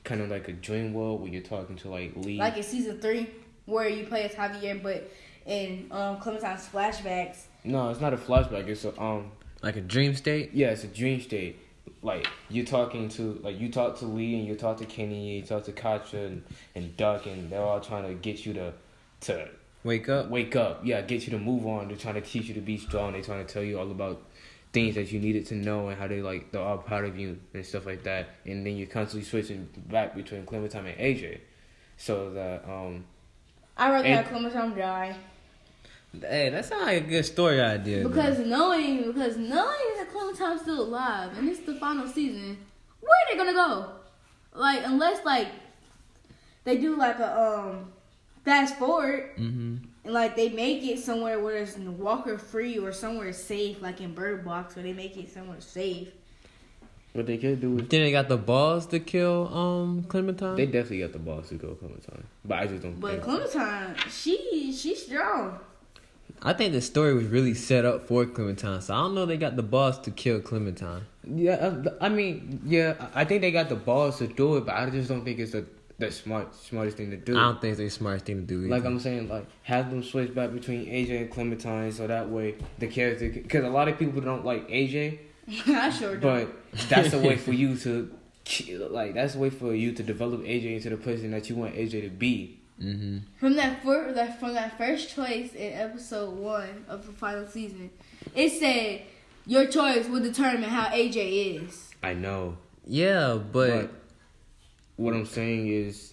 kind 0.08 0.20
of 0.22 0.30
like 0.30 0.48
a 0.48 0.52
dream 0.52 0.94
world 0.94 1.20
where 1.20 1.30
you're 1.30 1.42
talking 1.42 1.76
to 1.76 1.90
like 1.90 2.12
Lee. 2.16 2.38
Like 2.38 2.56
in 2.56 2.62
season 2.62 2.98
three, 3.00 3.30
where 3.66 3.88
you 3.88 4.06
play 4.06 4.22
as 4.24 4.32
Javier, 4.32 4.82
but 4.82 5.10
in 5.46 5.86
um 5.90 6.18
Clementine's 6.18 6.66
flashbacks, 6.66 7.44
no, 7.64 7.90
it's 7.90 8.00
not 8.00 8.12
a 8.14 8.16
flashback. 8.16 8.66
It's 8.66 8.84
a 8.84 8.98
um. 9.00 9.30
Like 9.62 9.76
a 9.76 9.80
dream 9.80 10.14
state? 10.14 10.50
Yeah, 10.54 10.70
it's 10.70 10.84
a 10.84 10.88
dream 10.88 11.20
state. 11.20 11.58
Like 12.02 12.26
you're 12.48 12.64
talking 12.64 13.08
to 13.10 13.40
like 13.42 13.58
you 13.60 13.70
talk 13.70 13.98
to 13.98 14.06
Lee 14.06 14.38
and 14.38 14.46
you 14.46 14.54
talk 14.54 14.78
to 14.78 14.86
Kenny, 14.86 15.36
you 15.36 15.42
talk 15.42 15.64
to 15.64 15.72
Katjaa 15.72 16.26
and, 16.26 16.44
and 16.74 16.96
Duck, 16.96 17.26
and 17.26 17.50
they're 17.50 17.60
all 17.62 17.80
trying 17.80 18.06
to 18.08 18.14
get 18.14 18.46
you 18.46 18.54
to 18.54 18.72
to 19.22 19.48
Wake 19.84 20.08
up. 20.08 20.28
wake 20.28 20.56
up. 20.56 20.80
Yeah, 20.84 21.00
get 21.02 21.24
you 21.26 21.30
to 21.30 21.38
move 21.38 21.66
on. 21.66 21.88
They're 21.88 21.96
trying 21.96 22.14
to 22.14 22.20
teach 22.20 22.46
you 22.46 22.54
to 22.54 22.60
be 22.60 22.76
strong. 22.78 23.12
They're 23.12 23.22
trying 23.22 23.44
to 23.46 23.52
tell 23.52 23.62
you 23.62 23.78
all 23.78 23.90
about 23.90 24.22
things 24.72 24.94
that 24.96 25.10
you 25.12 25.18
needed 25.18 25.46
to 25.46 25.54
know 25.54 25.88
and 25.88 25.98
how 25.98 26.06
they 26.06 26.20
like 26.20 26.52
they're 26.52 26.60
all 26.62 26.78
proud 26.78 27.04
of 27.04 27.18
you 27.18 27.38
and 27.54 27.64
stuff 27.64 27.86
like 27.86 28.02
that. 28.04 28.28
And 28.46 28.64
then 28.66 28.76
you're 28.76 28.86
constantly 28.86 29.24
switching 29.28 29.68
back 29.88 30.14
between 30.14 30.44
Clementine 30.46 30.86
and 30.86 30.98
AJ. 30.98 31.40
So 31.96 32.30
that 32.34 32.64
um 32.68 33.04
I 33.76 33.90
rather 33.90 34.06
And- 34.06 34.16
have 34.16 34.28
Clementine 34.28 34.76
die. 34.76 35.16
Hey, 36.20 36.48
that 36.48 36.64
sounds 36.64 36.84
like 36.86 37.04
a 37.04 37.06
good 37.06 37.24
story 37.26 37.60
idea. 37.60 38.02
though. 38.02 38.08
Because 38.08 38.38
knowing 38.40 39.12
because 39.12 39.36
knowing 39.36 39.88
that 39.98 40.08
Clementine's 40.10 40.62
still 40.62 40.80
alive 40.82 41.36
and 41.36 41.48
it's 41.48 41.60
the 41.60 41.74
final 41.74 42.06
season, 42.08 42.56
where 43.00 43.10
are 43.10 43.30
they 43.32 43.36
gonna 43.38 43.52
go? 43.52 43.90
Like 44.54 44.80
unless 44.84 45.24
like 45.24 45.48
they 46.64 46.78
do 46.78 46.96
like 46.96 47.18
a 47.18 47.38
um 47.40 47.92
fast 48.44 48.76
forward 48.78 49.30
Mm-hmm. 49.38 49.77
And 50.08 50.14
like 50.14 50.36
they 50.36 50.48
make 50.48 50.82
it 50.84 50.98
somewhere 50.98 51.38
where 51.38 51.56
it's 51.58 51.76
walker 51.76 52.38
free 52.38 52.78
or 52.78 52.92
somewhere 52.92 53.30
safe, 53.34 53.82
like 53.82 54.00
in 54.00 54.14
Bird 54.14 54.42
Box, 54.42 54.74
where 54.74 54.82
they 54.82 54.94
make 54.94 55.18
it 55.18 55.30
somewhere 55.30 55.60
safe. 55.60 56.08
what 57.12 57.26
they 57.26 57.36
could 57.36 57.60
do 57.60 57.76
is 57.78 57.88
Then 57.88 58.00
they 58.04 58.10
got 58.10 58.28
the 58.30 58.38
balls 58.38 58.86
to 58.86 59.00
kill 59.00 59.54
um 59.54 60.04
Clementine. 60.04 60.56
they 60.56 60.64
definitely 60.64 61.00
got 61.00 61.12
the 61.12 61.18
balls 61.18 61.50
to 61.50 61.58
kill 61.58 61.74
Clementine. 61.74 62.24
But 62.42 62.58
I 62.58 62.66
just 62.68 62.82
don't 62.82 62.98
But 62.98 63.10
think 63.10 63.22
Clementine, 63.24 63.96
she 64.10 64.72
she's 64.72 65.04
strong. 65.04 65.60
I 66.40 66.54
think 66.54 66.72
the 66.72 66.80
story 66.80 67.12
was 67.12 67.26
really 67.26 67.52
set 67.52 67.84
up 67.84 68.06
for 68.08 68.24
Clementine, 68.24 68.80
so 68.80 68.94
I 68.94 68.98
don't 69.02 69.14
know 69.14 69.26
they 69.26 69.36
got 69.36 69.56
the 69.56 69.62
balls 69.62 69.98
to 70.06 70.10
kill 70.10 70.40
Clementine. 70.40 71.02
Yeah, 71.26 71.82
I 72.00 72.08
mean, 72.08 72.60
yeah, 72.64 72.94
I 73.14 73.20
I 73.20 73.24
think 73.26 73.42
they 73.42 73.50
got 73.50 73.68
the 73.68 73.76
balls 73.76 74.16
to 74.20 74.26
do 74.26 74.56
it, 74.56 74.64
but 74.64 74.74
I 74.74 74.88
just 74.88 75.10
don't 75.10 75.22
think 75.26 75.38
it's 75.38 75.52
the 75.52 75.66
the 75.98 76.12
smart 76.12 76.54
smartest 76.54 76.96
thing 76.96 77.10
to 77.10 77.16
do. 77.16 77.36
I 77.36 77.42
don't 77.42 77.60
think 77.60 77.72
it's 77.72 77.80
the 77.80 77.88
smartest 77.90 78.26
thing 78.26 78.36
to 78.36 78.42
do. 78.42 78.60
Either. 78.60 78.68
Like 78.68 78.84
I'm 78.84 79.00
saying, 79.00 79.28
like 79.28 79.46
have 79.62 79.90
them 79.90 80.02
switch 80.02 80.34
back 80.34 80.52
between 80.52 80.86
AJ 80.86 81.22
and 81.22 81.30
Clementine, 81.30 81.92
so 81.92 82.06
that 82.06 82.28
way 82.28 82.56
the 82.78 82.86
character, 82.86 83.28
because 83.28 83.64
a 83.64 83.68
lot 83.68 83.88
of 83.88 83.98
people 83.98 84.20
don't 84.20 84.44
like 84.44 84.68
AJ, 84.68 85.18
I 85.66 85.90
sure 85.90 86.16
don't. 86.16 86.48
but 86.48 86.88
that's 86.88 87.12
a 87.12 87.18
way 87.18 87.36
for 87.36 87.52
you 87.52 87.76
to, 87.78 88.10
like, 88.90 89.14
that's 89.14 89.34
a 89.34 89.38
way 89.38 89.50
for 89.50 89.74
you 89.74 89.92
to 89.92 90.02
develop 90.02 90.42
AJ 90.42 90.76
into 90.76 90.90
the 90.90 90.96
person 90.96 91.30
that 91.32 91.48
you 91.50 91.56
want 91.56 91.74
AJ 91.74 92.02
to 92.02 92.10
be. 92.10 92.58
mm-hmm. 92.80 93.18
From 93.40 93.56
that 93.56 93.82
first, 93.82 94.14
that 94.14 94.38
from 94.38 94.54
that 94.54 94.78
first 94.78 95.14
choice 95.14 95.52
in 95.54 95.72
episode 95.72 96.36
one 96.36 96.84
of 96.88 97.06
the 97.06 97.12
final 97.12 97.46
season, 97.46 97.90
it 98.34 98.50
said 98.50 99.02
your 99.46 99.66
choice 99.66 100.06
will 100.08 100.20
determine 100.20 100.68
how 100.68 100.86
AJ 100.90 101.64
is. 101.66 101.90
I 102.02 102.14
know, 102.14 102.58
Yeah, 102.86 103.38
but, 103.52 103.70
but 103.70 103.94
what 104.98 105.14
I'm 105.14 105.24
saying 105.24 105.68
is, 105.68 106.12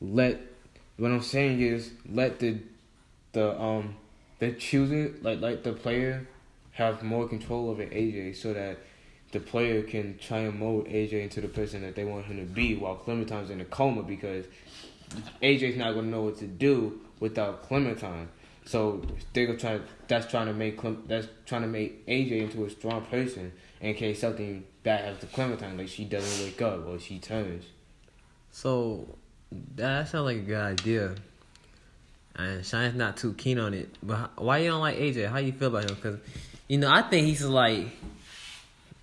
let 0.00 0.40
what 0.96 1.10
I'm 1.10 1.22
saying 1.22 1.60
is 1.60 1.90
let 2.08 2.38
the 2.38 2.58
the 3.32 3.60
um 3.60 3.96
the 4.38 4.52
chooser 4.52 5.14
like 5.22 5.40
like 5.40 5.64
the 5.64 5.72
player 5.72 6.28
have 6.72 7.02
more 7.02 7.26
control 7.26 7.70
over 7.70 7.82
AJ 7.82 8.36
so 8.36 8.52
that 8.52 8.78
the 9.32 9.40
player 9.40 9.82
can 9.82 10.18
try 10.18 10.40
and 10.40 10.58
mold 10.58 10.86
AJ 10.86 11.14
into 11.14 11.40
the 11.40 11.48
person 11.48 11.82
that 11.82 11.96
they 11.96 12.04
want 12.04 12.26
him 12.26 12.36
to 12.36 12.44
be 12.44 12.76
while 12.76 12.94
Clementine's 12.94 13.50
in 13.50 13.60
a 13.60 13.64
coma 13.64 14.02
because 14.02 14.44
AJ's 15.42 15.76
not 15.76 15.94
gonna 15.94 16.08
know 16.08 16.22
what 16.22 16.38
to 16.38 16.46
do 16.46 17.00
without 17.20 17.62
Clementine. 17.62 18.28
So 18.66 19.02
they're 19.32 19.46
gonna 19.46 19.58
try. 19.58 19.80
That's 20.08 20.30
trying 20.30 20.46
to 20.46 20.52
make 20.52 20.76
Clem, 20.76 21.04
that's 21.06 21.26
trying 21.46 21.62
to 21.62 21.68
make 21.68 22.06
AJ 22.06 22.42
into 22.42 22.64
a 22.66 22.70
strong 22.70 23.02
person 23.06 23.52
in 23.80 23.94
case 23.94 24.20
something 24.20 24.64
bad 24.84 25.00
happens 25.00 25.20
to 25.20 25.26
Clementine, 25.26 25.76
like 25.76 25.88
she 25.88 26.04
doesn't 26.04 26.44
wake 26.44 26.62
up 26.62 26.86
or 26.86 27.00
she 27.00 27.18
turns. 27.18 27.64
so 28.52 29.08
that 29.74 30.08
sounds 30.08 30.24
like 30.26 30.36
a 30.36 30.40
good 30.40 30.60
idea. 30.60 31.14
And 32.36 32.64
Shine's 32.64 32.96
not 32.96 33.16
too 33.16 33.32
keen 33.34 33.58
on 33.58 33.74
it. 33.74 33.88
But 34.02 34.40
why 34.40 34.58
you 34.58 34.70
don't 34.70 34.80
like 34.80 34.98
AJ? 34.98 35.28
How 35.28 35.38
you 35.38 35.52
feel 35.52 35.68
about 35.68 35.88
him? 35.88 35.94
Because 35.94 36.18
you 36.68 36.78
know 36.78 36.90
I 36.90 37.02
think 37.02 37.26
he's 37.26 37.44
like 37.44 37.86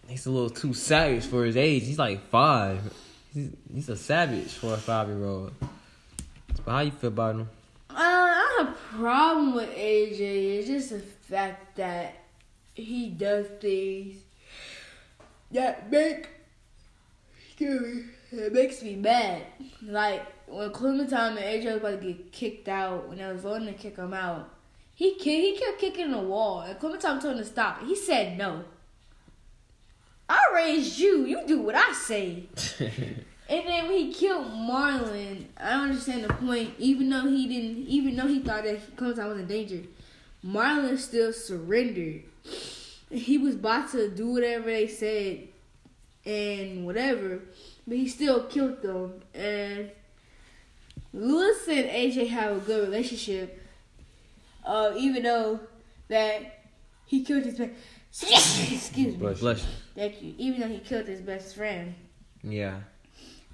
he's 0.07 0.25
a 0.25 0.31
little 0.31 0.49
too 0.49 0.73
savage 0.73 1.25
for 1.25 1.45
his 1.45 1.57
age. 1.57 1.83
He's 1.83 1.99
like 1.99 2.27
five. 2.27 2.93
He's, 3.33 3.49
he's 3.73 3.89
a 3.89 3.97
savage 3.97 4.51
for 4.53 4.73
a 4.73 4.77
five 4.77 5.07
year 5.07 5.25
old. 5.25 5.53
But 6.65 6.71
how 6.71 6.79
you 6.81 6.91
feel 6.91 7.07
about 7.07 7.35
him? 7.35 7.49
Uh, 7.89 7.95
I 7.97 8.55
don't 8.57 8.67
have 8.67 8.75
a 8.75 8.97
problem 8.97 9.55
with 9.55 9.69
AJ. 9.69 10.19
It's 10.59 10.67
just 10.67 10.89
the 10.89 10.99
fact 10.99 11.77
that 11.77 12.15
he 12.73 13.09
does 13.09 13.47
things 13.61 14.17
that 15.53 15.91
make 15.91 16.29
excuse 17.47 17.81
me, 17.81 18.03
it 18.31 18.53
makes 18.53 18.81
me 18.81 18.95
mad. 18.95 19.43
Like 19.81 20.25
when 20.47 20.71
Clementine 20.71 21.37
and 21.37 21.39
AJ 21.39 21.65
was 21.65 21.75
about 21.77 22.01
to 22.01 22.13
get 22.13 22.31
kicked 22.31 22.67
out, 22.67 23.09
when 23.09 23.21
I 23.21 23.31
was 23.31 23.41
voting 23.41 23.67
to 23.67 23.73
kick 23.73 23.97
him 23.97 24.13
out, 24.13 24.49
he 24.95 25.13
he 25.13 25.57
kept 25.57 25.79
kicking 25.79 26.11
the 26.11 26.19
wall, 26.19 26.61
and 26.61 26.79
Clementine 26.79 27.19
told 27.19 27.33
him 27.35 27.39
to 27.39 27.45
stop. 27.45 27.83
He 27.83 27.95
said 27.95 28.37
no. 28.37 28.63
I 30.29 30.39
raised 30.53 30.97
you. 30.97 31.25
You 31.25 31.45
do 31.45 31.61
what 31.61 31.75
I 31.75 31.91
say. 31.93 32.47
And 33.51 33.67
then 33.67 33.89
when 33.89 33.97
he 33.97 34.13
killed 34.13 34.45
Marlon, 34.45 35.47
I 35.57 35.71
don't 35.71 35.89
understand 35.89 36.23
the 36.23 36.33
point. 36.33 36.73
Even 36.77 37.09
though 37.09 37.27
he 37.27 37.47
didn't, 37.47 37.85
even 37.85 38.15
though 38.15 38.27
he 38.27 38.39
thought 38.39 38.63
that 38.63 38.95
Clementine 38.95 39.27
was 39.27 39.39
in 39.39 39.47
danger, 39.47 39.81
Marlon 40.45 40.97
still 40.97 41.33
surrendered. 41.33 42.23
He 43.11 43.37
was 43.37 43.55
about 43.55 43.91
to 43.91 44.09
do 44.09 44.27
whatever 44.27 44.65
they 44.65 44.87
said 44.87 45.47
and 46.25 46.85
whatever, 46.85 47.41
but 47.87 47.97
he 47.97 48.07
still 48.07 48.43
killed 48.43 48.81
them. 48.81 49.21
And 49.33 49.91
Lewis 51.13 51.67
and 51.67 51.89
AJ 51.89 52.29
have 52.29 52.57
a 52.57 52.59
good 52.59 52.87
relationship, 52.87 53.61
uh, 54.65 54.93
even 54.95 55.23
though 55.23 55.59
that 56.07 56.65
he 57.05 57.23
killed 57.23 57.43
his 57.43 57.57
best. 57.57 57.71
Excuse 58.71 59.17
me. 59.17 59.33
Bless 59.33 59.63
you. 59.63 59.69
Thank 59.95 60.21
you. 60.21 60.33
Even 60.37 60.61
though 60.61 60.67
he 60.67 60.79
killed 60.79 61.07
his 61.07 61.21
best 61.21 61.55
friend. 61.55 61.95
Yeah. 62.43 62.79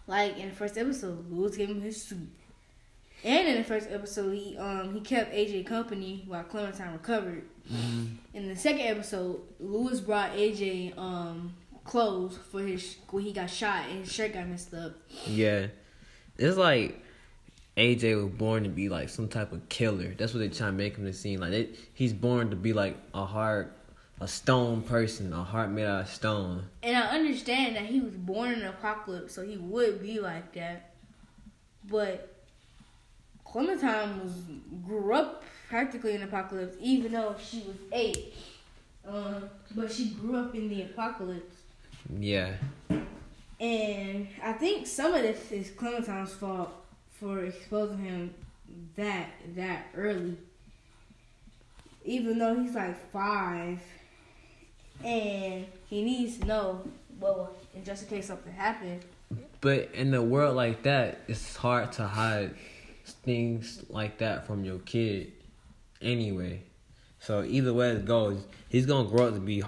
Like 0.07 0.37
in 0.37 0.49
the 0.49 0.55
first 0.55 0.77
episode, 0.77 1.29
Lewis 1.31 1.57
gave 1.57 1.69
him 1.69 1.81
his 1.81 2.01
suit. 2.01 2.29
And 3.23 3.47
in 3.47 3.57
the 3.57 3.63
first 3.63 3.89
episode, 3.89 4.31
he 4.33 4.57
um 4.57 4.93
he 4.93 5.01
kept 5.01 5.33
AJ 5.33 5.65
company 5.65 6.23
while 6.27 6.43
Clementine 6.43 6.93
recovered. 6.93 7.43
In 8.33 8.47
the 8.47 8.55
second 8.55 8.81
episode, 8.81 9.41
Lewis 9.59 9.99
brought 9.99 10.31
AJ 10.31 10.97
um 10.97 11.53
clothes 11.83 12.37
for 12.51 12.61
his 12.61 12.97
when 13.09 13.23
he 13.23 13.33
got 13.33 13.49
shot 13.49 13.85
and 13.89 13.99
his 13.99 14.11
shirt 14.11 14.33
got 14.33 14.47
messed 14.47 14.73
up. 14.73 14.93
Yeah. 15.25 15.67
It's 16.37 16.57
like 16.57 17.01
AJ 17.77 18.23
was 18.23 18.33
born 18.33 18.63
to 18.63 18.69
be 18.69 18.89
like 18.89 19.09
some 19.09 19.27
type 19.27 19.51
of 19.51 19.67
killer. 19.69 20.13
That's 20.17 20.33
what 20.33 20.39
they 20.39 20.49
try 20.49 20.67
to 20.67 20.73
make 20.73 20.97
him 20.97 21.05
to 21.05 21.13
seem 21.13 21.39
like. 21.39 21.53
It, 21.53 21.79
he's 21.93 22.13
born 22.13 22.49
to 22.49 22.55
be 22.55 22.73
like 22.73 22.97
a 23.13 23.25
heart, 23.25 23.75
a 24.19 24.27
stone 24.27 24.81
person, 24.81 25.31
a 25.31 25.43
heart 25.43 25.69
made 25.69 25.85
out 25.85 26.01
of 26.01 26.09
stone. 26.09 26.65
And 26.83 26.97
I 26.97 27.01
understand 27.07 27.75
that 27.75 27.85
he 27.85 28.01
was 28.01 28.15
born 28.15 28.51
in 28.51 28.61
an 28.61 28.67
apocalypse, 28.67 29.33
so 29.33 29.43
he 29.43 29.57
would 29.57 30.01
be 30.01 30.19
like 30.19 30.53
that. 30.53 30.93
But 31.87 32.36
Clementine 33.51 34.21
was 34.21 34.33
grew 34.85 35.13
up 35.13 35.43
practically 35.69 36.13
in 36.13 36.23
apocalypse, 36.23 36.75
even 36.79 37.11
though 37.11 37.35
she 37.39 37.59
was 37.59 37.75
eight. 37.91 38.33
Um, 39.07 39.49
but 39.75 39.91
she 39.91 40.09
grew 40.09 40.35
up 40.35 40.53
in 40.53 40.69
the 40.69 40.83
apocalypse. 40.83 41.55
Yeah. 42.19 42.53
And 43.59 44.27
I 44.43 44.53
think 44.53 44.85
some 44.85 45.13
of 45.13 45.21
this 45.21 45.51
is 45.51 45.71
Clementine's 45.71 46.33
fault 46.33 46.71
for 47.19 47.45
exposing 47.45 47.99
him 47.99 48.33
that 48.95 49.29
that 49.55 49.87
early. 49.95 50.37
Even 52.05 52.37
though 52.37 52.59
he's 52.59 52.75
like 52.75 53.11
five, 53.11 53.81
and 55.03 55.65
he 55.89 56.03
needs 56.03 56.37
to 56.37 56.45
know, 56.45 56.81
well, 57.19 57.51
in 57.75 57.83
just 57.83 58.03
in 58.03 58.09
case 58.09 58.27
something 58.27 58.53
happened. 58.53 59.03
But 59.61 59.89
in 59.93 60.13
a 60.13 60.21
world 60.21 60.55
like 60.55 60.83
that, 60.83 61.21
it's 61.27 61.55
hard 61.55 61.91
to 61.93 62.07
hide 62.07 62.53
things 63.11 63.83
like 63.89 64.17
that 64.19 64.47
from 64.47 64.63
your 64.63 64.79
kid 64.79 65.31
anyway. 66.01 66.61
So 67.19 67.43
either 67.43 67.73
way 67.73 67.91
it 67.91 68.05
goes, 68.05 68.45
he's 68.69 68.85
gonna 68.85 69.09
grow 69.09 69.27
up 69.27 69.33
to 69.33 69.39
be 69.39 69.63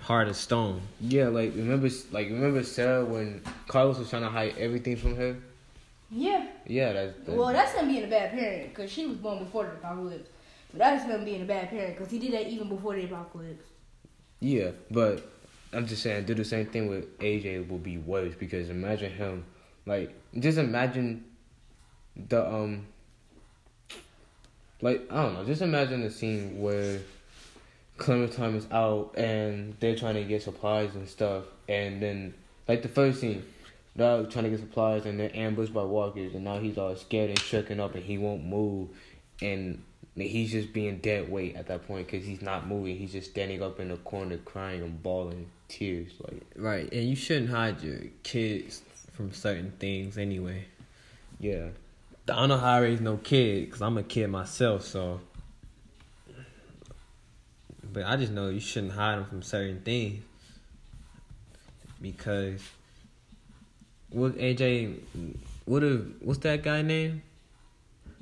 hard 0.00 0.28
as 0.28 0.36
stone. 0.36 0.80
Yeah, 1.00 1.28
like 1.28 1.54
remember, 1.54 1.88
like 2.10 2.28
remember 2.28 2.62
Sarah 2.62 3.04
when 3.04 3.42
Carlos 3.68 3.98
was 3.98 4.10
trying 4.10 4.22
to 4.22 4.28
hide 4.28 4.54
everything 4.58 4.96
from 4.96 5.16
her. 5.16 5.36
Yeah. 6.10 6.46
Yeah, 6.66 6.92
that's. 6.92 7.16
that's 7.18 7.30
Well, 7.30 7.52
that's 7.52 7.72
him 7.72 7.88
being 7.88 8.04
a 8.04 8.08
bad 8.08 8.30
parent 8.32 8.68
because 8.68 8.90
she 8.90 9.06
was 9.06 9.16
born 9.16 9.44
before 9.44 9.64
the 9.64 9.72
apocalypse. 9.72 10.30
But 10.70 10.78
that's 10.78 11.04
him 11.04 11.24
being 11.24 11.42
a 11.42 11.44
bad 11.44 11.70
parent 11.70 11.96
because 11.96 12.10
he 12.10 12.18
did 12.18 12.32
that 12.32 12.48
even 12.48 12.68
before 12.68 12.94
the 12.94 13.04
apocalypse. 13.04 13.64
Yeah, 14.40 14.70
but 14.90 15.30
I'm 15.72 15.86
just 15.86 16.02
saying, 16.02 16.24
do 16.24 16.34
the 16.34 16.44
same 16.44 16.66
thing 16.66 16.88
with 16.88 17.18
AJ 17.18 17.68
will 17.68 17.78
be 17.78 17.98
worse 17.98 18.34
because 18.34 18.68
imagine 18.68 19.12
him, 19.12 19.44
like, 19.86 20.14
just 20.38 20.58
imagine 20.58 21.24
the 22.16 22.46
um, 22.46 22.86
like 24.80 25.06
I 25.10 25.22
don't 25.22 25.34
know, 25.34 25.44
just 25.44 25.62
imagine 25.62 26.02
the 26.02 26.10
scene 26.10 26.60
where 26.60 27.00
Clementine 27.98 28.54
is 28.56 28.66
out 28.72 29.14
and 29.16 29.76
they're 29.80 29.96
trying 29.96 30.14
to 30.14 30.24
get 30.24 30.42
supplies 30.42 30.94
and 30.94 31.08
stuff, 31.08 31.44
and 31.68 32.02
then 32.02 32.34
like 32.68 32.82
the 32.82 32.88
first 32.88 33.20
scene, 33.20 33.44
they're 33.96 34.24
trying 34.24 34.44
to 34.44 34.50
get 34.50 34.60
supplies 34.60 35.06
and 35.06 35.18
they're 35.18 35.34
ambushed 35.34 35.72
by 35.72 35.82
walkers, 35.84 36.34
and 36.34 36.44
now 36.44 36.58
he's 36.58 36.78
all 36.78 36.96
scared 36.96 37.30
and 37.30 37.38
shaken 37.38 37.80
up 37.80 37.94
and 37.94 38.04
he 38.04 38.18
won't 38.18 38.44
move, 38.44 38.88
and 39.40 39.82
he's 40.14 40.52
just 40.52 40.72
being 40.72 40.98
dead 40.98 41.30
weight 41.30 41.56
at 41.56 41.68
that 41.68 41.86
point 41.86 42.06
because 42.06 42.26
he's 42.26 42.42
not 42.42 42.66
moving. 42.66 42.96
He's 42.98 43.12
just 43.12 43.30
standing 43.30 43.62
up 43.62 43.80
in 43.80 43.88
the 43.88 43.96
corner 43.98 44.36
crying 44.38 44.82
and 44.82 45.02
bawling 45.02 45.46
tears. 45.68 46.12
Like, 46.22 46.42
Right, 46.56 46.92
and 46.92 47.08
you 47.08 47.16
shouldn't 47.16 47.50
hide 47.50 47.82
your 47.82 48.00
kids 48.22 48.82
from 49.12 49.32
certain 49.32 49.72
things 49.78 50.18
anyway. 50.18 50.64
yeah, 51.40 51.68
I 52.28 52.34
don't 52.36 52.48
know 52.48 52.56
how 52.56 52.74
I 52.74 52.78
raise 52.78 53.00
no 53.00 53.16
kid 53.16 53.66
because 53.66 53.82
I'm 53.82 53.98
a 53.98 54.02
kid 54.02 54.28
myself, 54.28 54.84
so. 54.84 55.20
But 57.92 58.04
I 58.04 58.16
just 58.16 58.32
know 58.32 58.48
you 58.48 58.60
shouldn't 58.60 58.92
hide 58.92 59.16
them 59.18 59.26
from 59.26 59.42
certain 59.42 59.80
things 59.80 60.22
because 62.00 62.60
what 64.10 64.36
AJ, 64.36 64.98
what 65.64 65.82
if 65.82 66.00
what's 66.20 66.40
that 66.40 66.62
guy 66.62 66.82
name? 66.82 67.22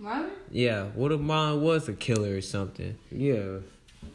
Marlon? 0.01 0.31
Yeah, 0.51 0.85
what 0.95 1.13
if 1.13 1.21
mine 1.21 1.61
was 1.61 1.89
a 1.89 1.93
killer 1.93 2.37
or 2.37 2.41
something? 2.41 2.97
yeah. 3.11 3.59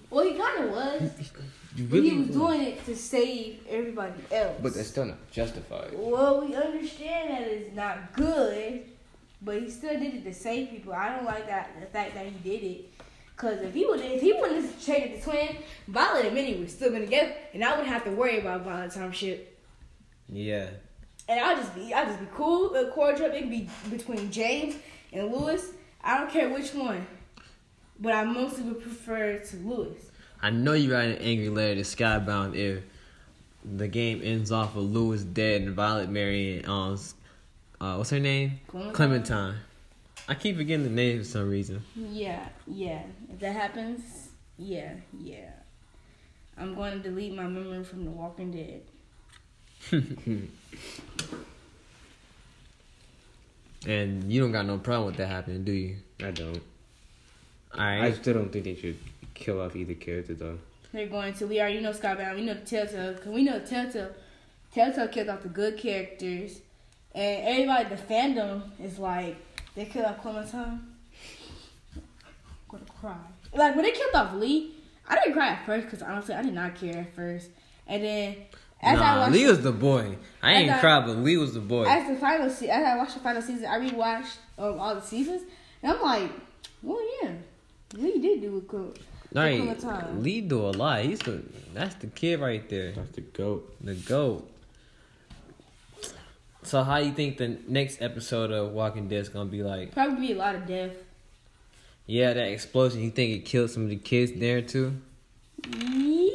Well, 0.10 0.26
he 0.26 0.38
kind 0.38 0.64
of 0.64 0.72
was. 0.72 1.32
You 1.76 1.86
But 1.88 2.04
he 2.04 2.18
was 2.18 2.30
doing 2.30 2.62
it 2.62 2.86
to 2.86 2.96
save 2.96 3.60
everybody 3.68 4.14
else. 4.32 4.56
But 4.62 4.74
that's 4.76 4.88
still 4.88 5.06
not 5.06 5.30
justified. 5.30 5.92
Well, 5.94 6.46
we 6.46 6.56
understand 6.56 7.32
that 7.32 7.42
it's 7.42 7.76
not 7.76 8.14
good, 8.14 8.86
but 9.42 9.62
he 9.62 9.70
still 9.70 9.98
did 10.00 10.14
it 10.16 10.24
to 10.24 10.34
save 10.34 10.70
people. 10.70 10.94
I 10.94 11.16
don't 11.16 11.26
like 11.26 11.48
that 11.48 11.72
the 11.80 11.86
fact 11.88 12.16
that 12.16 12.26
he 12.26 12.50
did 12.50 12.64
it. 12.64 12.92
Cause 13.36 13.60
if 13.62 13.74
he 13.74 13.86
would, 13.86 14.00
if 14.00 14.22
he 14.22 14.32
wouldn't 14.32 14.64
have 14.64 14.86
traded 14.86 15.20
the 15.20 15.24
twin, 15.24 15.58
Violet 15.90 16.28
and 16.28 16.36
Minnie 16.36 16.56
would 16.56 16.72
still 16.72 16.92
been 16.92 17.02
together, 17.02 17.34
and 17.54 17.64
I 17.66 17.72
wouldn't 17.72 17.90
have 17.90 18.06
to 18.06 18.12
worry 18.12 18.40
about 18.40 18.64
Violet 18.64 18.92
time 18.92 19.12
shit. 19.12 19.58
Yeah, 20.30 20.70
And 21.28 21.40
I'll 21.40 21.58
just 21.58 21.76
be, 21.76 21.94
I'll 21.94 22.06
just 22.06 22.20
be 22.20 22.28
cool, 22.34 22.74
uh, 22.76 22.90
cordial. 22.92 23.30
It 23.32 23.50
be 23.50 23.70
between 23.90 24.32
James 24.32 24.76
and 25.12 25.32
Lewis. 25.32 25.72
I 26.04 26.18
don't 26.18 26.32
care 26.32 26.50
which 26.50 26.74
one, 26.74 27.06
but 28.00 28.14
I 28.14 28.24
mostly 28.24 28.64
would 28.64 28.82
prefer 28.82 29.38
to 29.38 29.58
Lewis. 29.58 30.12
I 30.42 30.50
know 30.50 30.74
you 30.74 30.94
write 30.94 31.10
an 31.10 31.18
angry 31.18 31.50
letter 31.50 31.76
to 31.76 31.82
Skybound 31.82 32.56
if 32.56 32.84
the 33.64 33.88
game 33.88 34.22
ends 34.24 34.52
off 34.52 34.76
with 34.76 34.86
Lewis 34.86 35.24
dead 35.24 35.64
and 35.64 35.76
Violet 35.76 36.10
marrying 36.10 36.68
um, 36.70 36.98
uh, 37.86 37.98
what's 37.98 38.10
her 38.10 38.20
name? 38.20 38.60
Clementine? 38.68 38.94
Clementine. 38.94 39.56
I 40.28 40.34
keep 40.34 40.58
forgetting 40.58 40.84
the 40.84 40.90
name 40.90 41.20
for 41.20 41.26
some 41.26 41.50
reason. 41.50 41.84
Yeah, 41.96 42.48
yeah. 42.68 43.04
If 43.32 43.40
that 43.40 43.54
happens, 43.54 44.30
yeah, 44.58 44.94
yeah. 45.20 45.52
I'm 46.58 46.74
going 46.74 46.94
to 46.94 47.00
delete 47.00 47.36
my 47.36 47.44
memory 47.44 47.84
from 47.84 48.06
The 48.06 48.12
Walking 48.12 48.52
Dead. 48.52 48.82
And 53.88 54.32
you 54.32 54.42
don't 54.42 54.52
got 54.52 54.66
no 54.66 54.78
problem 54.80 55.08
with 55.08 55.18
that 55.18 55.28
happening, 55.28 55.64
do 55.64 55.72
you? 55.72 55.98
I 56.20 56.32
don't. 56.32 56.62
All 57.74 57.82
I 57.82 58.00
right. 58.00 58.16
still 58.16 58.34
don't 58.34 58.52
think 58.52 58.66
they 58.66 58.76
should 58.76 58.98
kill 59.34 59.62
off 59.62 59.76
either 59.76 59.94
character 59.94 60.34
though. 60.34 60.58
They're 60.92 61.08
going 61.08 61.34
to. 61.36 61.46
We 61.46 61.60
already 61.60 61.82
know 61.82 61.92
Skybound. 61.92 62.36
We 62.36 62.42
know 62.46 62.56
Telltale. 62.66 63.14
Cause 63.16 63.28
we 63.28 63.44
know 63.44 63.60
Telltale. 63.60 64.10
Telltale 64.74 65.08
killed 65.10 65.30
off 65.30 65.44
the 65.44 65.50
good 65.50 65.78
characters, 65.78 66.62
and 67.16 67.48
everybody, 67.48 67.90
the 67.96 68.02
fandom 68.02 68.62
is 68.84 69.00
like 69.00 69.36
they 69.76 69.86
killed 69.86 70.06
off 70.06 70.22
Clementine. 70.22 70.82
I'm 71.96 72.02
gonna 72.70 72.84
cry. 73.00 73.16
Like 73.54 73.76
when 73.76 73.84
they 73.86 73.92
killed 73.92 74.14
off 74.14 74.34
Lee, 74.36 74.76
I 75.08 75.16
didn't 75.16 75.34
cry 75.34 75.50
at 75.50 75.66
first 75.66 75.86
because 75.86 76.02
honestly 76.02 76.36
I 76.36 76.42
did 76.44 76.54
not 76.54 76.76
care 76.76 77.00
at 77.02 77.16
first, 77.16 77.50
and 77.88 78.04
then 78.04 78.36
as 78.82 79.00
I 79.00 79.16
nah, 79.16 79.20
watched, 79.22 79.32
Lee 79.34 79.48
was 79.48 79.62
the 79.62 79.72
boy. 79.72 80.18
I 80.44 80.54
ain't 80.54 80.70
As 80.70 80.78
I- 80.78 80.80
cry, 80.82 81.00
but 81.06 81.18
Lee 81.18 81.38
was 81.38 81.54
the 81.54 81.60
boy. 81.62 81.86
as 81.86 82.08
the 82.08 82.16
final 82.18 82.50
se- 82.50 82.70
as 82.70 82.86
I 82.86 82.98
watched 82.98 83.14
the 83.16 83.20
final 83.22 83.42
season, 83.42 83.66
I 83.66 83.80
rewatched 83.80 84.36
um, 84.58 84.80
all 84.80 84.94
the 84.96 85.02
seasons, 85.02 85.42
and 85.82 85.94
I'm 85.94 86.02
like, 86.02 86.30
well, 86.84 87.00
yeah, 87.24 87.32
Lee 87.94 88.20
did 88.20 88.42
do 88.42 88.58
it 88.58 88.68
cool. 88.68 88.94
Right, 89.34 89.58
Clementine. 89.58 90.22
Lee 90.24 90.42
do 90.42 90.62
a 90.66 90.72
lot. 90.72 91.02
He's 91.04 91.20
the 91.20 91.44
that's 91.74 91.96
the 91.96 92.08
kid 92.08 92.40
right 92.40 92.68
there, 92.70 92.92
That's 92.94 93.12
the 93.12 93.22
goat. 93.22 93.76
the 93.82 93.96
goat. 93.96 94.50
So 96.66 96.82
how 96.84 96.98
you 96.98 97.12
think 97.12 97.38
the 97.38 97.60
next 97.68 98.02
episode 98.02 98.52
of 98.52 98.72
Walking 98.72 99.08
Dead 99.08 99.20
is 99.20 99.30
gonna 99.30 99.50
be 99.50 99.62
like? 99.62 99.94
Probably 99.94 100.28
be 100.28 100.34
a 100.34 100.38
lot 100.38 100.56
of 100.56 100.66
death. 100.66 100.94
Yeah, 102.08 102.34
that 102.34 102.48
explosion. 102.48 103.02
You 103.02 103.12
think 103.12 103.34
it 103.34 103.46
killed 103.46 103.70
some 103.70 103.84
of 103.84 103.90
the 103.90 103.98
kids 103.98 104.32
there 104.40 104.64
too? 104.64 104.96
Yeah, 105.70 106.34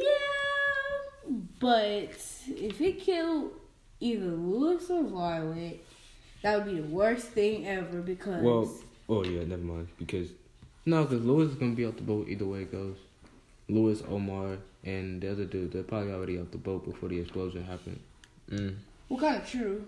but 1.59 2.15
if 2.47 2.79
it 2.79 2.99
killed 3.01 3.51
either 3.99 4.25
Lewis 4.25 4.89
or 4.89 5.03
Violet, 5.03 5.83
that 6.43 6.57
would 6.57 6.73
be 6.75 6.81
the 6.81 6.87
worst 6.87 7.27
thing 7.27 7.67
ever 7.67 8.01
because 8.01 8.41
Well, 8.41 8.73
oh 9.09 9.25
yeah, 9.25 9.43
never 9.43 9.61
mind. 9.61 9.89
Because 9.97 10.29
no, 10.85 11.03
because 11.03 11.25
Lewis 11.25 11.49
is 11.49 11.55
gonna 11.55 11.75
be 11.75 11.85
off 11.85 11.97
the 11.97 12.03
boat 12.03 12.29
either 12.29 12.45
way 12.45 12.61
it 12.61 12.71
goes. 12.71 12.95
Lewis, 13.67 14.01
Omar, 14.09 14.57
and 14.85 15.21
the 15.21 15.29
other 15.29 15.45
dude, 15.45 15.73
they're 15.73 15.83
probably 15.83 16.13
already 16.13 16.39
off 16.39 16.51
the 16.51 16.57
boat 16.57 16.85
before 16.85 17.09
the 17.09 17.19
explosion 17.19 17.65
happened. 17.65 17.99
Mm. 18.49 18.75
what 19.09 19.19
kind 19.19 19.35
of 19.35 19.49
true? 19.49 19.85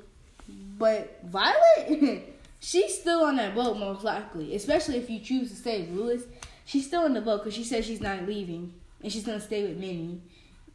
But 0.78 1.20
Violet, 1.26 2.36
she's 2.60 3.00
still 3.00 3.24
on 3.24 3.36
that 3.38 3.56
boat 3.56 3.78
most 3.78 4.04
likely, 4.04 4.56
especially 4.56 4.98
if 4.98 5.10
you 5.10 5.20
choose 5.20 5.50
to 5.50 5.56
stay 5.56 5.82
with 5.82 5.92
Lewis. 5.92 6.24
She's 6.66 6.88
still 6.88 7.06
in 7.06 7.14
the 7.14 7.22
boat 7.22 7.40
because 7.40 7.54
she 7.54 7.64
says 7.64 7.86
she's 7.86 8.02
not 8.02 8.26
leaving 8.26 8.74
and 9.02 9.12
she's 9.12 9.26
gonna 9.26 9.40
stay 9.40 9.64
with 9.64 9.78
Minnie. 9.78 10.22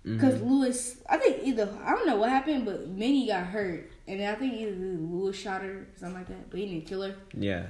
Because 0.05 0.35
Mm-hmm. 0.37 0.51
Lewis, 0.51 0.97
I 1.09 1.17
think 1.19 1.41
either 1.45 1.69
I 1.85 1.91
don't 1.91 2.07
know 2.07 2.17
what 2.17 2.31
happened, 2.31 2.65
but 2.65 2.89
Minnie 2.89 3.27
got 3.27 3.47
hurt, 3.47 3.91
and 4.07 4.23
I 4.23 4.35
think 4.37 4.55
either 4.55 4.71
Lewis 4.73 5.37
shot 5.37 5.63
her, 5.63 5.71
or 5.71 5.87
something 5.97 6.19
like 6.19 6.29
that, 6.29 6.51
but 6.51 6.61
he 6.61 6.67
didn't 6.67 6.87
kill 6.87 7.03
her. 7.03 7.15
Yeah. 7.35 7.67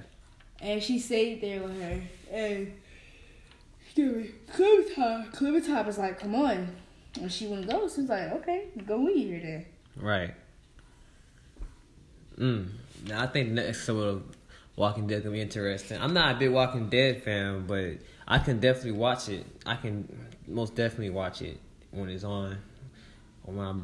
And 0.61 0.83
she 0.83 0.99
stayed 0.99 1.41
there 1.41 1.63
with 1.63 1.81
her, 1.81 2.01
and 2.31 2.73
Clementine, 3.95 5.31
Clementine 5.33 5.87
was 5.87 5.99
like, 5.99 6.21
"Come 6.21 6.35
on," 6.35 6.77
and 7.21 7.33
she 7.33 7.47
wouldn't 7.47 7.69
go. 7.69 7.89
So 7.89 8.03
was 8.03 8.11
like, 8.11 8.33
"Okay, 8.33 8.67
go 8.87 9.01
with 9.01 9.17
you 9.17 9.41
then." 9.41 9.67
Right. 9.97 10.35
Mm. 12.39 12.69
Now, 13.07 13.23
I 13.23 13.27
think 13.27 13.51
next 13.51 13.69
episode 13.69 14.03
of 14.03 14.23
Walking 14.77 15.07
Dead 15.07 15.23
gonna 15.23 15.35
be 15.35 15.41
interesting. 15.41 16.01
I'm 16.01 16.15
not 16.15 16.37
a 16.37 16.39
big 16.39 16.51
Walking 16.51 16.89
Dead 16.89 17.23
fan, 17.23 17.67
but 17.67 17.99
I 18.27 18.39
can 18.39 18.61
definitely 18.61 18.93
watch 18.93 19.29
it. 19.29 19.45
I 19.67 19.75
can 19.77 20.31
most 20.47 20.75
definitely 20.75 21.11
watch 21.11 21.43
it 21.43 21.59
when 21.91 22.09
it's 22.09 22.25
on. 22.25 22.59
When 23.43 23.57
my 23.57 23.75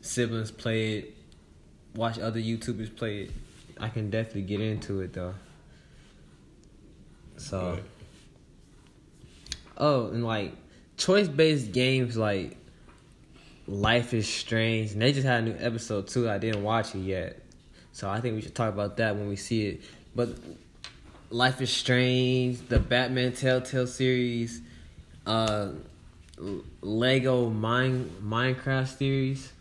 siblings 0.00 0.50
play 0.50 0.98
it, 0.98 1.14
watch 1.94 2.18
other 2.18 2.40
YouTubers 2.40 2.94
play 2.94 3.22
it. 3.22 3.30
I 3.78 3.88
can 3.88 4.10
definitely 4.10 4.42
get 4.42 4.60
into 4.60 5.00
it 5.00 5.12
though. 5.12 5.34
So. 7.36 7.78
Oh, 9.76 10.08
and 10.08 10.24
like 10.24 10.52
choice 10.96 11.28
based 11.28 11.72
games 11.72 12.16
like 12.16 12.56
Life 13.66 14.12
is 14.12 14.28
Strange, 14.28 14.92
and 14.92 15.02
they 15.02 15.12
just 15.12 15.26
had 15.26 15.44
a 15.44 15.46
new 15.46 15.56
episode 15.58 16.08
too. 16.08 16.28
I 16.28 16.38
didn't 16.38 16.62
watch 16.62 16.94
it 16.94 17.00
yet, 17.00 17.41
so 17.92 18.08
I 18.10 18.20
think 18.20 18.34
we 18.34 18.40
should 18.42 18.54
talk 18.54 18.72
about 18.72 18.96
that 18.98 19.16
when 19.16 19.28
we 19.28 19.36
see 19.36 19.66
it. 19.68 19.80
But 20.14 20.30
Life 21.30 21.60
is 21.60 21.70
Strange, 21.70 22.58
the 22.68 22.78
Batman 22.78 23.32
Telltale 23.32 23.86
series, 23.86 24.60
uh, 25.26 25.68
Lego 26.80 27.48
Mine 27.50 28.10
Minecraft 28.22 28.96
series, 28.98 29.52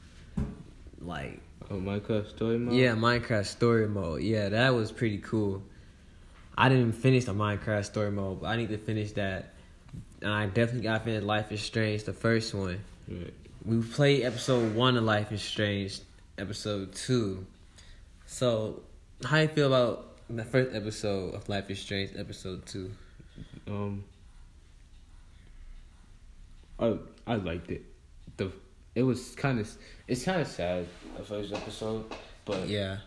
like 1.01 1.39
Oh, 1.69 1.75
Minecraft 1.75 2.27
story 2.29 2.57
mode. 2.57 2.73
yeah, 2.73 2.95
Minecraft 2.95 3.45
story 3.45 3.87
mode. 3.87 4.21
Yeah, 4.23 4.49
that 4.49 4.73
was 4.73 4.91
pretty 4.91 5.19
cool. 5.19 5.63
I 6.57 6.67
didn't 6.67 6.91
finish 6.93 7.25
the 7.25 7.33
Minecraft 7.33 7.85
story 7.85 8.11
mode, 8.11 8.41
but 8.41 8.47
I 8.47 8.57
need 8.57 8.69
to 8.69 8.77
finish 8.77 9.13
that. 9.13 9.53
And 10.21 10.31
I 10.31 10.47
definitely 10.47 10.81
got 10.81 11.05
finished 11.05 11.25
Life 11.25 11.51
is 11.51 11.61
Strange, 11.61 12.03
the 12.03 12.13
first 12.13 12.53
one. 12.53 12.79
Right. 13.07 13.33
We 13.63 13.81
played 13.81 14.23
episode 14.23 14.75
one 14.75 14.97
of 14.97 15.03
Life 15.05 15.31
is 15.31 15.41
Strange, 15.41 15.99
episode 16.37 16.93
two. 16.93 17.45
So, 18.31 18.81
how 19.25 19.39
you 19.39 19.49
feel 19.49 19.67
about 19.67 20.07
the 20.29 20.45
first 20.45 20.73
episode 20.73 21.35
of 21.35 21.49
Life 21.49 21.69
is 21.69 21.79
Strange, 21.79 22.11
episode 22.15 22.65
two? 22.65 22.89
Um. 23.67 24.05
I 26.79 26.97
I 27.27 27.35
liked 27.35 27.71
it. 27.71 27.83
The 28.37 28.49
it 28.95 29.03
was 29.03 29.35
kind 29.35 29.59
of 29.59 29.69
it's 30.07 30.23
kind 30.23 30.39
of 30.39 30.47
sad 30.47 30.87
the 31.17 31.25
first 31.25 31.53
episode, 31.53 32.05
but 32.45 32.69
Yeah. 32.69 32.99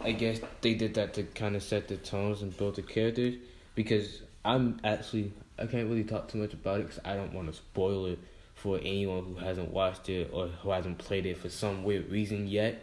I 0.00 0.12
guess 0.12 0.38
they 0.60 0.74
did 0.74 0.94
that 0.94 1.14
to 1.14 1.24
kind 1.24 1.56
of 1.56 1.62
set 1.64 1.88
the 1.88 1.96
tones 1.96 2.42
and 2.42 2.56
build 2.56 2.76
the 2.76 2.82
characters 2.82 3.34
because 3.74 4.22
I'm 4.44 4.78
actually 4.84 5.32
I 5.58 5.66
can't 5.66 5.88
really 5.88 6.04
talk 6.04 6.28
too 6.28 6.38
much 6.38 6.52
about 6.54 6.78
it 6.78 6.82
because 6.84 7.00
I 7.04 7.16
don't 7.16 7.34
want 7.34 7.48
to 7.48 7.52
spoil 7.52 8.06
it 8.06 8.20
for 8.54 8.78
anyone 8.78 9.24
who 9.24 9.44
hasn't 9.44 9.72
watched 9.72 10.08
it 10.08 10.30
or 10.32 10.46
who 10.46 10.70
hasn't 10.70 10.98
played 10.98 11.26
it 11.26 11.36
for 11.36 11.48
some 11.48 11.82
weird 11.82 12.08
reason 12.12 12.46
yet. 12.46 12.80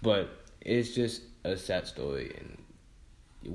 But 0.00 0.43
it's 0.64 0.94
just 0.94 1.22
a 1.44 1.56
sad 1.56 1.86
story, 1.86 2.34
and 2.38 2.58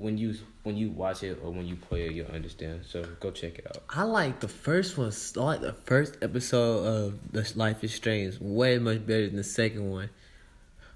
when 0.01 0.17
you 0.17 0.35
when 0.63 0.77
you 0.77 0.89
watch 0.89 1.23
it 1.23 1.39
or 1.43 1.51
when 1.51 1.65
you 1.65 1.75
play 1.75 2.05
it, 2.05 2.13
you'll 2.13 2.27
understand. 2.27 2.81
So 2.85 3.03
go 3.19 3.31
check 3.31 3.59
it 3.59 3.67
out. 3.67 3.83
I 3.89 4.03
like 4.03 4.39
the 4.39 4.47
first 4.47 4.97
one. 4.97 5.11
I 5.37 5.39
like 5.39 5.61
the 5.61 5.73
first 5.73 6.17
episode 6.21 6.85
of 6.85 7.31
the 7.31 7.51
Life 7.55 7.83
is 7.83 7.93
Strange 7.93 8.39
way 8.39 8.77
much 8.77 9.05
better 9.05 9.27
than 9.27 9.37
the 9.37 9.43
second 9.43 9.89
one. 9.89 10.09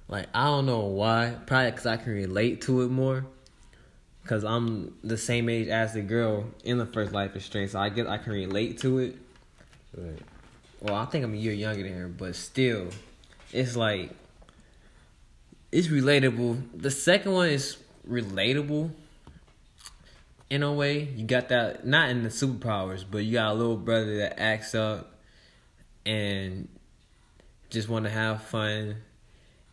Like 0.07 0.27
I 0.33 0.45
don't 0.45 0.65
know 0.65 0.81
why. 0.81 1.35
Probably 1.45 1.71
because 1.71 1.85
I 1.85 1.97
can 1.97 2.13
relate 2.13 2.61
to 2.63 2.81
it 2.81 2.89
more. 2.89 3.25
Cause 4.25 4.45
I'm 4.45 4.95
the 5.03 5.17
same 5.17 5.49
age 5.49 5.67
as 5.67 5.93
the 5.93 6.01
girl 6.01 6.45
in 6.63 6.77
the 6.77 6.85
first 6.85 7.11
Life 7.11 7.35
is 7.35 7.43
Strange, 7.43 7.71
so 7.71 7.79
I 7.79 7.89
guess 7.89 8.07
I 8.07 8.17
can 8.17 8.31
relate 8.31 8.79
to 8.79 8.99
it. 8.99 9.17
Right. 9.97 10.19
Well, 10.79 10.95
I 10.95 11.05
think 11.05 11.25
I'm 11.25 11.33
a 11.33 11.37
year 11.37 11.53
younger 11.53 11.83
than 11.83 11.93
her, 11.93 12.07
but 12.07 12.35
still, 12.35 12.87
it's 13.51 13.75
like 13.75 14.11
it's 15.73 15.87
relatable. 15.87 16.61
The 16.75 16.91
second 16.91 17.31
one 17.31 17.49
is 17.49 17.77
relatable 18.07 18.91
in 20.49 20.61
a 20.61 20.71
way. 20.71 21.03
You 21.15 21.25
got 21.25 21.49
that 21.49 21.85
not 21.85 22.09
in 22.09 22.21
the 22.21 22.29
superpowers, 22.29 23.03
but 23.09 23.19
you 23.25 23.33
got 23.33 23.51
a 23.51 23.55
little 23.55 23.75
brother 23.77 24.17
that 24.17 24.39
acts 24.39 24.75
up 24.75 25.11
and 26.05 26.67
just 27.71 27.89
want 27.89 28.05
to 28.05 28.11
have 28.11 28.43
fun, 28.43 28.97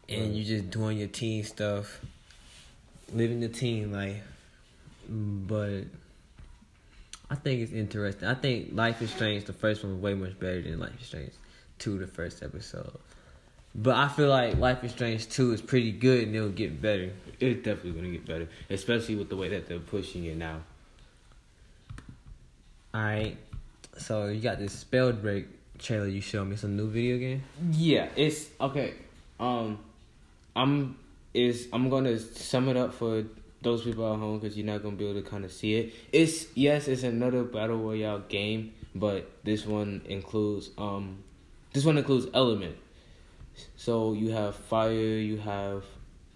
and 0.08 0.22
Right. 0.22 0.30
you 0.32 0.44
just 0.44 0.70
doing 0.70 0.96
your 0.96 1.08
teen 1.08 1.44
stuff, 1.44 2.00
living 3.12 3.40
the 3.40 3.48
teen 3.48 3.92
life. 3.92 4.22
But 5.06 5.82
I 7.28 7.34
think 7.34 7.60
it's 7.60 7.72
interesting. 7.72 8.26
I 8.26 8.34
think 8.34 8.70
Life 8.72 9.02
is 9.02 9.10
Strange, 9.10 9.44
the 9.44 9.52
first 9.52 9.84
one, 9.84 9.92
was 9.94 10.02
way 10.02 10.14
much 10.14 10.38
better 10.38 10.62
than 10.62 10.78
Life 10.78 10.98
is 11.00 11.06
Strange 11.08 11.32
2, 11.78 11.98
the 11.98 12.06
first 12.06 12.42
episode. 12.42 12.98
But 13.74 13.96
I 13.96 14.08
feel 14.08 14.28
like 14.28 14.56
Life 14.58 14.82
is 14.84 14.92
Strange 14.92 15.28
2 15.28 15.52
is 15.52 15.62
pretty 15.62 15.92
good 15.92 16.26
and 16.26 16.34
it'll 16.34 16.48
get 16.48 16.82
better. 16.82 17.12
It's 17.38 17.64
definitely 17.64 17.92
gonna 17.92 18.12
get 18.12 18.26
better, 18.26 18.48
especially 18.68 19.16
with 19.16 19.28
the 19.28 19.36
way 19.36 19.48
that 19.48 19.68
they're 19.68 19.78
pushing 19.78 20.24
it 20.24 20.36
now. 20.36 20.60
Alright. 22.94 23.36
So 23.96 24.26
you 24.26 24.40
got 24.40 24.58
this 24.58 24.84
Spellbreak 24.84 25.46
trailer 25.78 26.06
you 26.06 26.20
showed 26.20 26.46
me. 26.46 26.54
It's 26.54 26.64
a 26.64 26.68
new 26.68 26.88
video 26.88 27.18
game? 27.18 27.42
Yeah, 27.72 28.08
it's 28.16 28.48
okay. 28.60 28.94
Um, 29.38 29.78
I'm 30.54 30.96
is 31.32 31.68
I'm 31.72 31.88
gonna 31.88 32.18
sum 32.18 32.68
it 32.68 32.76
up 32.76 32.92
for 32.92 33.24
those 33.62 33.82
people 33.82 34.12
at 34.12 34.18
home 34.18 34.38
because 34.38 34.56
you're 34.56 34.66
not 34.66 34.82
gonna 34.82 34.96
be 34.96 35.08
able 35.08 35.22
to 35.22 35.28
kind 35.28 35.44
of 35.44 35.52
see 35.52 35.74
it. 35.76 35.94
It's 36.12 36.46
yes, 36.54 36.88
it's 36.88 37.02
another 37.02 37.44
battle 37.44 37.78
royale 37.78 38.20
game, 38.20 38.72
but 38.94 39.30
this 39.44 39.64
one 39.64 40.02
includes 40.06 40.70
um, 40.76 41.18
this 41.72 41.84
one 41.84 41.98
includes 41.98 42.26
element. 42.34 42.76
So 43.80 44.12
you 44.12 44.30
have 44.32 44.56
fire, 44.56 44.92
you 44.92 45.38
have 45.38 45.84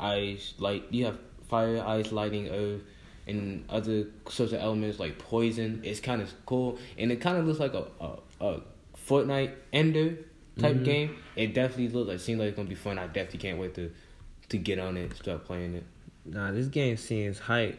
ice, 0.00 0.54
light, 0.58 0.84
you 0.88 1.04
have 1.04 1.18
fire, 1.50 1.84
ice, 1.86 2.10
lighting, 2.10 2.48
earth, 2.48 2.80
and 3.26 3.66
other 3.68 4.06
sorts 4.30 4.54
of 4.54 4.62
elements 4.62 4.98
like 4.98 5.18
poison. 5.18 5.82
It's 5.84 6.00
kind 6.00 6.22
of 6.22 6.32
cool, 6.46 6.78
and 6.96 7.12
it 7.12 7.20
kind 7.20 7.36
of 7.36 7.46
looks 7.46 7.60
like 7.60 7.74
a 7.74 7.84
a, 8.00 8.16
a 8.40 8.60
Fortnite 9.06 9.52
Ender 9.74 10.16
type 10.58 10.76
Mhm. 10.76 10.84
game. 10.84 11.16
It 11.36 11.52
definitely 11.52 11.88
looks 11.88 12.08
like 12.08 12.20
seems 12.20 12.38
like 12.38 12.48
it's 12.48 12.56
gonna 12.56 12.66
be 12.66 12.74
fun. 12.74 12.98
I 12.98 13.08
definitely 13.08 13.40
can't 13.40 13.58
wait 13.58 13.74
to 13.74 13.92
to 14.48 14.56
get 14.56 14.78
on 14.78 14.96
it, 14.96 15.14
start 15.14 15.44
playing 15.44 15.74
it. 15.74 15.84
Nah, 16.24 16.50
this 16.50 16.68
game 16.68 16.96
seems 16.96 17.38
hype. 17.40 17.78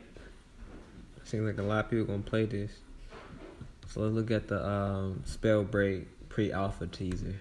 Seems 1.23 1.43
like 1.43 1.57
a 1.57 1.63
lot 1.63 1.85
of 1.85 1.89
people 1.89 2.05
gonna 2.05 2.21
play 2.21 2.45
this. 2.45 2.71
So 3.87 4.01
let's 4.01 4.13
look 4.13 4.29
at 4.29 4.47
the 4.47 4.63
um, 4.63 5.23
Spellbreak 5.25 6.05
pre 6.29 6.51
alpha 6.51 6.85
teaser. 6.85 7.33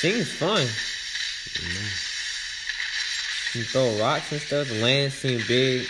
Seems 0.00 0.32
fun. 0.32 0.64
You 3.52 3.64
throw 3.64 4.00
rocks 4.00 4.32
and 4.32 4.40
stuff. 4.40 4.68
The 4.68 4.80
land 4.80 5.12
seem 5.12 5.42
big. 5.46 5.86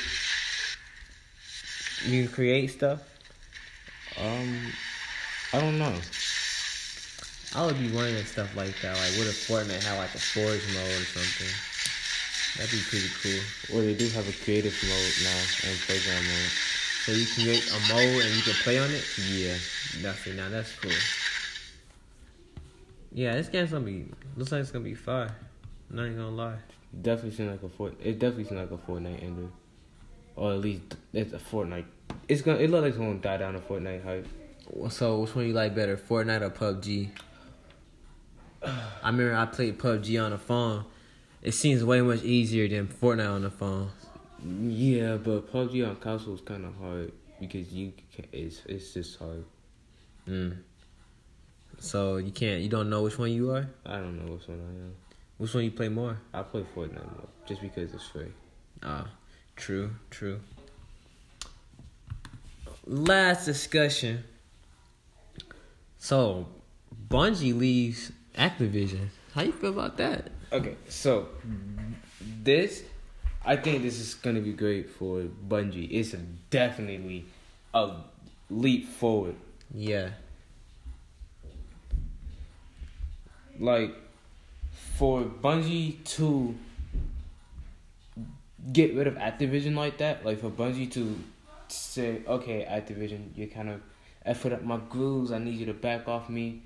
You 2.05 2.25
can 2.25 2.33
create 2.35 2.73
stuff. 2.73 3.07
Um, 4.19 4.73
I 5.53 5.61
don't 5.61 5.79
know. 5.79 5.95
I 7.55 7.65
would 7.65 7.79
be 7.79 7.87
wondering 7.95 8.25
stuff 8.25 8.57
like 8.57 8.75
that. 8.83 8.99
Like, 8.99 9.15
what 9.15 9.31
if 9.31 9.47
Fortnite 9.47 9.85
had 9.85 9.97
like 9.97 10.15
a 10.15 10.19
forge 10.19 10.67
mode 10.75 10.91
or 10.91 11.07
something? 11.07 11.55
That'd 12.59 12.75
be 12.75 12.83
pretty 12.91 13.15
cool. 13.23 13.39
Well, 13.71 13.87
they 13.87 13.95
do 13.95 14.09
have 14.11 14.27
a 14.27 14.35
creative 14.43 14.75
mode 14.91 15.15
now 15.23 15.71
and 15.71 15.79
playground 15.87 16.27
mode. 16.27 16.51
So 17.07 17.13
you 17.13 17.27
can 17.27 17.45
create 17.45 17.63
a 17.71 17.79
mode 17.95 18.27
and 18.27 18.35
you 18.35 18.43
can 18.43 18.59
play 18.67 18.83
on 18.83 18.91
it. 18.91 19.07
Yeah. 19.31 19.55
That's 20.03 20.27
it. 20.27 20.35
Now 20.35 20.49
that's 20.49 20.75
cool. 20.75 20.91
Yeah, 23.13 23.35
this 23.35 23.49
game's 23.49 23.71
gonna 23.73 23.85
be 23.85 24.07
looks 24.37 24.53
like 24.53 24.61
it's 24.61 24.71
gonna 24.71 24.85
be 24.85 24.95
fire. 24.95 25.35
I'm 25.91 25.97
not 25.97 26.07
even 26.07 26.17
gonna 26.17 26.31
lie. 26.31 26.59
Definitely 27.03 27.33
seems 27.33 27.51
like 27.51 27.63
a 27.63 27.69
fort. 27.69 27.95
It 28.03 28.19
definitely 28.19 28.45
seems 28.45 28.61
like 28.61 28.71
a 28.71 28.77
Fortnite 28.77 29.23
ender, 29.23 29.49
or 30.37 30.53
at 30.53 30.61
least 30.61 30.97
it's 31.13 31.33
a 31.33 31.39
Fortnite. 31.39 31.87
It's 32.29 32.43
gonna. 32.43 32.59
It 32.59 32.71
looks 32.71 32.83
like 32.83 32.89
it's 32.91 32.99
gonna 32.99 33.19
die 33.19 33.39
down 33.39 33.57
a 33.57 33.61
Fortnite 33.61 34.05
hype. 34.05 34.27
So 34.91 35.21
which 35.21 35.35
one 35.35 35.47
you 35.47 35.53
like 35.53 35.75
better, 35.75 35.97
Fortnite 35.97 36.43
or 36.43 36.51
PUBG? 36.51 37.11
I 38.63 39.07
remember 39.07 39.35
I 39.35 39.47
played 39.47 39.79
PUBG 39.79 40.23
on 40.25 40.31
the 40.31 40.39
phone. 40.39 40.85
It 41.43 41.53
seems 41.53 41.83
way 41.83 42.01
much 42.03 42.23
easier 42.23 42.69
than 42.69 42.87
Fortnite 42.87 43.31
on 43.31 43.43
the 43.43 43.51
phone. 43.51 43.91
Yeah, 44.45 45.17
but 45.17 45.53
PUBG 45.53 45.89
on 45.89 45.97
console 45.97 46.35
is 46.35 46.41
kind 46.43 46.65
of 46.65 46.77
hard 46.77 47.13
because 47.41 47.73
you 47.73 47.93
can, 48.15 48.27
it's 48.33 48.63
it's 48.67 48.95
just 48.95 49.19
hard. 49.19 49.45
Mm. 50.29 50.59
So 51.81 52.19
you 52.19 52.31
can't, 52.31 52.61
you 52.61 52.69
don't 52.69 52.91
know 52.91 53.03
which 53.03 53.19
one 53.19 53.33
you 53.33 53.51
are. 53.51 53.67
I 53.87 53.97
don't 53.97 54.17
know 54.17 54.35
which 54.35 54.47
one 54.47 54.61
I 54.61 54.85
am. 54.85 54.95
Which 55.39 55.55
one 55.55 55.65
you 55.65 55.71
play 55.71 55.89
more? 55.89 56.19
I 56.33 56.43
play 56.43 56.65
Fortnite 56.77 57.17
more 57.17 57.29
just 57.47 57.63
because 57.63 57.93
it's 57.95 58.07
free. 58.07 58.31
Ah, 58.83 59.09
true, 59.57 59.91
true. 60.11 60.41
Last 62.87 63.47
discussion. 63.47 64.23
So, 65.99 66.47
Bungie 67.09 67.59
leaves 67.59 68.13
Activision. 68.37 69.09
How 69.35 69.43
you 69.43 69.53
feel 69.53 69.71
about 69.71 69.97
that? 69.97 70.31
Okay, 70.53 70.77
so 70.89 71.29
this, 72.43 72.83
I 73.45 73.57
think 73.57 73.83
this 73.83 73.99
is 73.99 74.15
gonna 74.15 74.41
be 74.41 74.53
great 74.53 74.91
for 74.91 75.23
Bungie. 75.49 75.89
It's 75.91 76.15
definitely 76.51 77.25
a 77.73 77.93
leap 78.51 78.87
forward. 78.89 79.37
Yeah, 79.73 80.11
Like 83.61 83.95
for 84.97 85.23
Bungie 85.23 86.03
to 86.17 86.55
get 88.73 88.95
rid 88.95 89.07
of 89.07 89.15
Activision 89.15 89.75
like 89.77 89.99
that, 89.99 90.25
like 90.25 90.41
for 90.41 90.51
Bungie 90.51 90.91
to 90.93 91.19
say, 91.69 92.23
okay, 92.27 92.67
Activision, 92.69 93.29
you're 93.37 93.47
kind 93.49 93.69
of 93.69 93.81
effing 94.27 94.53
up 94.53 94.63
my 94.65 94.79
grooves. 94.89 95.31
I 95.33 95.39
need 95.39 95.55
you 95.55 95.67
to 95.67 95.75
back 95.75 96.09
off 96.09 96.29
me 96.29 96.63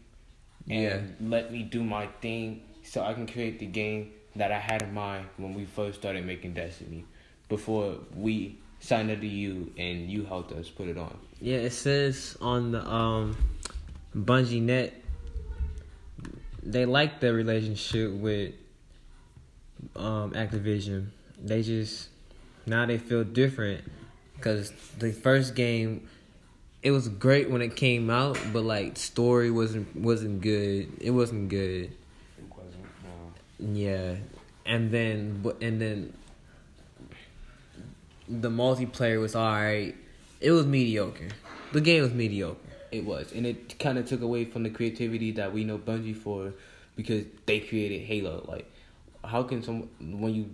and 0.68 0.82
Yeah. 0.82 1.28
let 1.28 1.52
me 1.52 1.62
do 1.62 1.82
my 1.84 2.06
thing 2.20 2.62
so 2.82 3.02
I 3.02 3.12
can 3.14 3.26
create 3.26 3.58
the 3.58 3.66
game 3.66 4.12
that 4.36 4.50
I 4.50 4.58
had 4.58 4.82
in 4.82 4.92
mind 4.94 5.26
when 5.36 5.54
we 5.54 5.64
first 5.64 5.98
started 6.00 6.24
making 6.26 6.54
Destiny. 6.54 7.04
Before 7.48 7.96
we 8.16 8.58
signed 8.80 9.10
up 9.10 9.20
to 9.20 9.26
you 9.26 9.72
and 9.78 10.10
you 10.10 10.24
helped 10.24 10.52
us 10.52 10.68
put 10.70 10.88
it 10.88 10.98
on. 10.98 11.16
yeah. 11.40 11.56
It 11.58 11.72
says 11.72 12.36
on 12.40 12.72
the 12.72 12.84
um, 12.86 13.36
Bungie 14.16 14.62
net 14.62 14.94
they 16.64 16.86
like 16.86 17.20
their 17.20 17.32
relationship 17.32 18.10
with 18.12 18.54
um 19.96 20.32
Activision. 20.32 21.08
They 21.42 21.62
just 21.62 22.08
now 22.66 22.86
they 22.86 22.98
feel 22.98 23.24
different 23.24 23.84
because 24.36 24.72
the 24.98 25.12
first 25.12 25.54
game 25.54 26.08
it 26.82 26.90
was 26.90 27.08
great 27.08 27.50
when 27.50 27.62
it 27.62 27.76
came 27.76 28.10
out, 28.10 28.38
but 28.52 28.62
like 28.62 28.96
story 28.98 29.50
wasn't 29.50 29.94
wasn't 29.96 30.40
good. 30.42 30.92
It 31.00 31.10
wasn't 31.10 31.48
good. 31.48 31.84
It 32.38 32.56
wasn't. 32.56 32.84
No. 33.58 33.72
Yeah, 33.72 34.16
and 34.66 34.90
then 34.90 35.40
but 35.42 35.62
and 35.62 35.80
then 35.80 36.12
the 38.28 38.50
multiplayer 38.50 39.20
was 39.20 39.34
alright. 39.34 39.96
It 40.40 40.50
was 40.50 40.66
mediocre. 40.66 41.28
The 41.72 41.80
game 41.80 42.02
was 42.02 42.12
mediocre. 42.12 42.58
It 42.94 43.04
was, 43.04 43.32
and 43.32 43.44
it 43.44 43.78
kind 43.80 43.98
of 43.98 44.06
took 44.06 44.22
away 44.22 44.44
from 44.44 44.62
the 44.62 44.70
creativity 44.70 45.32
that 45.32 45.52
we 45.52 45.64
know 45.64 45.78
Bungie 45.78 46.14
for, 46.14 46.54
because 46.94 47.24
they 47.46 47.58
created 47.58 48.02
Halo. 48.02 48.44
Like, 48.46 48.70
how 49.24 49.42
can 49.42 49.62
some 49.64 49.88
when 50.00 50.32
you 50.32 50.50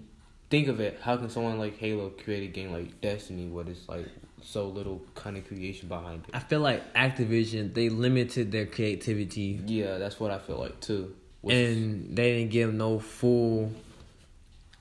think 0.49 0.69
of 0.69 0.81
it, 0.81 0.99
how 1.03 1.19
can 1.19 1.29
someone 1.29 1.59
like 1.59 1.77
Halo 1.77 2.09
create 2.11 2.45
a 2.45 2.53
game 2.53 2.73
like 2.73 3.01
Destiny, 3.03 3.49
where 3.49 3.65
there's 3.65 3.87
like 3.89 4.09
so 4.43 4.69
little 4.69 5.03
kind 5.15 5.37
of 5.37 5.47
creation 5.47 5.89
behind 5.89 6.25
it? 6.27 6.35
I 6.35 6.39
feel 6.39 6.61
like 6.61 6.95
Activision 6.95 7.75
they 7.75 7.91
limited 7.91 8.51
their 8.53 8.67
creativity 8.67 9.61
Yeah, 9.67 9.99
that's 9.99 10.19
what 10.19 10.31
I 10.31 10.39
feel 10.39 10.59
like 10.59 10.81
too. 10.81 11.15
And 11.45 12.17
they 12.17 12.37
didn't 12.37 12.53
give 12.53 12.73
no 12.73 12.99
full 12.99 13.73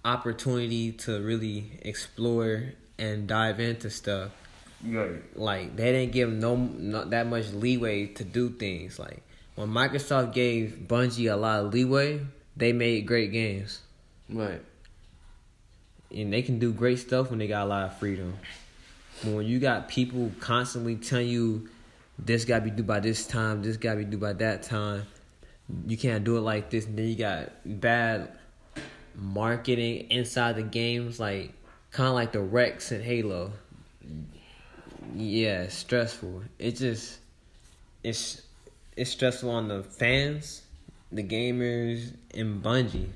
opportunity 0.06 0.94
to 0.94 1.22
really 1.22 1.80
explore 1.82 2.74
and 2.98 3.28
dive 3.28 3.60
into 3.60 3.90
stuff. 3.90 4.32
Right, 4.86 5.38
like 5.38 5.76
they 5.76 5.92
didn't 5.92 6.12
give 6.12 6.32
no 6.32 6.56
not 6.56 7.10
that 7.12 7.28
much 7.28 7.52
leeway 7.52 8.08
to 8.08 8.24
do 8.24 8.50
things. 8.50 9.00
Like 9.00 9.22
when 9.56 9.70
Microsoft 9.70 10.34
gave 10.34 10.86
Bungie 10.88 11.32
a 11.32 11.36
lot 11.36 11.66
of 11.66 11.74
leeway, 11.74 12.22
they 12.56 12.74
made 12.74 13.06
great 13.06 13.32
games, 13.32 13.82
right, 14.30 14.62
and 16.12 16.34
they 16.34 16.42
can 16.42 16.60
do 16.60 16.72
great 16.72 17.00
stuff 17.00 17.30
when 17.30 17.40
they 17.40 17.48
got 17.48 17.66
a 17.66 17.70
lot 17.70 17.86
of 17.86 17.98
freedom. 17.98 18.36
But 19.24 19.34
when 19.34 19.46
you 19.46 19.60
got 19.60 19.90
people 19.90 20.32
constantly 20.40 20.96
telling 20.96 21.28
you 21.28 21.70
this 22.18 22.46
gotta 22.46 22.66
be 22.66 22.72
due 22.72 22.84
by 22.84 23.00
this 23.00 23.26
time, 23.28 23.62
this 23.62 23.78
gotta 23.78 23.98
be 23.98 24.06
due 24.06 24.18
by 24.18 24.34
that 24.34 24.64
time, 24.64 25.06
you 25.88 25.98
can't 25.98 26.24
do 26.24 26.38
it 26.38 26.42
like 26.42 26.70
this, 26.70 26.86
and 26.86 26.98
then 26.98 27.08
you 27.08 27.16
got 27.16 27.52
bad 27.66 28.32
marketing 29.16 30.10
inside 30.10 30.56
the 30.56 30.64
games, 30.64 31.20
like 31.20 31.54
kind 31.92 32.08
of 32.08 32.16
like 32.16 32.32
the 32.32 32.40
Rex 32.40 32.92
and 32.92 33.04
Halo. 33.04 33.52
Yeah, 35.16 35.64
it's 35.64 35.76
stressful. 35.76 36.44
It 36.58 36.76
just 36.76 37.20
it's 38.04 38.42
it's 38.96 39.12
stressful 39.12 39.50
on 39.50 39.68
the 39.68 39.84
fans, 39.84 40.64
the 41.12 41.24
gamers, 41.24 42.14
and 42.34 42.64
Bungie. 42.64 43.08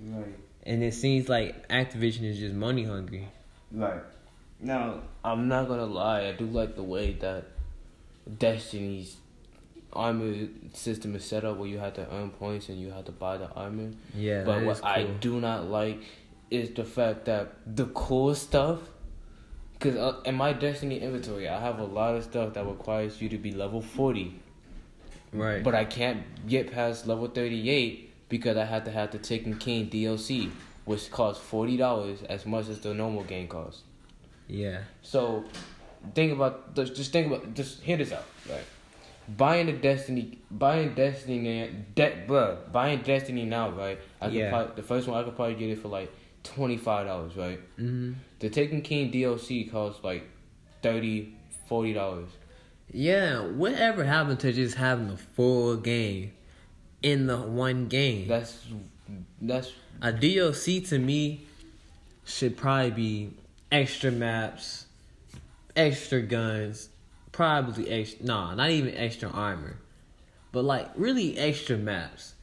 right. 0.00 0.34
And 0.64 0.82
it 0.82 0.94
seems 0.94 1.28
like 1.28 1.68
Activision 1.68 2.22
is 2.24 2.38
just 2.38 2.54
money 2.54 2.84
hungry. 2.84 3.28
Right. 3.72 4.00
Now, 4.60 5.00
I'm 5.24 5.48
not 5.48 5.66
gonna 5.68 5.86
lie. 5.86 6.26
I 6.28 6.32
do 6.32 6.46
like 6.46 6.76
the 6.76 6.84
way 6.84 7.14
that 7.14 7.44
Destiny's 8.38 9.16
armor 9.92 10.48
system 10.72 11.14
is 11.16 11.24
set 11.24 11.44
up, 11.44 11.56
where 11.56 11.68
you 11.68 11.78
have 11.78 11.94
to 11.94 12.06
earn 12.14 12.30
points 12.30 12.68
and 12.68 12.80
you 12.80 12.90
have 12.90 13.04
to 13.06 13.12
buy 13.12 13.36
the 13.38 13.50
armor. 13.50 13.90
Yeah, 14.14 14.44
But 14.44 14.60
that 14.60 14.66
what 14.66 14.76
is 14.76 14.82
I 14.82 15.02
do 15.04 15.40
not 15.40 15.64
like 15.68 16.00
is 16.50 16.70
the 16.70 16.84
fact 16.84 17.24
that 17.26 17.54
the 17.66 17.86
cool 17.86 18.34
stuff. 18.34 18.78
Because 19.82 19.98
uh, 19.98 20.20
in 20.24 20.36
my 20.36 20.52
Destiny 20.52 21.00
inventory, 21.00 21.48
I 21.48 21.58
have 21.60 21.80
a 21.80 21.84
lot 21.84 22.14
of 22.14 22.22
stuff 22.22 22.54
that 22.54 22.64
requires 22.64 23.20
you 23.20 23.28
to 23.30 23.38
be 23.38 23.50
level 23.52 23.80
40. 23.80 24.32
right. 25.32 25.62
But 25.62 25.74
I 25.74 25.84
can't 25.84 26.22
get 26.46 26.70
past 26.72 27.06
level 27.08 27.26
38 27.26 28.28
because 28.28 28.56
I 28.56 28.64
have 28.64 28.84
to 28.84 28.90
have 28.92 29.10
the 29.10 29.18
Taken 29.18 29.58
King 29.58 29.88
DLC, 29.90 30.50
which 30.84 31.10
costs 31.10 31.42
$40 31.50 32.24
as 32.26 32.46
much 32.46 32.68
as 32.68 32.80
the 32.80 32.94
normal 32.94 33.24
game 33.24 33.48
costs. 33.48 33.82
yeah, 34.46 34.82
So, 35.02 35.44
think 36.14 36.32
about 36.32 36.74
just 36.74 36.94
just 36.94 37.12
think 37.12 37.26
about 37.28 37.54
just 37.54 37.80
hear 37.82 37.96
this 37.96 38.12
out, 38.12 38.24
right? 38.48 38.64
Buying 39.36 39.66
the 39.66 39.72
Destiny, 39.72 40.38
buying 40.50 40.94
Destiny, 40.94 41.70
de- 41.94 42.24
bruh, 42.28 42.70
buying 42.72 43.00
Destiny 43.02 43.44
now, 43.44 43.70
right? 43.70 43.98
I 44.20 44.26
could 44.26 44.34
Yeah. 44.34 44.50
probably, 44.50 44.74
the 44.76 44.82
first 44.82 45.08
one 45.08 45.18
I 45.20 45.22
could 45.24 45.36
probably 45.36 45.54
get 45.54 45.70
it 45.70 45.78
for 45.78 45.88
like 45.88 46.10
twenty 46.42 46.76
five 46.76 47.06
dollars, 47.06 47.36
right? 47.36 47.60
hmm 47.76 48.12
The 48.40 48.50
Taken 48.50 48.82
King 48.82 49.10
DLC 49.12 49.70
costs 49.70 50.02
like 50.04 50.28
30 50.82 51.34
40 51.68 51.92
dollars. 51.92 52.28
yeah. 52.92 53.40
Whatever 53.46 54.04
happened 54.04 54.40
to 54.40 54.52
just 54.52 54.76
having 54.76 55.08
the 55.08 55.16
full 55.16 55.76
game 55.76 56.32
in 57.02 57.26
the 57.26 57.38
one 57.38 57.88
game? 57.88 58.28
That's 58.28 58.64
that's 59.40 59.72
A 60.00 60.12
DLC 60.12 60.86
to 60.88 60.98
me 60.98 61.46
should 62.24 62.56
probably 62.56 62.90
be 62.90 63.30
extra 63.70 64.10
maps, 64.10 64.86
extra 65.76 66.20
guns, 66.22 66.88
probably 67.32 67.88
extra. 67.90 68.24
Nah, 68.26 68.54
not 68.54 68.70
even 68.70 68.94
extra 68.96 69.28
armor, 69.30 69.76
but 70.52 70.64
like 70.64 70.88
really 70.96 71.38
extra 71.38 71.76
maps. 71.76 72.34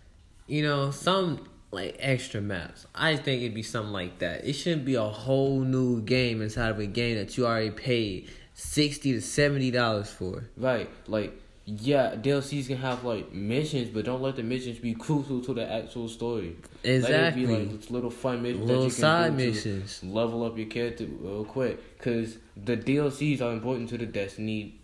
You 0.48 0.64
know, 0.64 0.92
some 0.92 1.48
like 1.72 1.96
extra 2.00 2.42
maps. 2.42 2.86
I 2.96 3.16
think 3.16 3.42
it'd 3.42 3.54
be 3.54 3.64
something 3.64 3.94
like 3.94 4.20
that. 4.20 4.46
It 4.46 4.54
shouldn't 4.54 4.86
be 4.86 4.96
a 4.96 5.04
whole 5.04 5.62
new 5.62 6.02
game 6.02 6.42
inside 6.42 6.70
of 6.70 6.80
a 6.80 6.86
game 6.88 7.18
that 7.18 7.38
you 7.38 7.46
already 7.46 7.72
paid 7.72 8.30
sixty 8.54 9.14
to 9.14 9.22
seventy 9.22 9.72
dollars 9.72 10.10
for. 10.10 10.46
right. 10.58 10.90
Like 11.08 11.34
yeah, 11.72 12.16
DLCs 12.16 12.66
can 12.66 12.78
have 12.78 13.04
like 13.04 13.32
missions, 13.32 13.90
but 13.90 14.04
don't 14.06 14.24
let 14.24 14.36
the 14.36 14.42
missions 14.42 14.80
be 14.80 14.96
crucial 14.96 15.40
to 15.42 15.54
the 15.54 15.72
actual 15.72 16.08
story. 16.10 16.56
Exactly. 16.84 17.46
Let 17.46 17.62
it 17.62 17.70
be 17.70 17.74
like 17.76 17.92
little 17.92 18.10
fun 18.10 18.42
missions, 18.42 18.62
that 18.62 18.66
Little 18.66 18.84
you 18.86 18.90
can 18.90 19.00
side 19.00 19.38
missions. 19.38 20.04
level 20.04 20.44
up 20.44 20.58
your 20.58 20.66
character 20.66 21.06
real 21.06 21.46
quick. 21.46 22.00
Cause 22.00 22.38
the 22.58 22.76
DLCs 22.76 23.42
are 23.42 23.52
important 23.52 23.90
to 23.90 24.00
the 24.00 24.08
Destiny 24.08 24.80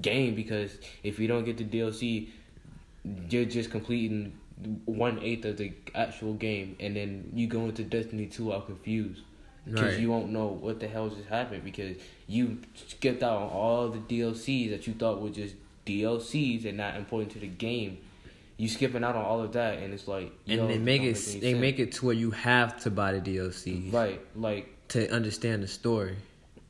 game 0.00 0.34
because 0.34 0.78
if 1.02 1.18
you 1.18 1.28
don't 1.28 1.44
get 1.44 1.58
the 1.58 1.64
DLC, 1.64 2.28
you're 3.28 3.44
just 3.44 3.70
completing 3.70 4.32
one 4.84 5.18
eighth 5.20 5.44
of 5.44 5.56
the 5.56 5.72
actual 5.94 6.34
game, 6.34 6.76
and 6.80 6.96
then 6.96 7.30
you 7.34 7.46
go 7.46 7.62
into 7.66 7.82
Destiny 7.84 8.26
two 8.26 8.52
all 8.52 8.60
confused 8.60 9.22
because 9.64 9.92
Right. 9.94 10.00
you 10.00 10.10
won't 10.10 10.30
know 10.30 10.46
what 10.48 10.78
the 10.80 10.86
hell 10.88 11.08
just 11.08 11.28
happened 11.28 11.64
because 11.64 11.96
you 12.28 12.58
skipped 12.74 13.22
out 13.22 13.36
on 13.42 13.48
all 13.50 13.88
the 13.88 13.98
DLCs 13.98 14.70
that 14.70 14.86
you 14.86 14.92
thought 14.94 15.20
were 15.20 15.30
just 15.30 15.54
DLCs 15.86 16.64
and 16.66 16.76
not 16.78 16.96
important 16.96 17.32
to 17.32 17.38
the 17.38 17.46
game. 17.46 17.98
You 18.56 18.68
skipping 18.68 19.02
out 19.02 19.16
on 19.16 19.24
all 19.24 19.40
of 19.42 19.52
that, 19.54 19.78
and 19.78 19.92
it's 19.92 20.06
like 20.06 20.32
and 20.46 20.70
they 20.70 20.78
make 20.78 21.02
it 21.02 21.14
they 21.14 21.40
sense. 21.50 21.58
make 21.60 21.78
it 21.80 21.92
to 21.92 22.06
where 22.06 22.14
you 22.14 22.30
have 22.30 22.78
to 22.84 22.90
buy 22.90 23.18
the 23.18 23.20
DLCs, 23.20 23.92
right, 23.92 24.20
like 24.36 24.68
to 24.88 25.08
understand 25.10 25.62
the 25.62 25.66
story. 25.68 26.14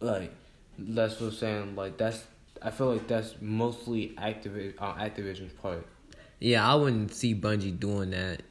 like 0.01 0.32
that's 0.78 1.20
what 1.20 1.28
I'm 1.28 1.32
saying. 1.35 1.76
Like 1.76 1.99
that's 1.99 2.24
I 2.62 2.70
feel 2.70 2.91
like 2.93 3.07
that's 3.07 3.35
mostly 3.43 4.14
Activi- 4.16 4.80
on 4.80 4.99
Activision's 4.99 5.53
part. 5.53 5.87
Yeah, 6.45 6.70
I 6.70 6.74
wouldn't 6.74 7.14
see 7.14 7.34
Bungie 7.34 7.80
doing 7.80 8.11
that. 8.11 8.42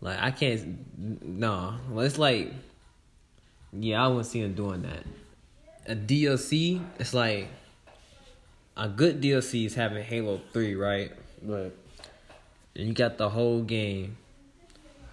Like 0.00 0.16
I 0.20 0.30
can't. 0.30 0.78
No, 0.96 1.74
it's 1.96 2.18
like, 2.18 2.52
yeah, 3.72 4.04
I 4.04 4.06
wouldn't 4.06 4.26
see 4.26 4.42
them 4.42 4.54
doing 4.54 4.82
that. 4.82 5.02
A 5.88 5.96
DLC, 5.96 6.80
it's 7.00 7.12
like 7.12 7.48
a 8.76 8.88
good 8.88 9.20
DLC 9.20 9.66
is 9.66 9.74
having 9.74 10.04
Halo 10.04 10.40
Three, 10.52 10.76
right? 10.76 11.10
Right. 11.42 11.72
And 12.76 12.86
you 12.86 12.94
got 12.94 13.18
the 13.18 13.28
whole 13.28 13.62
game 13.62 14.16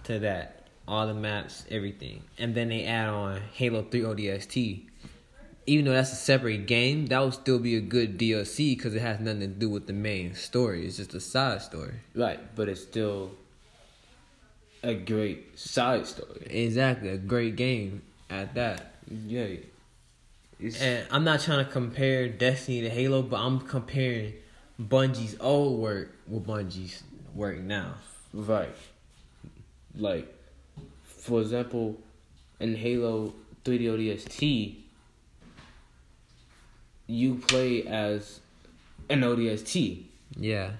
to 0.04 0.20
that, 0.20 0.68
all 0.86 1.08
the 1.08 1.14
maps, 1.14 1.64
everything, 1.68 2.22
and 2.38 2.54
then 2.54 2.68
they 2.68 2.84
add 2.84 3.08
on 3.08 3.40
Halo 3.54 3.82
Three 3.82 4.02
ODST. 4.02 4.84
Even 5.66 5.84
though 5.84 5.92
that's 5.92 6.12
a 6.12 6.16
separate 6.16 6.66
game, 6.66 7.06
that 7.06 7.20
would 7.20 7.34
still 7.34 7.58
be 7.58 7.76
a 7.76 7.80
good 7.80 8.18
DLC 8.18 8.76
because 8.76 8.94
it 8.94 9.02
has 9.02 9.20
nothing 9.20 9.40
to 9.40 9.46
do 9.46 9.70
with 9.70 9.86
the 9.86 9.92
main 9.92 10.34
story. 10.34 10.86
It's 10.86 10.96
just 10.96 11.14
a 11.14 11.20
side 11.20 11.62
story. 11.62 11.94
Right, 12.14 12.40
but 12.56 12.68
it's 12.68 12.82
still 12.82 13.30
a 14.82 14.94
great 14.94 15.58
side 15.58 16.06
story. 16.06 16.46
Exactly, 16.50 17.10
a 17.10 17.16
great 17.16 17.56
game 17.56 18.02
at 18.28 18.54
that. 18.54 18.94
Yeah. 19.08 19.46
It's, 20.58 20.80
And 20.80 21.06
I'm 21.10 21.24
not 21.24 21.40
trying 21.40 21.64
to 21.64 21.70
compare 21.70 22.28
Destiny 22.28 22.80
to 22.82 22.90
Halo, 22.90 23.22
but 23.22 23.36
I'm 23.38 23.60
comparing 23.60 24.34
Bungie's 24.80 25.36
old 25.40 25.80
work 25.80 26.12
with 26.26 26.46
Bungie's 26.46 27.02
work 27.34 27.58
now. 27.58 27.94
right. 28.32 28.74
Like, 29.94 30.32
for 31.04 31.40
example, 31.40 31.98
in 32.58 32.74
Halo 32.74 33.34
3D 33.64 33.82
ODST, 33.82 34.76
you 37.06 37.34
play 37.36 37.84
as 37.86 38.40
an 39.10 39.20
ODST. 39.22 40.02
Yeah, 40.36 40.70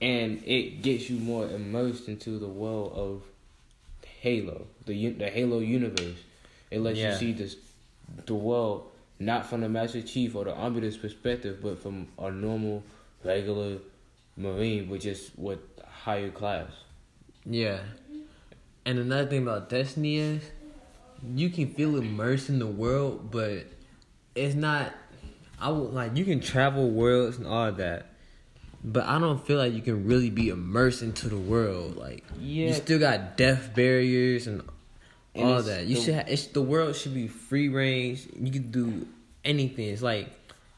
and 0.00 0.42
it 0.44 0.82
gets 0.82 1.10
you 1.10 1.18
more 1.18 1.48
immersed 1.48 2.08
into 2.08 2.38
the 2.38 2.46
world 2.48 2.92
of 2.94 3.22
Halo, 4.20 4.66
the 4.86 5.10
the 5.10 5.28
Halo 5.30 5.58
universe. 5.60 6.18
It 6.70 6.80
lets 6.80 6.98
Yeah. 6.98 7.12
you 7.12 7.18
see 7.18 7.32
this 7.32 7.56
the 8.26 8.34
world 8.34 8.90
not 9.18 9.46
from 9.46 9.60
the 9.62 9.68
Master 9.68 10.02
Chief 10.02 10.34
or 10.34 10.44
the 10.44 10.52
Ombudsman's 10.52 10.96
perspective, 10.96 11.58
but 11.62 11.80
from 11.82 12.08
a 12.18 12.30
normal, 12.30 12.82
regular 13.24 13.78
Marine, 14.36 14.88
which 14.88 15.06
is 15.06 15.30
with 15.36 15.60
higher 15.86 16.30
class. 16.30 16.70
yeah. 17.44 17.78
And 18.86 18.98
another 18.98 19.26
thing 19.30 19.42
about 19.44 19.70
Destiny 19.70 20.16
is 20.18 20.42
you 21.34 21.48
can 21.48 21.68
feel 21.72 21.96
immersed 21.96 22.50
in 22.50 22.58
the 22.58 22.66
world, 22.66 23.30
but 23.30 23.64
it's 24.34 24.54
not. 24.54 24.92
I 25.60 25.70
would 25.70 25.92
like 25.92 26.16
you 26.16 26.24
can 26.24 26.40
travel 26.40 26.90
worlds 26.90 27.36
and 27.38 27.46
all 27.46 27.72
that, 27.72 28.06
but 28.82 29.04
I 29.06 29.18
don't 29.18 29.44
feel 29.46 29.58
like 29.58 29.72
you 29.72 29.80
can 29.82 30.06
really 30.06 30.30
be 30.30 30.48
immersed 30.48 31.02
into 31.02 31.28
the 31.28 31.38
world. 31.38 31.96
Like 31.96 32.24
you 32.40 32.72
still 32.74 32.98
got 32.98 33.36
death 33.36 33.74
barriers 33.74 34.46
and 34.46 34.62
And 35.34 35.44
all 35.44 35.62
that. 35.62 35.86
You 35.86 35.96
the- 35.96 36.00
should. 36.02 36.14
Ha- 36.14 36.24
it's 36.28 36.46
the 36.48 36.62
world 36.62 36.94
should 36.96 37.14
be 37.14 37.28
free 37.28 37.68
range. 37.68 38.26
You 38.38 38.50
can 38.52 38.70
do 38.70 39.06
anything. 39.44 39.88
It's 39.88 40.02
like 40.02 40.28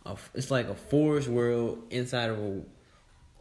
a, 0.05 0.17
it's 0.35 0.51
like 0.51 0.69
a 0.69 0.75
forest 0.75 1.29
world 1.29 1.83
inside 1.91 2.31
of 2.31 2.39
a 2.39 2.63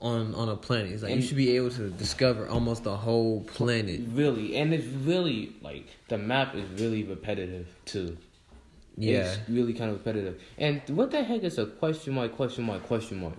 on 0.02 0.36
on 0.36 0.50
a 0.50 0.56
planet. 0.56 0.92
It's 0.92 1.04
like 1.04 1.16
you 1.16 1.22
should 1.22 1.38
be 1.38 1.56
able 1.56 1.70
to 1.72 1.90
discover 1.90 2.48
almost 2.48 2.84
the 2.84 2.96
whole 2.98 3.42
planet. 3.42 4.02
Really, 4.14 4.56
and 4.58 4.74
it's 4.74 4.86
really 4.88 5.54
like 5.62 5.86
the 6.10 6.18
map 6.18 6.56
is 6.56 6.66
really 6.80 7.04
repetitive 7.04 7.68
too. 7.86 8.18
Yeah, 8.98 9.20
It's 9.20 9.50
really 9.50 9.74
kind 9.74 9.92
of 9.92 9.98
repetitive. 9.98 10.42
And 10.58 10.82
what 10.90 11.12
the 11.12 11.24
heck 11.24 11.44
is 11.44 11.58
a 11.58 11.66
question 11.66 12.14
mark, 12.14 12.36
question 12.36 12.64
mark, 12.64 12.84
question 12.84 13.20
mark? 13.20 13.36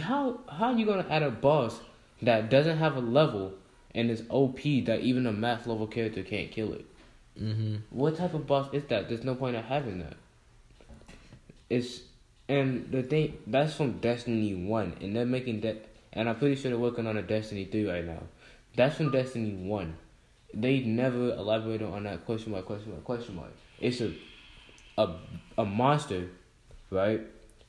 How 0.00 0.40
how 0.48 0.66
are 0.72 0.78
you 0.78 0.86
gonna 0.86 1.06
add 1.08 1.22
a 1.22 1.30
boss 1.30 1.80
that 2.22 2.50
doesn't 2.50 2.78
have 2.78 2.96
a 2.96 3.00
level 3.00 3.54
and 3.94 4.10
is 4.10 4.22
OP 4.30 4.60
that 4.86 5.00
even 5.00 5.26
a 5.26 5.32
math 5.32 5.66
level 5.66 5.86
character 5.86 6.22
can't 6.22 6.50
kill 6.50 6.72
it? 6.72 6.84
hmm 7.38 7.76
What 7.90 8.16
type 8.16 8.34
of 8.34 8.46
boss 8.46 8.72
is 8.72 8.84
that? 8.84 9.08
There's 9.08 9.24
no 9.24 9.34
point 9.34 9.56
in 9.56 9.62
having 9.62 9.98
that. 10.00 10.14
It's 11.68 12.02
and 12.48 12.90
the 12.92 13.02
thing 13.02 13.38
that's 13.46 13.74
from 13.74 13.98
Destiny 13.98 14.54
One, 14.54 14.96
and 15.00 15.14
they're 15.16 15.26
making 15.26 15.60
that, 15.62 15.86
and 16.12 16.28
I'm 16.28 16.36
pretty 16.36 16.54
sure 16.54 16.70
they're 16.70 16.78
working 16.78 17.06
on 17.06 17.16
a 17.16 17.22
Destiny 17.22 17.64
Three 17.64 17.88
right 17.88 18.04
now. 18.04 18.22
That's 18.76 18.96
from 18.96 19.10
Destiny 19.10 19.52
One. 19.52 19.96
They 20.58 20.80
never 20.80 21.34
elaborated 21.34 21.86
on 21.86 22.04
that 22.04 22.24
question 22.24 22.52
mark, 22.52 22.64
question 22.64 22.90
mark, 22.92 23.04
question 23.04 23.36
mark. 23.36 23.52
It's 23.78 24.00
a 24.00 24.12
a 24.96 25.16
a 25.58 25.64
monster, 25.66 26.28
right, 26.90 27.20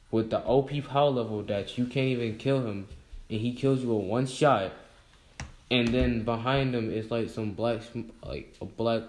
with 0.09 0.29
the 0.29 0.39
OP 0.45 0.71
power 0.87 1.09
level 1.09 1.43
that 1.43 1.77
you 1.77 1.85
can't 1.85 2.07
even 2.07 2.37
kill 2.37 2.61
him, 2.65 2.87
and 3.29 3.41
he 3.41 3.53
kills 3.53 3.81
you 3.83 3.93
with 3.93 4.05
one 4.07 4.25
shot. 4.25 4.71
And 5.69 5.89
then 5.89 6.23
behind 6.23 6.73
him 6.73 6.89
is 6.89 7.11
like 7.11 7.29
some 7.29 7.51
black, 7.51 7.81
sm- 7.83 8.11
like 8.25 8.55
a 8.61 8.65
black 8.65 9.03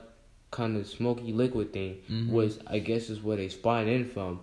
kind 0.50 0.76
of 0.76 0.88
smoky 0.88 1.32
liquid 1.32 1.72
thing, 1.72 1.98
Mhm. 2.10 2.30
which 2.30 2.54
I 2.66 2.80
guess 2.80 3.10
is 3.10 3.22
where 3.22 3.36
they 3.36 3.48
spawn 3.48 3.86
in 3.86 4.06
from. 4.06 4.40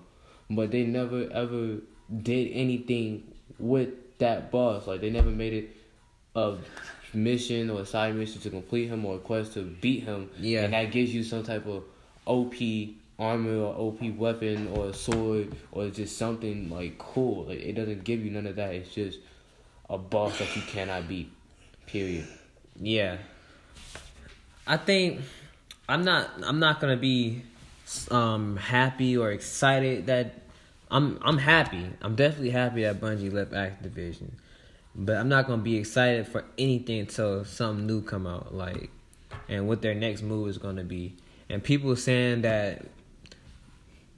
But 0.49 0.71
they 0.71 0.85
never 0.85 1.29
ever 1.29 1.79
did 2.23 2.51
anything 2.53 3.33
with 3.59 3.89
that 4.19 4.49
boss. 4.49 4.87
Like 4.87 5.01
they 5.01 5.09
never 5.09 5.29
made 5.31 5.53
it 5.53 5.69
a 6.35 6.55
mission 7.15 7.69
or 7.69 7.81
a 7.81 7.85
side 7.85 8.15
mission 8.15 8.41
to 8.41 8.49
complete 8.49 8.87
him 8.87 9.05
or 9.05 9.15
a 9.15 9.19
quest 9.19 9.53
to 9.53 9.61
beat 9.63 10.03
him. 10.03 10.29
Yeah. 10.39 10.63
And 10.63 10.73
that 10.73 10.91
gives 10.91 11.13
you 11.13 11.23
some 11.23 11.43
type 11.43 11.65
of 11.65 11.83
OP 12.25 12.55
armor 13.17 13.57
or 13.57 13.73
OP 13.75 14.01
weapon 14.17 14.67
or 14.73 14.87
a 14.87 14.93
sword 14.93 15.55
or 15.71 15.89
just 15.89 16.17
something 16.17 16.69
like 16.69 16.97
cool. 16.97 17.45
Like 17.45 17.59
it 17.59 17.73
doesn't 17.73 18.03
give 18.03 18.23
you 18.23 18.31
none 18.31 18.47
of 18.47 18.55
that. 18.57 18.73
It's 18.73 18.93
just 18.93 19.19
a 19.89 19.97
boss 19.97 20.37
that 20.39 20.55
you 20.55 20.61
cannot 20.63 21.07
beat. 21.07 21.31
Period. 21.85 22.27
yeah. 22.79 23.17
I 24.67 24.77
think 24.77 25.21
I'm 25.87 26.03
not. 26.03 26.29
I'm 26.43 26.59
not 26.59 26.79
gonna 26.79 26.97
be 26.97 27.43
um 28.09 28.57
happy 28.57 29.15
or 29.17 29.31
excited 29.31 30.07
that 30.07 30.41
I'm. 30.89 31.19
I'm 31.21 31.37
happy. 31.37 31.85
I'm 32.01 32.15
definitely 32.15 32.49
happy 32.49 32.81
that 32.83 32.99
Bungie 32.99 33.31
left 33.31 33.51
Activision, 33.51 34.31
but 34.95 35.17
I'm 35.17 35.29
not 35.29 35.47
gonna 35.47 35.61
be 35.61 35.75
excited 35.77 36.27
for 36.27 36.45
anything 36.57 36.99
until 37.01 37.43
something 37.45 37.85
new 37.85 38.01
come 38.01 38.25
out. 38.25 38.53
Like, 38.55 38.89
and 39.49 39.67
what 39.67 39.81
their 39.81 39.93
next 39.95 40.21
move 40.21 40.47
is 40.47 40.57
gonna 40.57 40.83
be. 40.83 41.15
And 41.49 41.63
people 41.63 41.95
saying 41.95 42.41
that 42.43 42.85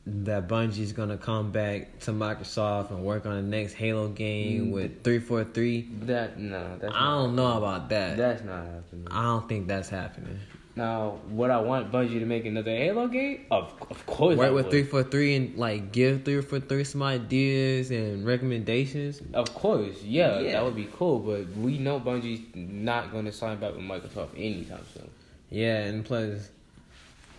that 0.09 0.47
Bungie's 0.47 0.93
gonna 0.93 1.17
come 1.17 1.51
back 1.51 1.99
to 1.99 2.11
Microsoft 2.11 2.91
and 2.91 3.03
work 3.03 3.25
on 3.25 3.35
the 3.35 3.41
next 3.41 3.73
Halo 3.73 4.07
game 4.07 4.67
Mm. 4.67 4.71
with 4.71 5.03
three 5.03 5.19
four 5.19 5.43
three. 5.43 5.89
That 6.03 6.39
no, 6.39 6.77
that's 6.79 6.93
I 6.95 7.09
don't 7.11 7.35
know 7.35 7.57
about 7.57 7.89
that. 7.89 8.15
that's 8.15 8.41
not 8.43 8.65
happening. 8.65 9.07
I 9.11 9.23
don't 9.23 9.49
think 9.49 9.67
that's 9.67 9.89
happening. 9.89 10.39
Now, 10.77 11.17
would 11.29 11.49
I 11.49 11.59
want 11.59 11.91
Bungie 11.91 12.19
to 12.19 12.25
make 12.25 12.45
another 12.45 12.69
Halo 12.71 13.07
game? 13.07 13.45
Of 13.49 13.73
of 13.89 14.05
course, 14.05 14.37
Work 14.37 14.53
with 14.53 14.69
three 14.69 14.83
four 14.83 15.03
three 15.03 15.35
and 15.35 15.57
like 15.57 15.91
give 15.91 16.23
three 16.23 16.41
four 16.41 16.59
three 16.59 16.83
some 16.83 17.01
ideas 17.03 17.89
and 17.91 18.25
recommendations. 18.25 19.21
Of 19.33 19.53
course, 19.55 20.03
yeah, 20.03 20.39
Yeah. 20.39 20.51
that 20.53 20.63
would 20.63 20.75
be 20.75 20.87
cool. 20.95 21.19
But 21.19 21.47
we 21.57 21.79
know 21.79 21.99
Bungie's 21.99 22.41
not 22.55 23.11
going 23.11 23.25
to 23.25 23.31
sign 23.31 23.57
back 23.59 23.73
with 23.75 23.81
Microsoft 23.83 24.29
anytime 24.37 24.85
soon. 24.93 25.09
Yeah, 25.49 25.79
and 25.85 26.05
plus, 26.05 26.49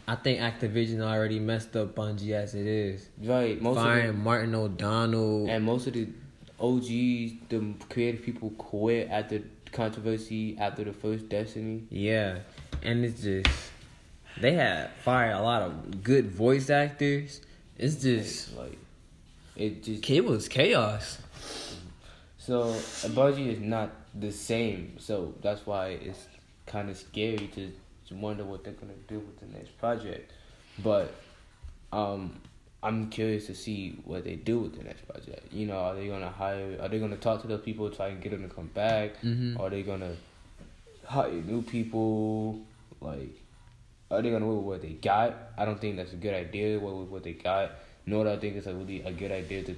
I 0.09 0.17
think 0.17 0.41
Activision 0.41 1.01
already 1.01 1.39
messed 1.39 1.77
up 1.77 1.95
Bungie 1.95 2.33
as 2.33 2.55
it 2.55 2.67
is. 2.67 3.09
Right, 3.23 3.61
most 3.63 3.77
Firing 3.77 4.09
of 4.11 4.17
Martin 4.17 4.55
O'Donnell. 4.55 5.49
and 5.49 5.65
most 5.65 5.87
of 5.87 5.93
the 5.93 6.09
OGs, 6.59 7.33
the 7.51 7.75
creative 7.89 8.23
people, 8.23 8.51
quit 8.59 9.09
after 9.11 9.43
controversy 9.71 10.57
after 10.59 10.83
the 10.83 10.93
first 10.93 11.29
Destiny. 11.29 11.85
yeah, 11.91 12.39
and 12.83 13.05
it's 13.05 13.23
just 13.23 13.51
they 14.41 14.53
had 14.53 14.91
fired 15.05 15.35
a 15.35 15.43
lot 15.43 15.63
of 15.63 16.03
good 16.03 16.31
voice 16.31 16.71
actors. 16.71 17.41
It's 17.77 17.97
just 17.97 18.57
like 18.57 18.79
it 19.57 19.83
just 19.83 20.09
it 20.11 20.25
was 20.25 20.49
chaos. 20.49 21.19
So 22.39 22.75
a 23.05 23.27
is 23.37 23.61
not 23.61 23.91
the 24.15 24.33
same, 24.33 24.97
so 24.99 25.35
that's 25.43 25.67
why 25.67 25.89
it's 25.89 26.27
kind 26.67 26.89
of 26.89 26.97
scary 26.97 27.51
to, 27.55 27.71
to 28.09 28.15
wonder 28.15 28.45
what 28.45 28.65
they're 28.65 28.73
gonna 28.73 28.95
do 29.07 29.19
with 29.19 29.39
the 29.41 29.47
next 29.59 29.77
project. 29.79 30.33
But 30.83 31.13
um, 31.93 32.41
I'm 32.83 33.11
curious 33.11 33.47
to 33.49 33.55
see 33.55 33.99
what 34.05 34.25
they 34.25 34.37
do 34.37 34.61
with 34.61 34.79
the 34.79 34.85
next 34.85 35.07
project. 35.07 35.53
You 35.53 35.67
know, 35.67 35.77
are 35.77 35.95
they 35.95 36.09
gonna 36.09 36.31
hire? 36.31 36.79
Are 36.81 36.89
they 36.89 36.99
gonna 36.99 37.17
talk 37.17 37.43
to 37.43 37.49
those 37.49 37.61
people, 37.61 37.91
try 37.91 38.09
and 38.09 38.23
get 38.23 38.31
them 38.31 38.49
to 38.49 38.55
come 38.55 38.69
back? 38.69 39.21
Mhm. 39.23 39.59
Are 39.61 39.69
they 39.69 39.83
gonna 39.83 40.15
hire 41.05 41.31
new 41.33 41.63
people? 41.63 42.61
Like, 43.01 43.41
are 44.11 44.23
they 44.23 44.31
gonna 44.31 44.47
work 44.47 44.59
with 44.59 44.67
what 44.67 44.83
they 44.83 44.95
got? 44.95 45.37
I 45.57 45.65
don't 45.65 45.81
think 45.81 45.97
that's 45.97 46.13
a 46.13 46.17
good 46.17 46.35
idea. 46.35 46.79
What 46.79 46.97
with 46.97 47.09
what 47.09 47.23
they 47.25 47.33
got? 47.33 47.73
Nor 48.07 48.25
do 48.25 48.31
I 48.31 48.39
think 48.39 48.57
it's 48.57 48.67
a 48.67 48.75
really 48.75 49.03
a 49.03 49.13
good 49.13 49.33
idea 49.33 49.63
to 49.65 49.77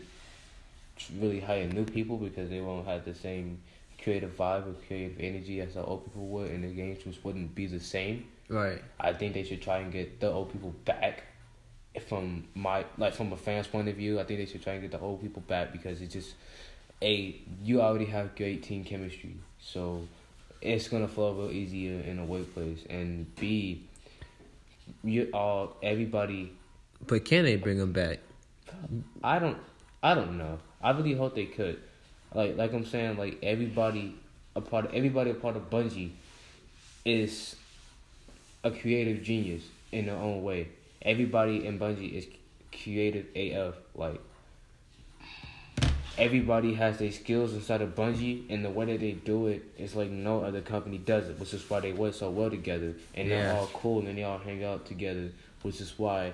really 1.18 1.40
hire 1.40 1.66
new 1.66 1.84
people 1.84 2.16
because 2.16 2.50
they 2.50 2.60
won't 2.60 2.86
have 2.86 3.04
the 3.04 3.14
same 3.14 3.60
creative 4.02 4.36
vibe 4.36 4.68
or 4.68 4.74
creative 4.86 5.18
energy 5.20 5.60
as 5.60 5.74
the 5.74 5.84
old 5.84 6.04
people 6.04 6.26
would, 6.28 6.50
and 6.50 6.64
the 6.64 6.68
games 6.68 7.02
just 7.02 7.24
wouldn't 7.24 7.54
be 7.54 7.66
the 7.66 7.80
same. 7.80 8.26
Right. 8.48 8.82
I 8.98 9.12
think 9.12 9.34
they 9.34 9.44
should 9.44 9.62
try 9.62 9.78
and 9.78 9.92
get 9.92 10.20
the 10.20 10.30
old 10.30 10.52
people 10.52 10.74
back. 10.84 11.24
From 12.06 12.44
my 12.54 12.84
like 12.98 13.14
from 13.14 13.32
a 13.32 13.36
fan's 13.36 13.66
point 13.66 13.88
of 13.88 13.96
view, 13.96 14.20
I 14.20 14.24
think 14.24 14.38
they 14.38 14.46
should 14.46 14.62
try 14.62 14.74
and 14.74 14.82
get 14.82 14.92
the 14.92 15.00
old 15.00 15.20
people 15.20 15.42
back 15.42 15.72
because 15.72 16.00
it's 16.00 16.12
just 16.12 16.34
a 17.02 17.40
you 17.64 17.80
already 17.80 18.04
have 18.04 18.36
great 18.36 18.62
team 18.62 18.84
chemistry, 18.84 19.34
so 19.58 20.06
it's 20.60 20.88
gonna 20.88 21.08
flow 21.08 21.30
a 21.30 21.34
little 21.34 21.52
easier 21.52 22.00
in 22.00 22.18
a 22.18 22.24
workplace. 22.24 22.80
And 22.88 23.34
B, 23.36 23.84
you 25.02 25.30
all 25.32 25.76
everybody. 25.82 26.52
But 27.06 27.24
can 27.24 27.44
they 27.44 27.56
bring 27.56 27.78
them 27.78 27.92
back? 27.92 28.18
I 29.22 29.38
don't 29.38 29.58
I 30.02 30.14
don't 30.14 30.38
know. 30.38 30.58
I 30.82 30.90
really 30.90 31.14
hope 31.14 31.34
they 31.34 31.46
could. 31.46 31.80
Like 32.34 32.56
like 32.56 32.72
I'm 32.72 32.86
saying, 32.86 33.16
like 33.16 33.38
everybody 33.42 34.16
a 34.54 34.60
part 34.60 34.86
of 34.86 34.94
everybody 34.94 35.30
a 35.30 35.34
part 35.34 35.56
of 35.56 35.70
Bungie 35.70 36.10
is 37.04 37.56
a 38.62 38.70
creative 38.70 39.22
genius 39.22 39.62
in 39.92 40.06
their 40.06 40.16
own 40.16 40.42
way. 40.42 40.68
Everybody 41.02 41.66
in 41.66 41.78
Bungie 41.78 42.12
is 42.12 42.26
creative 42.82 43.26
AF. 43.34 43.74
Like 43.94 44.20
everybody 46.20 46.74
has 46.74 46.98
their 46.98 47.10
skills 47.12 47.54
inside 47.54 47.80
of 47.80 47.94
Bungie, 47.94 48.44
and 48.50 48.64
the 48.64 48.70
way 48.70 48.84
that 48.86 49.00
they 49.00 49.12
do 49.12 49.46
it 49.48 49.62
is 49.78 49.94
like 49.96 50.10
no 50.10 50.42
other 50.42 50.60
company 50.60 50.98
does 50.98 51.28
it. 51.28 51.38
Which 51.40 51.54
is 51.54 51.68
why 51.68 51.80
they 51.80 51.92
work 51.92 52.14
so 52.14 52.30
well 52.30 52.50
together, 52.50 52.94
and 53.14 53.30
they're 53.30 53.54
all 53.56 53.68
cool, 53.72 54.06
and 54.06 54.16
they 54.16 54.24
all 54.24 54.38
hang 54.38 54.62
out 54.64 54.86
together. 54.86 55.30
Which 55.62 55.80
is 55.80 55.98
why 55.98 56.32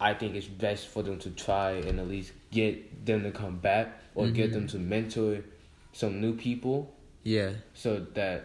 I 0.00 0.14
think 0.14 0.34
it's 0.34 0.46
best 0.46 0.88
for 0.88 1.02
them 1.02 1.18
to 1.20 1.30
try 1.30 1.72
and 1.72 2.00
at 2.00 2.08
least 2.08 2.32
get 2.50 3.04
them 3.06 3.22
to 3.22 3.30
come 3.30 3.56
back 3.58 3.98
or 4.14 4.28
get 4.28 4.50
Mhm. 4.50 4.52
them 4.54 4.66
to 4.68 4.78
mentor 4.78 5.44
some 5.92 6.20
new 6.20 6.34
people 6.36 6.92
Yeah. 7.22 7.52
so 7.74 8.00
that 8.14 8.44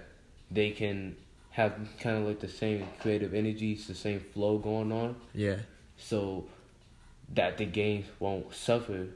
they 0.52 0.72
can 0.72 1.16
have 1.52 1.74
kind 2.00 2.18
of 2.18 2.28
like 2.28 2.40
the 2.40 2.48
same 2.48 2.86
creative 3.00 3.34
energies, 3.34 3.88
the 3.88 3.96
same 3.96 4.20
flow 4.20 4.60
going 4.60 4.92
on, 4.92 5.16
Yeah. 5.34 5.58
so 5.98 6.46
that 7.34 7.58
the 7.58 7.66
games 7.66 8.06
won't 8.20 8.54
suffer 8.54 9.08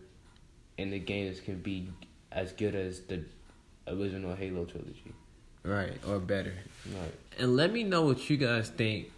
and 0.78 0.92
the 0.92 1.00
games 1.00 1.40
can 1.40 1.60
be 1.60 1.88
as 2.32 2.52
good 2.54 2.76
as 2.76 3.02
the 3.02 3.24
original 3.88 4.36
Halo 4.36 4.66
trilogy. 4.66 5.14
Right. 5.64 5.98
Or 6.08 6.20
better. 6.20 6.54
Right. 6.88 7.14
And 7.38 7.56
let 7.56 7.72
me 7.72 7.84
know 7.84 8.04
what 8.04 8.30
you 8.30 8.38
guys 8.38 8.70
think 8.70 9.12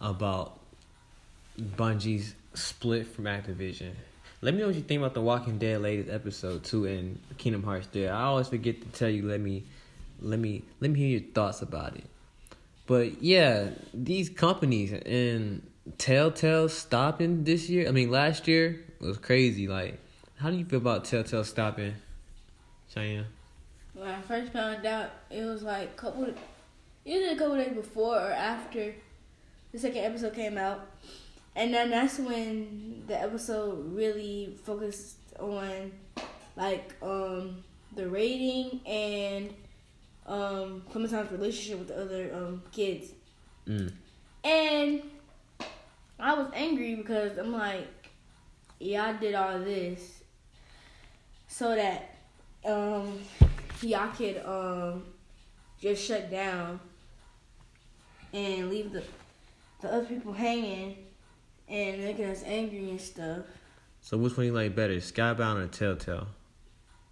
about 0.00 0.58
Bungie's 1.60 2.34
split 2.54 3.06
from 3.06 3.24
Activision. 3.24 3.92
Let 4.42 4.54
me 4.54 4.60
know 4.60 4.66
what 4.66 4.76
you 4.76 4.82
think 4.82 5.00
about 5.00 5.14
the 5.14 5.22
Walking 5.22 5.58
Dead 5.58 5.80
latest 5.80 6.10
episode 6.10 6.64
two 6.64 6.86
and 6.86 7.18
Kingdom 7.38 7.62
Hearts 7.62 7.86
3. 7.92 8.08
I 8.08 8.24
always 8.24 8.48
forget 8.48 8.80
to 8.82 8.88
tell 8.88 9.08
you. 9.08 9.22
Let 9.22 9.40
me, 9.40 9.64
let 10.20 10.38
me, 10.38 10.62
let 10.80 10.90
me 10.90 10.98
hear 10.98 11.20
your 11.20 11.32
thoughts 11.32 11.62
about 11.62 11.96
it. 11.96 12.04
But 12.86 13.22
yeah, 13.22 13.70
these 13.94 14.28
companies 14.28 14.92
and 14.92 15.62
Telltale 15.98 16.68
stopping 16.68 17.44
this 17.44 17.68
year. 17.68 17.88
I 17.88 17.92
mean, 17.92 18.10
last 18.10 18.46
year 18.46 18.84
was 19.00 19.18
crazy. 19.18 19.68
Like, 19.68 19.98
how 20.38 20.50
do 20.50 20.56
you 20.56 20.64
feel 20.64 20.78
about 20.78 21.04
Telltale 21.04 21.44
stopping, 21.44 21.94
Cheyenne? 22.92 23.26
When 23.94 24.08
I 24.08 24.20
first 24.22 24.52
found 24.52 24.84
out, 24.84 25.10
it 25.30 25.42
was 25.44 25.62
like 25.62 25.96
couple, 25.96 26.26
either 27.04 27.34
a 27.34 27.36
couple 27.36 27.56
days 27.56 27.74
before 27.74 28.16
or 28.16 28.30
after 28.32 28.94
the 29.72 29.78
second 29.78 30.04
episode 30.04 30.34
came 30.34 30.58
out, 30.58 30.86
and 31.54 31.72
then 31.72 31.90
that's 31.90 32.18
when 32.18 33.04
the 33.06 33.20
episode 33.20 33.94
really 33.94 34.54
focused 34.64 35.16
on 35.40 35.92
like 36.56 36.94
um 37.02 37.62
the 37.94 38.08
rating 38.08 38.80
and 38.86 39.54
um 40.26 40.82
Clementine's 40.90 41.30
relationship 41.32 41.78
with 41.78 41.88
the 41.88 42.00
other 42.02 42.30
um 42.34 42.62
kids, 42.72 43.12
Mm. 43.66 43.92
and 44.44 45.02
I 46.20 46.34
was 46.34 46.48
angry 46.54 46.94
because 46.94 47.36
I'm 47.36 47.52
like, 47.52 47.88
yeah, 48.78 49.06
I 49.06 49.12
did 49.14 49.34
all 49.34 49.58
this 49.58 50.15
so 51.56 51.74
that 51.74 52.16
um 52.66 53.18
y'all 53.80 54.10
could 54.10 54.36
um 54.44 55.02
just 55.80 56.04
shut 56.06 56.30
down 56.30 56.78
and 58.34 58.68
leave 58.68 58.92
the 58.92 59.02
the 59.80 59.90
other 59.90 60.04
people 60.04 60.34
hanging 60.34 60.98
and 61.66 62.04
making 62.04 62.26
us 62.26 62.42
angry 62.44 62.90
and 62.90 63.00
stuff. 63.00 63.46
So 64.02 64.18
which 64.18 64.36
one 64.36 64.46
you 64.46 64.52
like 64.52 64.76
better, 64.76 64.96
Skybound 64.96 65.64
or 65.64 65.66
Telltale? 65.68 66.28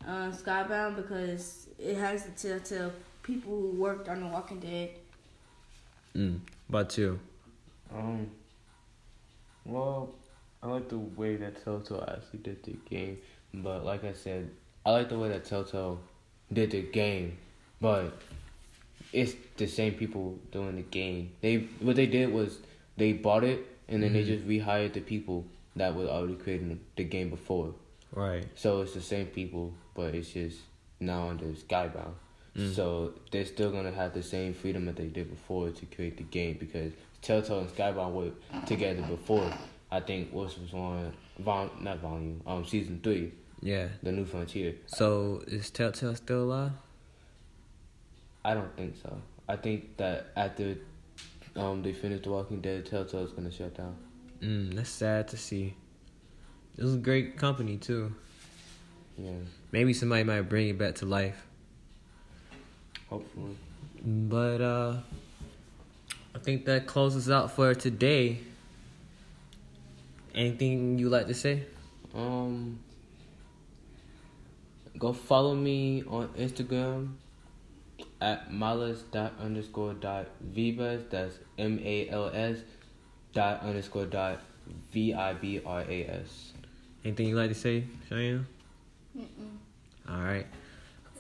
Uh, 0.07 0.31
Skybound 0.31 0.97
because 0.97 1.69
it 1.79 1.97
has 1.97 2.25
the 2.25 2.31
telltale 2.33 2.93
people 3.23 3.51
who 3.51 3.71
worked 3.71 4.11
on 4.11 4.21
The 4.21 4.27
Walking 4.27 4.61
Dead. 4.61 4.91
Mm. 6.15 6.41
About 6.69 6.99
you. 6.99 7.19
Um. 7.95 8.31
Well, 9.65 10.15
I 10.63 10.69
like 10.69 10.91
the 10.91 10.99
way 10.99 11.37
that 11.37 11.65
Telltale 11.65 12.05
actually 12.07 12.41
did 12.41 12.63
the 12.63 12.77
game, 12.89 13.19
but 13.63 13.85
like 13.85 14.05
I 14.05 14.13
said, 14.13 14.51
I 14.85 14.91
like 14.93 15.09
the 15.09 15.19
way 15.19 15.29
that 15.29 15.45
Telltale 15.45 16.01
did 16.53 16.71
the 16.73 16.83
game, 16.83 17.39
but 17.81 18.13
it's 19.13 19.35
the 19.57 19.67
same 19.67 19.95
people 19.95 20.39
doing 20.53 20.77
the 20.77 20.83
game. 20.83 21.31
They 21.41 21.69
what 21.81 21.97
they 21.97 22.07
did 22.07 22.33
was 22.33 22.59
they 22.97 23.13
bought 23.13 23.45
it 23.45 23.67
and 23.89 24.03
then 24.03 24.13
they 24.13 24.23
Mhm. 24.23 24.27
just 24.27 24.47
rehired 24.49 24.93
the 24.93 25.01
people 25.01 25.45
that 25.77 25.95
were 25.95 26.07
already 26.07 26.35
creating 26.37 26.81
the 26.97 27.05
game 27.05 27.31
before. 27.31 27.75
Right. 28.13 28.45
So 28.55 28.83
it's 28.83 28.95
the 28.95 29.01
same 29.01 29.27
people, 29.27 29.73
but 29.95 30.15
it's 30.15 30.33
just 30.33 30.59
now 31.01 31.29
under 31.31 31.47
Skybound. 31.47 32.15
Mm. 32.57 32.73
So 32.75 33.15
they're 33.33 33.45
still 33.45 33.71
gonna 33.73 33.91
have 33.91 34.15
the 34.15 34.23
same 34.23 34.55
freedom 34.55 34.85
that 34.87 34.97
they 34.97 35.07
did 35.09 35.29
before 35.31 35.71
to 35.71 35.87
create 35.87 36.17
the 36.17 36.23
game 36.25 36.57
because 36.59 36.93
Telltale 37.23 37.61
and 37.61 37.69
Skybound 37.69 38.13
worked 38.13 38.67
together 38.67 39.03
before. 39.03 39.53
I 39.91 40.01
think 40.01 40.33
what 40.33 40.57
was 40.59 40.73
on 40.73 41.13
vol 41.39 41.71
not 41.81 41.99
volume 41.99 42.41
um 42.47 42.65
season 42.65 43.01
three, 43.03 43.33
Yeah. 43.65 43.89
the 44.03 44.13
New 44.13 44.27
Frontier. 44.27 44.75
So 44.87 45.43
is 45.47 45.71
Telltale 45.71 46.15
still 46.15 46.43
alive? 46.45 46.73
I 48.45 48.53
don't 48.55 48.77
think 48.77 48.95
so. 49.03 49.17
I 49.49 49.57
think 49.57 49.97
that 49.97 50.27
after 50.37 50.77
um 51.57 51.83
they 51.83 51.93
finish 51.95 52.23
The 52.23 52.31
Walking 52.31 52.61
Dead, 52.61 52.85
Telltale's 52.85 53.33
gonna 53.33 53.51
shut 53.51 53.75
down. 53.75 53.97
Mm, 54.43 54.75
that's 54.75 54.91
sad 54.91 55.29
to 55.29 55.39
see. 55.39 55.75
It 56.77 56.85
was 56.85 56.95
a 56.95 56.99
great 56.99 57.39
company 57.39 57.79
too. 57.79 58.15
Yeah, 59.17 59.31
Maybe 59.73 59.95
somebody 59.95 60.25
might 60.25 60.43
bring 60.43 60.69
it 60.69 60.77
back 60.79 60.97
to 60.97 61.07
life. 61.07 61.47
hopefully. 63.09 63.57
But 64.05 64.61
uh 64.61 64.97
I 66.35 66.39
think 66.41 66.67
that 66.67 66.87
closes 66.87 67.31
out 67.31 67.53
for 67.53 67.75
today. 67.75 68.41
Anything 70.35 70.99
you 70.99 71.09
like 71.09 71.29
to 71.29 71.35
say? 71.35 71.63
Um, 72.15 72.81
go 74.99 75.13
follow 75.13 75.55
me 75.55 76.03
on 76.09 76.29
Instagram 76.39 77.15
at 78.21 78.51
malas 78.51 79.03
dot 79.11 79.33
underscore 79.41 79.95
dot 79.95 80.27
vibras. 80.53 81.09
That's 81.11 81.39
M 81.59 81.81
A 81.83 82.09
L 82.09 82.31
S 82.33 82.59
dot 83.33 83.63
underscore 83.63 84.07
dot 84.07 84.41
V 84.93 85.15
I 85.15 85.33
B 85.35 85.61
R 85.65 85.85
A 85.89 86.05
S. 86.07 86.53
Anything 87.05 87.29
you 87.29 87.37
like 87.37 87.51
to 87.51 87.55
say, 87.55 87.85
Cheyenne? 88.09 88.47
Mm-mm. 89.17 89.59
All 90.09 90.21
right. 90.23 90.47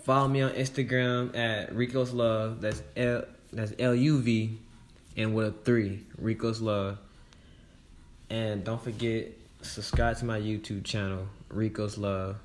Follow 0.02 0.28
me 0.28 0.42
on 0.42 0.50
Instagram 0.52 1.36
at 1.36 1.74
Rico's 1.74 2.12
Love. 2.12 2.60
That's 2.60 2.82
L 2.96 3.24
that's 3.52 3.72
L 3.78 3.94
U 3.94 4.18
V 4.20 4.58
and 5.16 5.34
with 5.34 5.46
a 5.46 5.52
three. 5.52 6.04
Rico's 6.18 6.60
Love. 6.60 6.98
And 8.30 8.64
don't 8.64 8.82
forget, 8.82 9.28
subscribe 9.62 10.16
to 10.18 10.24
my 10.24 10.40
YouTube 10.40 10.84
channel, 10.84 11.28
Rico's 11.50 11.98
Love. 11.98 12.36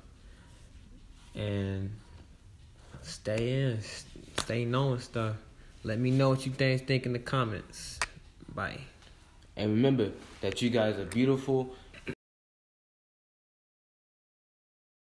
And 1.34 1.90
stay 3.02 3.62
in. 3.62 3.80
Stay 4.38 4.64
knowing 4.64 5.00
stuff. 5.00 5.36
Let 5.84 5.98
me 5.98 6.10
know 6.10 6.30
what 6.30 6.44
you 6.44 6.52
guys 6.52 6.82
think 6.82 7.06
in 7.06 7.12
the 7.12 7.18
comments. 7.18 7.98
Bye. 8.54 8.80
And 9.56 9.70
remember 9.70 10.10
that 10.40 10.62
you 10.62 10.70
guys 10.70 10.98
are 10.98 11.04
beautiful 11.04 11.74